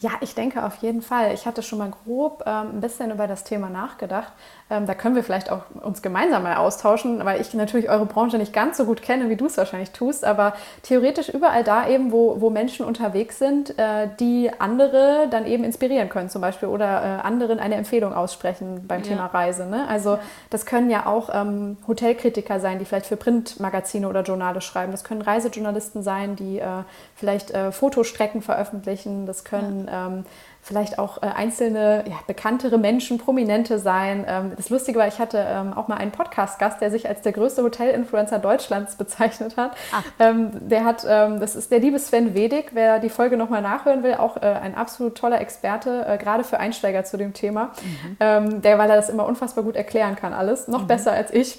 Ja, 0.00 0.10
ich 0.20 0.34
denke 0.34 0.64
auf 0.64 0.78
jeden 0.78 1.00
Fall. 1.00 1.32
Ich 1.32 1.46
hatte 1.46 1.62
schon 1.62 1.78
mal 1.78 1.90
grob 1.90 2.42
ähm, 2.44 2.70
ein 2.72 2.80
bisschen 2.80 3.12
über 3.12 3.28
das 3.28 3.44
Thema 3.44 3.70
nachgedacht. 3.70 4.32
Ähm, 4.72 4.86
da 4.86 4.94
können 4.94 5.14
wir 5.14 5.22
vielleicht 5.22 5.50
auch 5.50 5.62
uns 5.82 6.00
gemeinsam 6.00 6.42
mal 6.44 6.56
austauschen, 6.56 7.22
weil 7.24 7.40
ich 7.42 7.52
natürlich 7.52 7.90
eure 7.90 8.06
Branche 8.06 8.38
nicht 8.38 8.54
ganz 8.54 8.78
so 8.78 8.86
gut 8.86 9.02
kenne, 9.02 9.28
wie 9.28 9.36
du 9.36 9.46
es 9.46 9.58
wahrscheinlich 9.58 9.90
tust. 9.90 10.24
Aber 10.24 10.54
theoretisch 10.82 11.28
überall 11.28 11.62
da 11.62 11.86
eben, 11.86 12.10
wo, 12.10 12.40
wo 12.40 12.48
Menschen 12.48 12.86
unterwegs 12.86 13.38
sind, 13.38 13.78
äh, 13.78 14.08
die 14.18 14.50
andere 14.58 15.28
dann 15.30 15.46
eben 15.46 15.62
inspirieren 15.62 16.08
können, 16.08 16.30
zum 16.30 16.40
Beispiel, 16.40 16.68
oder 16.68 16.86
äh, 16.86 17.22
anderen 17.22 17.58
eine 17.58 17.74
Empfehlung 17.74 18.14
aussprechen 18.14 18.86
beim 18.88 19.02
ja. 19.02 19.08
Thema 19.08 19.26
Reise. 19.26 19.66
Ne? 19.66 19.86
Also 19.88 20.18
das 20.48 20.64
können 20.64 20.88
ja 20.88 21.04
auch 21.04 21.28
ähm, 21.32 21.76
Hotelkritiker 21.86 22.58
sein, 22.58 22.78
die 22.78 22.86
vielleicht 22.86 23.06
für 23.06 23.16
Printmagazine 23.16 24.08
oder 24.08 24.22
Journale 24.22 24.62
schreiben. 24.62 24.90
Das 24.90 25.04
können 25.04 25.20
Reisejournalisten 25.20 26.02
sein, 26.02 26.34
die 26.34 26.60
äh, 26.60 26.66
vielleicht 27.14 27.50
äh, 27.50 27.72
Fotostrecken 27.72 28.40
veröffentlichen. 28.40 29.26
Das 29.26 29.44
können 29.44 29.86
ja. 29.86 30.06
ähm, 30.06 30.24
vielleicht 30.64 31.00
auch 31.00 31.20
äh, 31.22 31.26
einzelne 31.26 32.04
ja, 32.08 32.20
bekanntere 32.28 32.78
Menschen, 32.78 33.18
Prominente 33.18 33.80
sein. 33.80 34.24
Ähm, 34.28 34.52
das 34.56 34.70
Lustige 34.70 34.96
war, 34.96 35.08
ich 35.08 35.18
hatte 35.18 35.44
ähm, 35.44 35.72
auch 35.72 35.88
mal 35.88 35.96
einen 35.96 36.12
Podcast-Gast, 36.12 36.80
der 36.80 36.92
sich 36.92 37.08
als 37.08 37.20
der 37.22 37.32
größte 37.32 37.64
Hotel-Influencer 37.64 38.38
Deutschlands 38.38 38.94
bezeichnet 38.96 39.56
hat. 39.56 39.72
Ähm, 40.20 40.50
der 40.68 40.84
hat, 40.84 41.04
ähm, 41.06 41.40
das 41.40 41.56
ist 41.56 41.72
der 41.72 41.80
liebe 41.80 41.98
Sven 41.98 42.34
Wedig, 42.34 42.70
wer 42.74 43.00
die 43.00 43.08
Folge 43.08 43.36
nochmal 43.36 43.60
nachhören 43.60 44.04
will, 44.04 44.14
auch 44.14 44.36
äh, 44.36 44.46
ein 44.46 44.76
absolut 44.76 45.16
toller 45.16 45.40
Experte, 45.40 46.06
äh, 46.06 46.16
gerade 46.16 46.44
für 46.44 46.60
Einsteiger 46.60 47.02
zu 47.04 47.16
dem 47.16 47.32
Thema. 47.34 47.72
Mhm. 48.20 48.62
Der, 48.62 48.78
weil 48.78 48.88
er 48.88 48.96
das 48.96 49.08
immer 49.08 49.26
unfassbar 49.26 49.64
gut 49.64 49.74
erklären 49.74 50.16
kann, 50.16 50.32
alles, 50.32 50.68
noch 50.68 50.82
mhm. 50.82 50.86
besser 50.86 51.12
als 51.12 51.32
ich. 51.32 51.58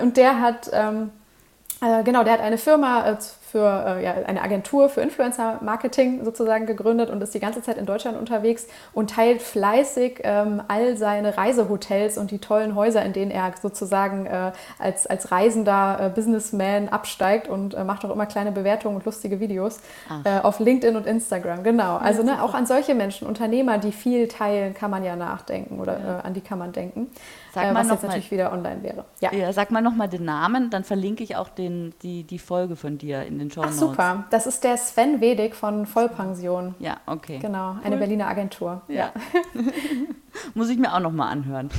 Und 0.00 0.16
der 0.16 0.40
hat 0.40 0.70
genau, 0.70 2.24
der 2.24 2.32
hat 2.32 2.40
eine 2.40 2.58
Firma 2.58 3.18
für 3.52 3.98
äh, 3.98 4.02
ja, 4.02 4.14
eine 4.26 4.40
Agentur 4.40 4.88
für 4.88 5.02
Influencer-Marketing 5.02 6.24
sozusagen 6.24 6.64
gegründet 6.64 7.10
und 7.10 7.22
ist 7.22 7.34
die 7.34 7.40
ganze 7.40 7.60
Zeit 7.60 7.76
in 7.76 7.84
Deutschland 7.84 8.18
unterwegs 8.18 8.66
und 8.94 9.10
teilt 9.10 9.42
fleißig 9.42 10.20
ähm, 10.22 10.62
all 10.68 10.96
seine 10.96 11.36
Reisehotels 11.36 12.16
und 12.16 12.30
die 12.30 12.38
tollen 12.38 12.74
Häuser, 12.74 13.04
in 13.04 13.12
denen 13.12 13.30
er 13.30 13.52
sozusagen 13.60 14.24
äh, 14.24 14.52
als, 14.78 15.06
als 15.06 15.30
reisender 15.30 15.98
äh, 16.00 16.08
Businessman 16.08 16.88
absteigt 16.88 17.46
und 17.46 17.74
äh, 17.74 17.84
macht 17.84 18.06
auch 18.06 18.10
immer 18.10 18.24
kleine 18.24 18.52
Bewertungen 18.52 18.96
und 18.96 19.04
lustige 19.04 19.38
Videos 19.38 19.80
äh, 20.24 20.40
auf 20.40 20.58
LinkedIn 20.58 20.96
und 20.96 21.06
Instagram. 21.06 21.62
Genau. 21.62 21.98
Also 21.98 22.22
ne, 22.22 22.42
auch 22.42 22.54
an 22.54 22.64
solche 22.64 22.94
Menschen, 22.94 23.28
Unternehmer, 23.28 23.76
die 23.76 23.92
viel 23.92 24.28
teilen, 24.28 24.72
kann 24.72 24.90
man 24.90 25.04
ja 25.04 25.14
nachdenken 25.14 25.78
oder 25.78 26.00
ja. 26.00 26.18
Äh, 26.20 26.22
an 26.22 26.32
die 26.32 26.40
kann 26.40 26.58
man 26.58 26.72
denken. 26.72 27.08
Sag 27.52 27.64
mal 27.64 27.80
was 27.80 27.90
jetzt 27.90 28.02
mal, 28.02 28.08
natürlich 28.08 28.30
wieder 28.30 28.50
online 28.50 28.82
wäre. 28.82 29.04
Ja. 29.20 29.30
ja, 29.34 29.52
sag 29.52 29.70
mal 29.70 29.82
nochmal 29.82 30.08
den 30.08 30.24
Namen, 30.24 30.70
dann 30.70 30.84
verlinke 30.84 31.22
ich 31.22 31.36
auch 31.36 31.50
den, 31.50 31.92
die, 32.00 32.24
die 32.24 32.38
Folge 32.38 32.76
von 32.76 32.96
dir 32.96 33.24
in 33.24 33.41
den 33.42 33.50
Show 33.50 33.62
Notes. 33.62 33.76
Ach, 33.76 33.80
super. 33.80 34.24
Das 34.30 34.46
ist 34.46 34.64
der 34.64 34.76
Sven 34.76 35.20
Wedig 35.20 35.54
von 35.54 35.86
Vollpension. 35.86 36.74
Ja, 36.78 36.98
okay. 37.06 37.38
Genau, 37.40 37.76
eine 37.82 37.96
Berliner 37.96 38.28
Agentur. 38.28 38.82
Ja. 38.88 38.94
ja. 38.94 39.12
Muss 40.54 40.68
ich 40.68 40.78
mir 40.78 40.94
auch 40.94 41.00
nochmal 41.00 41.32
anhören. 41.32 41.70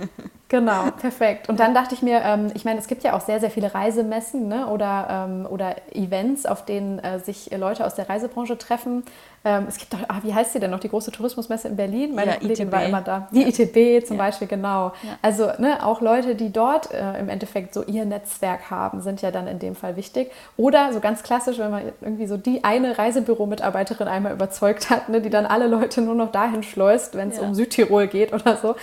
genau, 0.48 0.90
perfekt. 0.90 1.48
Und 1.48 1.60
dann 1.60 1.74
dachte 1.74 1.94
ich 1.94 2.02
mir, 2.02 2.20
ähm, 2.22 2.50
ich 2.54 2.64
meine, 2.64 2.78
es 2.78 2.86
gibt 2.86 3.02
ja 3.02 3.14
auch 3.14 3.20
sehr, 3.20 3.40
sehr 3.40 3.50
viele 3.50 3.74
Reisemessen 3.74 4.48
ne? 4.48 4.66
oder, 4.66 5.28
ähm, 5.28 5.46
oder 5.48 5.76
Events, 5.92 6.46
auf 6.46 6.64
denen 6.64 6.98
äh, 6.98 7.18
sich 7.20 7.50
Leute 7.56 7.86
aus 7.86 7.94
der 7.94 8.08
Reisebranche 8.08 8.58
treffen. 8.58 9.04
Ähm, 9.42 9.64
es 9.68 9.78
gibt 9.78 9.94
doch, 9.94 10.00
ah, 10.08 10.18
wie 10.22 10.34
heißt 10.34 10.52
sie 10.52 10.60
denn 10.60 10.70
noch, 10.70 10.80
die 10.80 10.90
große 10.90 11.12
Tourismusmesse 11.12 11.68
in 11.68 11.76
Berlin? 11.76 12.14
Meine 12.14 12.32
ja, 12.32 12.36
Kollegin 12.36 12.66
ITB. 12.66 12.72
war 12.72 12.84
immer 12.84 13.00
da. 13.00 13.28
Die 13.32 13.40
ja. 13.40 13.48
ITB 13.48 14.06
zum 14.06 14.18
ja. 14.18 14.24
Beispiel, 14.24 14.46
genau. 14.46 14.92
Also 15.22 15.50
ne, 15.58 15.84
auch 15.84 16.02
Leute, 16.02 16.34
die 16.34 16.52
dort 16.52 16.92
äh, 16.92 17.18
im 17.18 17.30
Endeffekt 17.30 17.72
so 17.72 17.82
ihr 17.82 18.04
Netzwerk 18.04 18.70
haben, 18.70 19.00
sind 19.00 19.22
ja 19.22 19.30
dann 19.30 19.46
in 19.46 19.58
dem 19.58 19.74
Fall 19.74 19.96
wichtig. 19.96 20.30
Oder 20.58 20.92
so 20.92 21.00
ganz 21.00 21.22
klassisch, 21.22 21.58
wenn 21.58 21.70
man 21.70 21.82
irgendwie 22.02 22.26
so 22.26 22.36
die 22.36 22.64
eine 22.64 22.98
Reisebüro-Mitarbeiterin 22.98 24.08
einmal 24.08 24.34
überzeugt 24.34 24.90
hat, 24.90 25.08
ne, 25.08 25.22
die 25.22 25.30
dann 25.30 25.46
alle 25.46 25.68
Leute 25.68 26.02
nur 26.02 26.14
noch 26.14 26.32
dahin 26.32 26.62
schleust, 26.62 27.16
wenn 27.16 27.30
es 27.30 27.38
um 27.38 27.54
Südtirol 27.54 27.99
geht 28.06 28.32
oder 28.32 28.56
so. 28.56 28.76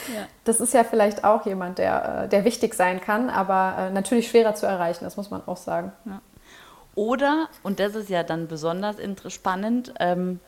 Das 0.44 0.60
ist 0.60 0.74
ja 0.74 0.84
vielleicht 0.84 1.24
auch 1.24 1.46
jemand, 1.46 1.78
der, 1.78 2.24
äh, 2.24 2.30
der 2.30 2.46
wichtig 2.46 2.74
sein 2.74 3.02
kann, 3.02 3.30
aber 3.30 3.76
äh, 3.78 3.92
natürlich 3.92 4.30
schwerer 4.30 4.56
zu 4.56 4.66
erreichen, 4.66 5.04
das 5.04 5.18
muss 5.18 5.30
man 5.30 5.42
auch 5.46 5.58
sagen. 5.58 5.92
Oder, 6.96 7.50
und 7.64 7.80
das 7.80 7.96
ist 7.96 8.10
ja 8.10 8.24
dann 8.24 8.48
besonders 8.48 8.98
spannend, 9.32 9.94
ähm, 10.00 10.40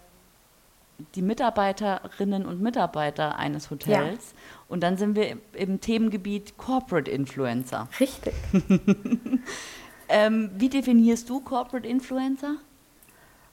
die 1.15 1.21
Mitarbeiterinnen 1.21 2.45
und 2.45 2.61
Mitarbeiter 2.61 3.37
eines 3.37 3.69
Hotels. 3.69 4.33
Ja. 4.33 4.39
Und 4.67 4.81
dann 4.81 4.97
sind 4.97 5.15
wir 5.15 5.37
im, 5.53 5.79
Themengebiet 5.79 6.57
Corporate 6.57 7.09
Influencer. 7.09 7.87
Richtig. 7.99 8.33
ähm, 10.09 10.51
wie 10.55 10.69
definierst 10.69 11.29
du 11.29 11.39
Corporate 11.41 11.87
Influencer? 11.87 12.55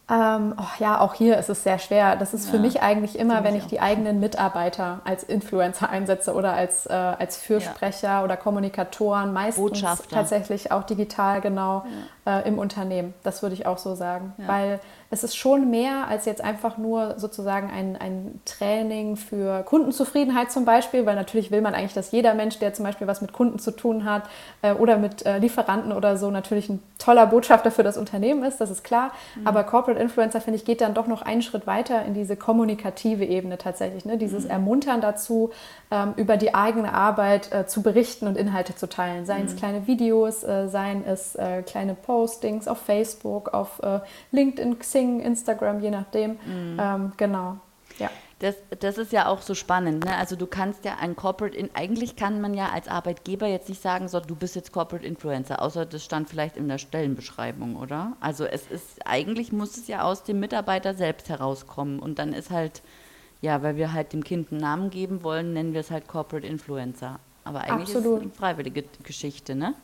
Ähm, 0.08 0.54
oh 0.56 0.62
ja, 0.78 1.00
auch 1.00 1.14
hier 1.14 1.36
ist 1.36 1.48
es 1.48 1.64
sehr 1.64 1.80
schwer. 1.80 2.14
Das 2.14 2.32
ist 2.32 2.46
ja, 2.46 2.52
für 2.52 2.58
mich 2.58 2.80
eigentlich 2.80 3.18
immer, 3.18 3.42
wenn 3.42 3.56
ich 3.56 3.66
die 3.66 3.80
eigenen 3.80 4.20
Mitarbeiter 4.20 5.00
als 5.04 5.24
Influencer 5.24 5.90
einsetze 5.90 6.32
oder 6.32 6.52
als, 6.52 6.86
äh, 6.86 6.92
als 6.92 7.36
Fürsprecher 7.36 8.08
ja. 8.08 8.24
oder 8.24 8.36
Kommunikatoren, 8.36 9.32
meistens 9.32 9.62
Botschafter. 9.62 10.16
tatsächlich 10.16 10.70
auch 10.70 10.84
digital 10.84 11.40
genau. 11.40 11.84
Äh, 12.26 12.46
im 12.46 12.58
Unternehmen. 12.58 13.14
Das 13.22 13.42
würde 13.42 13.54
ich 13.54 13.66
auch 13.66 13.78
so 13.78 13.94
sagen. 13.94 14.34
Weil 14.38 14.80
es 15.10 15.22
ist 15.22 15.36
schon 15.36 15.70
mehr 15.70 16.08
als 16.08 16.24
jetzt 16.24 16.42
einfach 16.42 16.78
nur 16.78 17.18
sozusagen 17.18 17.70
ein, 17.70 17.96
ein 17.96 18.40
Training 18.44 19.16
für 19.16 19.62
Kundenzufriedenheit 19.62 20.50
zum 20.50 20.64
Beispiel, 20.64 21.06
weil 21.06 21.14
natürlich 21.14 21.52
will 21.52 21.60
man 21.60 21.74
eigentlich, 21.74 21.94
dass 21.94 22.10
jeder 22.10 22.34
Mensch, 22.34 22.58
der 22.58 22.74
zum 22.74 22.84
Beispiel 22.84 23.06
was 23.06 23.20
mit 23.20 23.32
Kunden 23.32 23.60
zu 23.60 23.70
tun 23.70 24.04
hat 24.04 24.24
äh, 24.62 24.72
oder 24.72 24.98
mit 24.98 25.24
äh, 25.24 25.38
Lieferanten 25.38 25.92
oder 25.92 26.16
so, 26.16 26.30
natürlich 26.30 26.68
ein 26.68 26.82
toller 26.98 27.26
Botschafter 27.26 27.70
für 27.70 27.84
das 27.84 27.96
Unternehmen 27.96 28.42
ist, 28.42 28.60
das 28.60 28.70
ist 28.70 28.82
klar. 28.82 29.12
Mhm. 29.36 29.46
Aber 29.46 29.62
Corporate 29.62 30.00
Influencer, 30.00 30.40
finde 30.40 30.58
ich, 30.58 30.64
geht 30.64 30.80
dann 30.80 30.94
doch 30.94 31.06
noch 31.06 31.22
einen 31.22 31.42
Schritt 31.42 31.68
weiter 31.68 32.04
in 32.04 32.14
diese 32.14 32.36
kommunikative 32.36 33.24
Ebene 33.24 33.58
tatsächlich. 33.58 34.04
Ne? 34.04 34.18
Dieses 34.18 34.44
mhm. 34.44 34.50
Ermuntern 34.50 35.00
dazu, 35.00 35.50
ähm, 35.92 36.14
über 36.16 36.36
die 36.36 36.52
eigene 36.52 36.92
Arbeit 36.92 37.52
äh, 37.52 37.66
zu 37.66 37.82
berichten 37.82 38.26
und 38.26 38.36
Inhalte 38.36 38.74
zu 38.74 38.88
teilen. 38.88 39.24
Seien 39.24 39.42
mhm. 39.42 39.48
es 39.48 39.56
kleine 39.56 39.86
Videos, 39.86 40.42
äh, 40.42 40.66
seien 40.66 41.04
es 41.06 41.36
äh, 41.36 41.62
kleine 41.62 41.94
Postings 42.16 42.66
auf 42.66 42.78
Facebook, 42.78 43.52
auf 43.52 43.78
äh, 43.82 44.00
LinkedIn, 44.32 44.78
Xing, 44.78 45.20
Instagram, 45.20 45.80
je 45.80 45.90
nachdem. 45.90 46.30
Mhm. 46.30 46.78
Ähm, 46.80 47.12
genau. 47.18 47.58
Ja. 47.98 48.08
Das, 48.38 48.54
das 48.80 48.96
ist 48.96 49.12
ja 49.12 49.28
auch 49.28 49.42
so 49.42 49.54
spannend. 49.54 50.06
Ne? 50.06 50.16
Also 50.16 50.34
du 50.34 50.46
kannst 50.46 50.86
ja 50.86 50.96
ein 50.98 51.14
Corporate, 51.14 51.54
in, 51.54 51.68
eigentlich 51.74 52.16
kann 52.16 52.40
man 52.40 52.54
ja 52.54 52.70
als 52.70 52.88
Arbeitgeber 52.88 53.46
jetzt 53.46 53.68
nicht 53.68 53.82
sagen, 53.82 54.08
so, 54.08 54.18
du 54.20 54.34
bist 54.34 54.56
jetzt 54.56 54.72
Corporate 54.72 55.06
Influencer, 55.06 55.60
außer 55.60 55.84
das 55.84 56.02
stand 56.02 56.30
vielleicht 56.30 56.56
in 56.56 56.68
der 56.68 56.78
Stellenbeschreibung, 56.78 57.76
oder? 57.76 58.16
Also 58.20 58.46
es 58.46 58.66
ist, 58.66 59.06
eigentlich 59.06 59.52
muss 59.52 59.76
es 59.76 59.86
ja 59.86 60.02
aus 60.02 60.22
dem 60.22 60.40
Mitarbeiter 60.40 60.94
selbst 60.94 61.28
herauskommen 61.28 61.98
und 61.98 62.18
dann 62.18 62.32
ist 62.32 62.50
halt 62.50 62.82
ja, 63.42 63.62
weil 63.62 63.76
wir 63.76 63.92
halt 63.92 64.14
dem 64.14 64.24
Kind 64.24 64.50
einen 64.50 64.60
Namen 64.60 64.88
geben 64.88 65.22
wollen, 65.22 65.52
nennen 65.52 65.74
wir 65.74 65.80
es 65.80 65.90
halt 65.90 66.08
Corporate 66.08 66.46
Influencer. 66.46 67.20
Aber 67.44 67.60
eigentlich 67.60 67.94
Absolut. 67.94 68.04
ist 68.04 68.16
es 68.16 68.22
eine 68.22 68.30
freiwillige 68.32 68.84
Geschichte, 69.02 69.54
ne? 69.54 69.74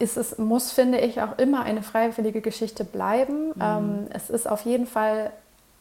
Ist 0.00 0.16
es 0.16 0.38
muss, 0.38 0.72
finde 0.72 0.98
ich, 0.98 1.20
auch 1.20 1.38
immer 1.38 1.62
eine 1.62 1.82
freiwillige 1.82 2.40
Geschichte 2.40 2.84
bleiben. 2.84 3.48
Mhm. 3.48 3.62
Ähm, 3.62 4.06
es 4.12 4.30
ist 4.30 4.48
auf 4.48 4.62
jeden 4.62 4.86
Fall 4.86 5.30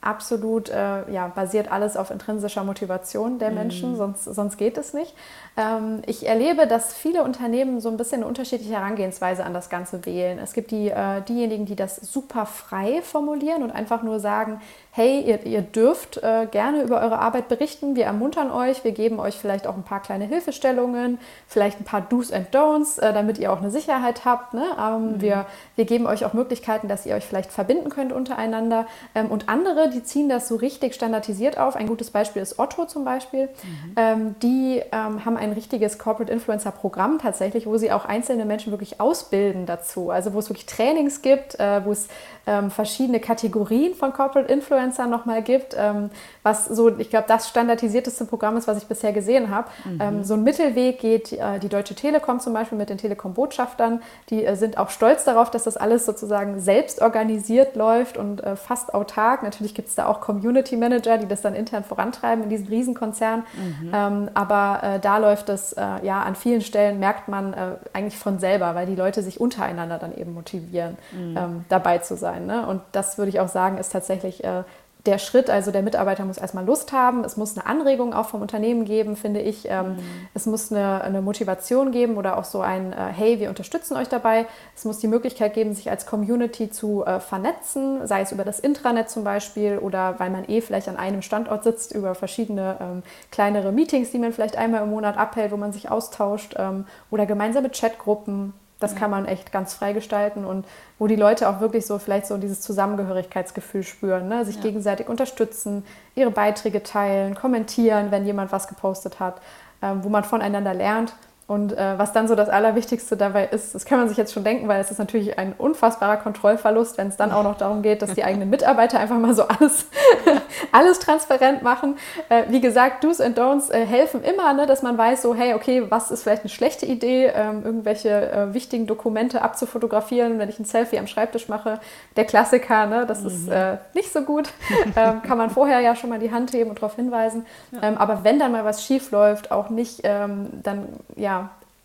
absolut, 0.02 0.70
äh, 0.70 1.12
ja, 1.12 1.28
basiert 1.28 1.72
alles 1.72 1.98
auf 1.98 2.10
intrinsischer 2.10 2.64
Motivation 2.64 3.38
der 3.38 3.52
Menschen, 3.52 3.92
mhm. 3.92 3.96
sonst, 3.98 4.24
sonst 4.24 4.58
geht 4.58 4.78
es 4.78 4.94
nicht. 4.94 5.14
Ähm, 5.58 6.02
ich 6.06 6.26
erlebe, 6.26 6.68
dass 6.68 6.94
viele 6.94 7.24
Unternehmen 7.24 7.82
so 7.82 7.90
ein 7.90 7.98
bisschen 7.98 8.22
eine 8.22 8.28
unterschiedliche 8.28 8.74
Herangehensweise 8.74 9.44
an 9.44 9.54
das 9.54 9.70
Ganze 9.70 10.06
wählen. 10.06 10.40
Es 10.40 10.54
gibt 10.54 10.72
die, 10.72 10.90
äh, 10.90 11.22
diejenigen, 11.28 11.66
die 11.66 11.76
das 11.76 11.98
super 11.98 12.46
frei 12.46 13.02
formulieren 13.02 13.62
und 13.62 13.72
einfach 13.72 14.02
nur 14.02 14.22
sagen, 14.22 14.62
hey, 14.92 15.22
ihr, 15.22 15.46
ihr 15.46 15.62
dürft 15.62 16.18
äh, 16.24 16.48
gerne 16.50 16.82
über 16.82 17.02
eure 17.02 17.20
Arbeit 17.20 17.48
berichten, 17.48 17.96
wir 17.96 18.06
ermuntern 18.06 18.52
euch, 18.52 18.84
wir 18.84 18.92
geben 18.92 19.20
euch 19.20 19.36
vielleicht 19.36 19.68
auch 19.68 19.76
ein 19.76 19.84
paar 19.84 20.02
kleine 20.02 20.26
Hilfestellungen, 20.26 21.20
vielleicht 21.48 21.80
ein 21.80 21.84
paar 21.84 22.02
Do's 22.02 22.32
and 22.32 22.54
Don'ts, 22.56 23.00
äh, 23.00 23.14
damit 23.14 23.38
ihr 23.38 23.52
auch 23.52 23.60
eine 23.60 23.70
Sicherheit 23.70 24.26
habt. 24.26 24.54
Ne? 24.54 24.64
Ähm, 24.80 25.14
mhm. 25.14 25.22
wir, 25.22 25.46
wir 25.76 25.86
geben 25.86 26.08
euch 26.08 26.26
auch 26.26 26.34
Möglichkeiten, 26.34 26.88
dass 26.88 27.06
ihr 27.06 27.16
euch 27.16 27.26
vielleicht 27.26 27.52
verbinden 27.52 27.90
könnt 27.90 28.14
untereinander. 28.14 28.88
Ähm, 29.14 29.28
und 29.28 29.50
andere, 29.50 29.89
die 29.90 30.04
ziehen 30.04 30.30
das 30.30 30.48
so 30.48 30.56
richtig 30.56 30.94
standardisiert 30.94 31.58
auf. 31.58 31.76
Ein 31.76 31.88
gutes 31.88 32.12
Beispiel 32.12 32.42
ist 32.42 32.60
Otto 32.60 32.86
zum 32.86 33.06
Beispiel. 33.06 33.46
Mhm. 33.46 33.94
Ähm, 33.96 34.36
die 34.42 34.82
ähm, 34.92 35.26
haben 35.26 35.38
ein 35.38 35.52
richtiges 35.54 35.98
Corporate 35.98 36.32
Influencer 36.32 36.72
Programm 36.72 37.20
tatsächlich, 37.20 37.66
wo 37.66 37.78
sie 37.78 37.92
auch 37.92 38.06
einzelne 38.06 38.46
Menschen 38.46 38.72
wirklich 38.72 39.02
ausbilden 39.02 39.66
dazu. 39.66 40.10
Also 40.10 40.34
wo 40.34 40.40
es 40.40 40.50
wirklich 40.50 40.66
Trainings 40.66 41.22
gibt, 41.22 41.60
äh, 41.60 41.84
wo 41.86 41.92
es 41.92 42.08
ähm, 42.50 42.72
verschiedene 42.72 43.20
Kategorien 43.20 43.94
von 43.94 44.12
Corporate 44.12 44.52
Influencern 44.52 45.10
nochmal 45.10 45.44
gibt, 45.44 45.76
ähm, 45.78 46.10
was 46.42 46.66
so, 46.66 46.98
ich 46.98 47.12
glaube, 47.12 47.26
das 47.28 47.48
standardisierteste 47.48 48.26
Programm 48.26 48.58
ist, 48.58 48.68
was 48.68 48.80
ich 48.80 48.88
bisher 48.88 49.14
gesehen 49.14 49.52
habe. 49.52 49.68
Mhm. 49.86 50.02
Ähm, 50.02 50.24
so 50.24 50.34
ein 50.34 50.44
Mittelweg 50.44 51.00
geht 51.00 51.32
äh, 51.32 51.60
die 51.60 51.70
Deutsche 51.70 51.94
Telekom 51.94 52.40
zum 52.40 52.54
Beispiel 52.54 52.78
mit 52.78 52.90
den 52.90 52.98
Telekom-Botschaftern. 52.98 54.02
Die 54.32 54.44
äh, 54.44 54.56
sind 54.56 54.80
auch 54.80 54.90
stolz 54.90 55.26
darauf, 55.26 55.52
dass 55.52 55.66
das 55.66 55.78
alles 55.78 56.06
sozusagen 56.06 56.60
selbst 56.60 57.02
organisiert 57.02 57.76
läuft 57.76 58.18
und 58.18 58.44
äh, 58.44 58.56
fast 58.56 58.96
autark. 58.96 59.44
Natürlich 59.44 59.76
gibt 59.76 59.90
es 59.90 59.96
da 59.96 60.08
auch 60.08 60.20
Community 60.20 60.76
Manager, 60.76 61.20
die 61.20 61.28
das 61.28 61.42
dann 61.42 61.54
intern 61.54 61.84
vorantreiben 61.84 62.44
in 62.44 62.50
diesen 62.50 62.68
Riesenkonzernen. 62.68 63.46
Mhm. 63.54 63.92
Ähm, 63.94 64.30
aber 64.34 64.80
äh, 64.82 65.00
da 65.00 65.20
läuft 65.20 65.50
es 65.50 65.74
äh, 65.74 65.84
ja 66.02 66.24
an 66.24 66.34
vielen 66.36 66.62
Stellen, 66.62 67.00
merkt 67.00 67.28
man 67.28 67.54
äh, 67.54 67.58
eigentlich 67.94 68.18
von 68.18 68.40
selber, 68.40 68.74
weil 68.74 68.88
die 68.88 68.96
Leute 68.96 69.22
sich 69.22 69.40
untereinander 69.40 70.00
dann 70.00 70.18
eben 70.18 70.34
motivieren, 70.34 70.98
mhm. 71.12 71.38
ähm, 71.38 71.66
dabei 71.70 72.00
zu 72.00 72.18
sein 72.18 72.39
sein. 72.40 72.46
Ne? 72.46 72.68
Und 72.68 72.82
das 72.92 73.18
würde 73.18 73.30
ich 73.30 73.40
auch 73.40 73.50
sagen, 73.50 73.78
ist 73.78 73.92
tatsächlich 73.92 74.44
äh, 74.44 74.64
der 75.06 75.18
Schritt, 75.18 75.50
also 75.50 75.72
der 75.72 75.82
Mitarbeiter 75.82 76.26
muss 76.26 76.38
erstmal 76.38 76.66
Lust 76.66 76.92
haben, 76.92 77.24
es 77.24 77.38
muss 77.38 77.58
eine 77.58 77.66
Anregung 77.66 78.14
auch 78.14 78.28
vom 78.28 78.42
Unternehmen 78.42 78.84
geben, 78.84 79.16
finde 79.16 79.40
ich. 79.40 79.66
Ähm, 79.70 79.94
mhm. 79.94 80.00
Es 80.34 80.46
muss 80.46 80.74
eine, 80.74 81.02
eine, 81.02 81.22
Motivation 81.22 81.92
geben 81.92 82.18
oder 82.18 82.38
auch 82.38 82.44
so 82.44 82.60
ein, 82.60 82.92
äh, 82.92 82.96
hey, 83.16 83.40
wir 83.40 83.48
unterstützen 83.48 83.96
euch 83.96 84.10
dabei. 84.10 84.46
Es 84.76 84.84
muss 84.84 85.00
die 85.00 85.08
Möglichkeit 85.08 85.54
geben, 85.54 85.74
sich 85.74 85.90
als 85.90 86.06
Community 86.06 86.70
zu 86.70 87.06
äh, 87.06 87.22
vernetzen, 87.22 88.06
sei 88.08 88.22
es 88.22 88.34
über 88.34 88.44
das 88.44 88.60
Intranet 88.60 89.10
zum 89.10 89.24
Beispiel 89.24 89.78
oder 89.78 90.20
weil 90.20 90.32
man 90.32 90.44
eh 90.50 90.60
vielleicht 90.60 90.90
an 90.90 90.98
einem 90.98 91.22
Standort 91.22 91.64
sitzt, 91.64 91.96
über 91.96 92.14
verschiedene 92.14 92.76
ähm, 92.82 93.04
kleinere 93.32 93.72
Meetings, 93.72 94.12
die 94.12 94.20
man 94.20 94.34
vielleicht 94.34 94.58
einmal 94.58 94.84
im 94.84 94.90
Monat 94.90 95.18
abhält, 95.18 95.54
wo 95.54 95.58
man 95.58 95.72
sich 95.72 95.90
austauscht 95.90 96.56
ähm, 96.58 96.86
oder 97.10 97.26
gemeinsame 97.26 97.70
Chatgruppen 97.70 98.54
das 98.80 98.96
kann 98.96 99.12
man 99.12 99.26
echt 99.26 99.52
ganz 99.52 99.74
frei 99.74 99.94
gestalten 99.94 100.46
und 100.46 100.66
wo 100.98 101.08
die 101.08 101.18
Leute 101.18 101.50
auch 101.50 101.60
wirklich 101.60 101.86
so 101.86 102.00
vielleicht 102.00 102.28
so 102.28 102.38
dieses 102.38 102.62
Zusammengehörigkeitsgefühl 102.62 103.84
spüren, 103.84 104.28
ne? 104.30 104.46
sich 104.46 104.56
ja. 104.56 104.62
gegenseitig 104.62 105.10
unterstützen, 105.10 105.84
ihre 106.16 106.32
Beiträge 106.32 106.82
teilen, 106.82 107.36
kommentieren, 107.36 108.12
wenn 108.12 108.26
jemand 108.26 108.52
was 108.52 108.68
gepostet 108.68 109.20
hat, 109.20 109.42
ähm, 109.82 110.04
wo 110.04 110.10
man 110.10 110.24
voneinander 110.24 110.74
lernt. 110.74 111.14
Und 111.50 111.76
äh, 111.76 111.98
was 111.98 112.14
dann 112.14 112.28
so 112.28 112.36
das 112.36 112.48
Allerwichtigste 112.48 113.18
dabei 113.18 113.46
ist, 113.46 113.74
das 113.74 113.84
kann 113.84 113.98
man 113.98 114.08
sich 114.08 114.18
jetzt 114.18 114.34
schon 114.34 114.44
denken, 114.44 114.68
weil 114.68 114.80
es 114.82 114.92
ist 114.92 115.00
natürlich 115.00 115.40
ein 115.40 115.56
unfassbarer 115.58 116.18
Kontrollverlust, 116.18 117.00
wenn 117.00 117.08
es 117.08 117.18
dann 117.18 117.32
auch 117.32 117.42
noch 117.42 117.58
darum 117.58 117.82
geht, 117.82 118.04
dass 118.04 118.14
die 118.14 118.24
eigenen 118.24 118.50
Mitarbeiter 118.52 119.00
einfach 119.00 119.18
mal 119.18 119.34
so 119.34 119.46
alles, 119.48 119.88
alles 120.72 121.00
transparent 121.00 121.64
machen. 121.64 121.98
Äh, 122.30 122.44
wie 122.50 122.62
gesagt, 122.62 123.04
Do's 123.04 123.20
and 123.20 123.36
Don'ts 123.36 123.72
äh, 123.72 123.84
helfen 123.84 124.24
immer, 124.24 124.54
ne, 124.54 124.68
dass 124.68 124.84
man 124.84 124.96
weiß, 124.96 125.24
so, 125.24 125.34
hey, 125.34 125.56
okay, 125.56 125.90
was 125.90 126.12
ist 126.12 126.22
vielleicht 126.22 126.44
eine 126.44 126.52
schlechte 126.52 126.86
Idee, 126.86 127.32
ähm, 127.34 127.64
irgendwelche 127.66 128.32
äh, 128.32 128.54
wichtigen 128.54 128.86
Dokumente 128.86 129.42
abzufotografieren, 129.42 130.38
wenn 130.38 130.50
ich 130.50 130.60
ein 130.60 130.66
Selfie 130.66 131.00
am 131.00 131.08
Schreibtisch 131.08 131.50
mache. 131.50 131.80
Der 132.16 132.26
Klassiker, 132.26 132.86
ne, 132.86 133.08
das 133.08 133.22
mhm. 133.22 133.28
ist 133.28 133.48
äh, 133.48 133.78
nicht 133.96 134.14
so 134.14 134.22
gut. 134.22 134.52
ähm, 134.96 135.24
kann 135.24 135.40
man 135.40 135.50
vorher 135.50 135.80
ja 135.80 135.96
schon 135.96 136.12
mal 136.12 136.20
die 136.20 136.32
Hand 136.32 136.54
heben 136.54 136.70
und 136.70 136.76
darauf 136.76 136.96
hinweisen. 136.96 137.48
Ja. 137.72 137.88
Ähm, 137.88 137.98
aber 137.98 138.24
wenn 138.24 138.38
dann 138.38 138.52
mal 138.52 138.66
was 138.66 138.86
schief 138.86 139.10
läuft, 139.10 139.52
auch 139.52 139.72
nicht 139.72 140.02
ähm, 140.04 140.50
dann, 140.62 140.90
ja, 141.16 141.39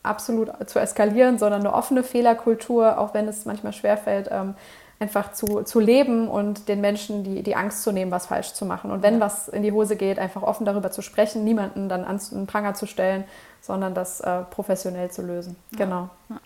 absolut 0.04 0.50
zu 0.68 0.78
eskalieren, 0.78 1.38
sondern 1.38 1.60
eine 1.60 1.72
offene 1.72 2.04
Fehlerkultur, 2.04 2.98
auch 2.98 3.14
wenn 3.14 3.26
es 3.26 3.44
manchmal 3.44 3.72
schwerfällt, 3.72 4.28
ähm, 4.30 4.54
einfach 5.00 5.32
zu, 5.32 5.62
zu 5.62 5.80
leben 5.80 6.28
und 6.28 6.68
den 6.68 6.80
Menschen 6.80 7.24
die, 7.24 7.42
die 7.42 7.56
Angst 7.56 7.82
zu 7.82 7.92
nehmen, 7.92 8.10
was 8.10 8.26
falsch 8.26 8.52
zu 8.54 8.64
machen. 8.64 8.90
Und 8.90 9.02
wenn 9.02 9.20
was 9.20 9.48
in 9.48 9.62
die 9.62 9.72
Hose 9.72 9.96
geht, 9.96 10.18
einfach 10.18 10.42
offen 10.42 10.64
darüber 10.64 10.90
zu 10.90 11.02
sprechen, 11.02 11.44
niemanden 11.44 11.88
dann 11.88 12.04
an 12.04 12.20
den 12.30 12.46
Pranger 12.46 12.74
zu 12.74 12.86
stellen, 12.86 13.24
sondern 13.60 13.94
das 13.94 14.20
äh, 14.20 14.42
professionell 14.42 15.10
zu 15.10 15.22
lösen. 15.22 15.56
Ja. 15.72 15.84
Genau. 15.84 16.10
Ja. 16.28 16.40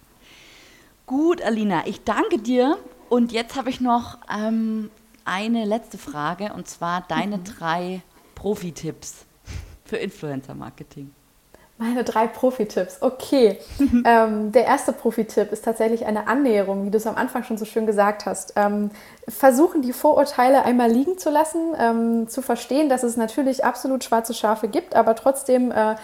Gut, 1.07 1.43
Alina, 1.43 1.87
ich 1.87 2.05
danke 2.05 2.39
dir. 2.39 2.77
Und 3.09 3.33
jetzt 3.33 3.57
habe 3.57 3.71
ich 3.71 3.81
noch 3.81 4.19
ähm, 4.31 4.91
eine 5.25 5.65
letzte 5.65 5.99
Frage, 5.99 6.53
und 6.55 6.69
zwar 6.69 7.05
deine 7.09 7.39
mhm. 7.39 7.45
drei 7.45 8.03
Profi-Tipps 8.35 9.25
für 9.85 9.97
Influencer-Marketing. 9.97 11.11
Meine 11.81 12.03
drei 12.03 12.27
Profi-Tipps. 12.27 12.99
Okay. 13.03 13.59
ähm, 14.05 14.51
der 14.51 14.67
erste 14.67 14.93
Profi-Tipp 14.93 15.53
ist 15.53 15.65
tatsächlich 15.65 16.07
eine 16.07 16.27
Annäherung, 16.27 16.85
wie 16.85 16.91
du 16.91 16.97
es 16.97 17.07
am 17.07 17.15
Anfang 17.15 17.45
schon 17.45 17.57
so 17.57 17.65
schön 17.65 17.87
gesagt 17.87 18.27
hast. 18.27 18.55
Ähm, 18.57 18.91
versuchen, 19.29 19.81
die 19.81 19.93
Vorurteile 19.93 20.65
einmal 20.65 20.91
liegen 20.91 21.19
zu 21.19 21.31
lassen, 21.31 21.75
ähm, 21.79 22.29
zu 22.29 22.43
verstehen, 22.43 22.89
dass 22.89 23.05
es 23.05 23.17
natürlich 23.17 23.65
absolut 23.65 24.03
schwarze 24.03 24.35
Schafe 24.35 24.67
gibt, 24.67 24.97
aber 24.97 25.15
trotzdem 25.15 25.71
äh, 25.71 25.95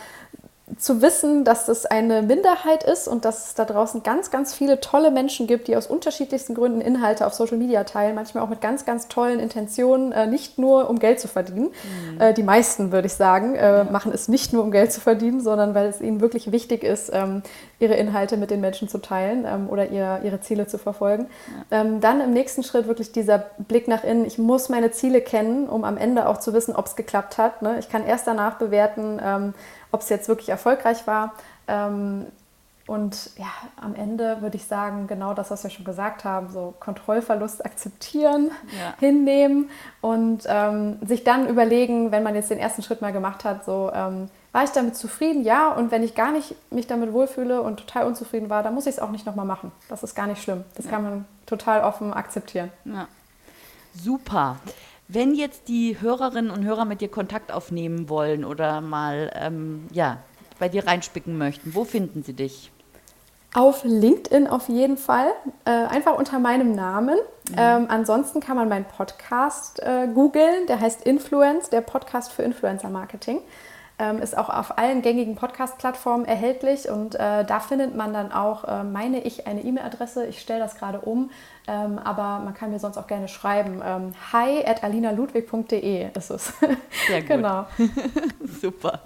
zu 0.78 1.02
wissen, 1.02 1.44
dass 1.44 1.66
das 1.66 1.84
eine 1.84 2.22
Minderheit 2.22 2.84
ist 2.84 3.06
und 3.06 3.26
dass 3.26 3.48
es 3.48 3.54
da 3.54 3.66
draußen 3.66 4.02
ganz, 4.02 4.30
ganz 4.30 4.54
viele 4.54 4.80
tolle 4.80 5.10
Menschen 5.10 5.46
gibt, 5.46 5.68
die 5.68 5.76
aus 5.76 5.86
unterschiedlichsten 5.86 6.54
Gründen 6.54 6.80
Inhalte 6.80 7.26
auf 7.26 7.34
Social 7.34 7.58
Media 7.58 7.84
teilen, 7.84 8.14
manchmal 8.14 8.42
auch 8.42 8.48
mit 8.48 8.62
ganz, 8.62 8.86
ganz 8.86 9.08
tollen 9.08 9.40
Intentionen, 9.40 10.12
äh, 10.12 10.26
nicht 10.26 10.58
nur 10.58 10.88
um 10.88 10.98
Geld 10.98 11.20
zu 11.20 11.28
verdienen. 11.28 11.68
Mhm. 12.14 12.20
Äh, 12.20 12.32
die 12.32 12.42
meisten, 12.42 12.92
würde 12.92 13.06
ich 13.06 13.12
sagen, 13.12 13.56
äh, 13.56 13.78
ja. 13.78 13.84
machen 13.84 14.10
es 14.14 14.26
nicht 14.28 14.54
nur 14.54 14.64
um 14.64 14.70
Geld 14.70 14.90
zu 14.90 15.02
verdienen, 15.02 15.42
sondern 15.42 15.74
weil 15.74 15.86
es 15.86 16.00
ihnen 16.00 16.22
wirklich 16.22 16.50
wichtig 16.50 16.82
ist, 16.82 17.10
ähm, 17.12 17.42
ihre 17.78 17.94
Inhalte 17.94 18.38
mit 18.38 18.50
den 18.50 18.62
Menschen 18.62 18.88
zu 18.88 18.98
teilen 18.98 19.44
ähm, 19.46 19.68
oder 19.68 19.90
ihr, 19.90 20.20
ihre 20.24 20.40
Ziele 20.40 20.66
zu 20.66 20.78
verfolgen. 20.78 21.26
Ja. 21.70 21.82
Ähm, 21.82 22.00
dann 22.00 22.22
im 22.22 22.32
nächsten 22.32 22.62
Schritt 22.62 22.88
wirklich 22.88 23.12
dieser 23.12 23.44
Blick 23.58 23.86
nach 23.86 24.02
innen. 24.02 24.24
Ich 24.24 24.38
muss 24.38 24.70
meine 24.70 24.90
Ziele 24.92 25.20
kennen, 25.20 25.68
um 25.68 25.84
am 25.84 25.98
Ende 25.98 26.26
auch 26.26 26.38
zu 26.38 26.54
wissen, 26.54 26.74
ob 26.74 26.86
es 26.86 26.96
geklappt 26.96 27.36
hat. 27.36 27.60
Ne? 27.60 27.76
Ich 27.80 27.90
kann 27.90 28.06
erst 28.06 28.26
danach 28.26 28.54
bewerten, 28.54 29.20
ob 29.94 30.00
es 30.00 30.08
jetzt 30.08 30.28
wirklich 30.28 30.48
erfolgreich 30.48 31.06
war. 31.06 31.34
Ähm, 31.68 32.26
und 32.86 33.30
ja, 33.38 33.46
am 33.80 33.94
Ende 33.94 34.42
würde 34.42 34.56
ich 34.56 34.66
sagen, 34.66 35.06
genau 35.06 35.32
das, 35.32 35.50
was 35.50 35.62
wir 35.62 35.70
schon 35.70 35.86
gesagt 35.86 36.24
haben, 36.24 36.50
so 36.50 36.74
Kontrollverlust 36.80 37.64
akzeptieren, 37.64 38.50
ja. 38.78 38.94
hinnehmen 38.98 39.70
und 40.02 40.42
ähm, 40.46 40.98
sich 41.06 41.24
dann 41.24 41.48
überlegen, 41.48 42.10
wenn 42.10 42.22
man 42.22 42.34
jetzt 42.34 42.50
den 42.50 42.58
ersten 42.58 42.82
Schritt 42.82 43.00
mal 43.00 43.12
gemacht 43.12 43.44
hat, 43.44 43.64
so 43.64 43.90
ähm, 43.94 44.28
war 44.52 44.64
ich 44.64 44.70
damit 44.70 44.96
zufrieden? 44.96 45.44
Ja. 45.44 45.68
Und 45.68 45.90
wenn 45.92 46.02
ich 46.02 46.14
gar 46.14 46.32
nicht 46.32 46.56
mich 46.70 46.86
damit 46.86 47.12
wohlfühle 47.12 47.62
und 47.62 47.78
total 47.78 48.06
unzufrieden 48.06 48.50
war, 48.50 48.62
dann 48.62 48.74
muss 48.74 48.86
ich 48.86 48.96
es 48.96 48.98
auch 49.00 49.10
nicht 49.10 49.24
nochmal 49.24 49.46
machen. 49.46 49.72
Das 49.88 50.02
ist 50.02 50.14
gar 50.14 50.26
nicht 50.26 50.42
schlimm. 50.42 50.64
Das 50.74 50.84
ja. 50.84 50.90
kann 50.90 51.02
man 51.04 51.24
total 51.46 51.82
offen 51.82 52.12
akzeptieren. 52.12 52.70
Ja. 52.84 53.06
Super. 53.94 54.56
Wenn 55.08 55.34
jetzt 55.34 55.68
die 55.68 56.00
Hörerinnen 56.00 56.50
und 56.50 56.64
Hörer 56.64 56.84
mit 56.84 57.00
dir 57.00 57.10
Kontakt 57.10 57.52
aufnehmen 57.52 58.08
wollen 58.08 58.44
oder 58.44 58.80
mal 58.80 59.30
ähm, 59.34 59.86
ja, 59.92 60.18
bei 60.58 60.68
dir 60.68 60.86
reinspicken 60.86 61.36
möchten, 61.36 61.74
wo 61.74 61.84
finden 61.84 62.22
sie 62.22 62.32
dich? 62.32 62.70
Auf 63.52 63.84
LinkedIn 63.84 64.48
auf 64.48 64.68
jeden 64.68 64.96
Fall, 64.96 65.28
äh, 65.64 65.70
einfach 65.70 66.18
unter 66.18 66.38
meinem 66.40 66.74
Namen. 66.74 67.18
Mhm. 67.50 67.54
Ähm, 67.56 67.86
ansonsten 67.88 68.40
kann 68.40 68.56
man 68.56 68.68
meinen 68.68 68.86
Podcast 68.86 69.80
äh, 69.80 70.08
googeln, 70.12 70.66
der 70.66 70.80
heißt 70.80 71.02
Influence, 71.02 71.70
der 71.70 71.82
Podcast 71.82 72.32
für 72.32 72.42
Influencer 72.42 72.88
Marketing. 72.88 73.40
Ähm, 73.96 74.18
ist 74.18 74.36
auch 74.36 74.48
auf 74.48 74.76
allen 74.76 75.02
gängigen 75.02 75.36
Podcast-Plattformen 75.36 76.24
erhältlich 76.24 76.88
und 76.88 77.14
äh, 77.14 77.44
da 77.44 77.60
findet 77.60 77.94
man 77.94 78.12
dann 78.12 78.32
auch, 78.32 78.64
äh, 78.64 78.82
meine 78.82 79.20
ich, 79.20 79.46
eine 79.46 79.62
E-Mail-Adresse. 79.62 80.26
Ich 80.26 80.40
stelle 80.40 80.58
das 80.58 80.74
gerade 80.74 81.00
um, 81.02 81.30
ähm, 81.66 81.98
aber 81.98 82.40
man 82.44 82.54
kann 82.54 82.70
mir 82.70 82.78
sonst 82.78 82.98
auch 82.98 83.06
gerne 83.06 83.28
schreiben. 83.28 83.80
Ähm, 83.84 84.14
hi 84.32 84.64
at 84.66 84.84
alinaludwig.de 84.84 86.10
ist 86.14 86.30
es. 86.30 86.52
Sehr 87.08 87.20
gut. 87.20 87.28
genau. 87.28 87.66
Super. 88.60 89.00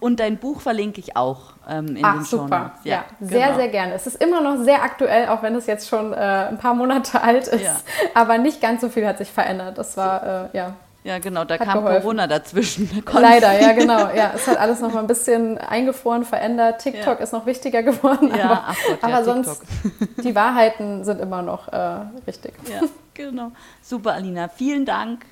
Und 0.00 0.18
dein 0.18 0.38
Buch 0.38 0.60
verlinke 0.60 1.00
ich 1.00 1.16
auch 1.16 1.52
ähm, 1.68 1.96
in 1.96 2.04
Ach, 2.04 2.14
den 2.14 2.24
super. 2.24 2.48
Shownotes. 2.48 2.84
Ja, 2.84 2.92
ja 2.92 3.04
sehr, 3.20 3.46
genau. 3.46 3.58
sehr 3.58 3.68
gerne. 3.68 3.94
Es 3.94 4.06
ist 4.06 4.22
immer 4.22 4.40
noch 4.40 4.64
sehr 4.64 4.82
aktuell, 4.82 5.28
auch 5.28 5.42
wenn 5.42 5.54
es 5.54 5.66
jetzt 5.66 5.88
schon 5.88 6.12
äh, 6.12 6.16
ein 6.16 6.58
paar 6.58 6.74
Monate 6.74 7.20
alt 7.22 7.46
ist. 7.46 7.64
Ja. 7.64 7.76
Aber 8.14 8.38
nicht 8.38 8.60
ganz 8.60 8.80
so 8.80 8.88
viel 8.88 9.06
hat 9.06 9.18
sich 9.18 9.30
verändert. 9.30 9.78
Das 9.78 9.96
war, 9.96 10.50
äh, 10.52 10.56
ja, 10.56 10.74
ja, 11.04 11.18
genau, 11.18 11.44
da 11.44 11.58
kam 11.58 11.80
geholfen. 11.80 12.00
Corona 12.00 12.26
dazwischen. 12.26 13.04
Leider, 13.12 13.60
ja, 13.60 13.72
genau. 13.72 14.08
Ja, 14.08 14.32
es 14.34 14.46
hat 14.46 14.56
alles 14.56 14.80
noch 14.80 14.90
mal 14.90 15.00
ein 15.00 15.06
bisschen 15.06 15.58
eingefroren, 15.58 16.24
verändert. 16.24 16.80
TikTok 16.80 17.18
ja. 17.18 17.24
ist 17.24 17.32
noch 17.32 17.44
wichtiger 17.44 17.82
geworden. 17.82 18.32
Ja, 18.34 18.44
aber, 18.44 18.64
ach 18.68 18.76
Gott, 18.88 18.98
aber 19.02 19.12
ja, 19.12 19.24
sonst, 19.24 19.62
die 20.24 20.34
Wahrheiten 20.34 21.04
sind 21.04 21.20
immer 21.20 21.42
noch 21.42 21.68
äh, 21.68 22.00
richtig. 22.26 22.54
Ja, 22.72 22.80
genau. 23.12 23.52
Super, 23.82 24.14
Alina. 24.14 24.48
Vielen 24.48 24.86
Dank. 24.86 25.26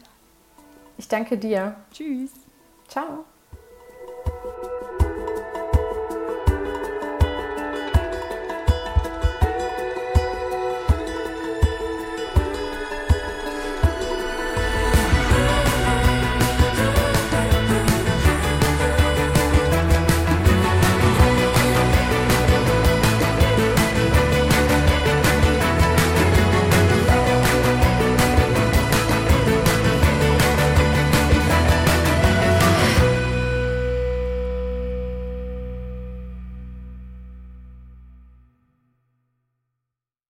Ich 0.98 1.08
danke 1.08 1.38
dir. 1.38 1.74
Tschüss. 1.90 2.30
Ciao. 2.86 3.24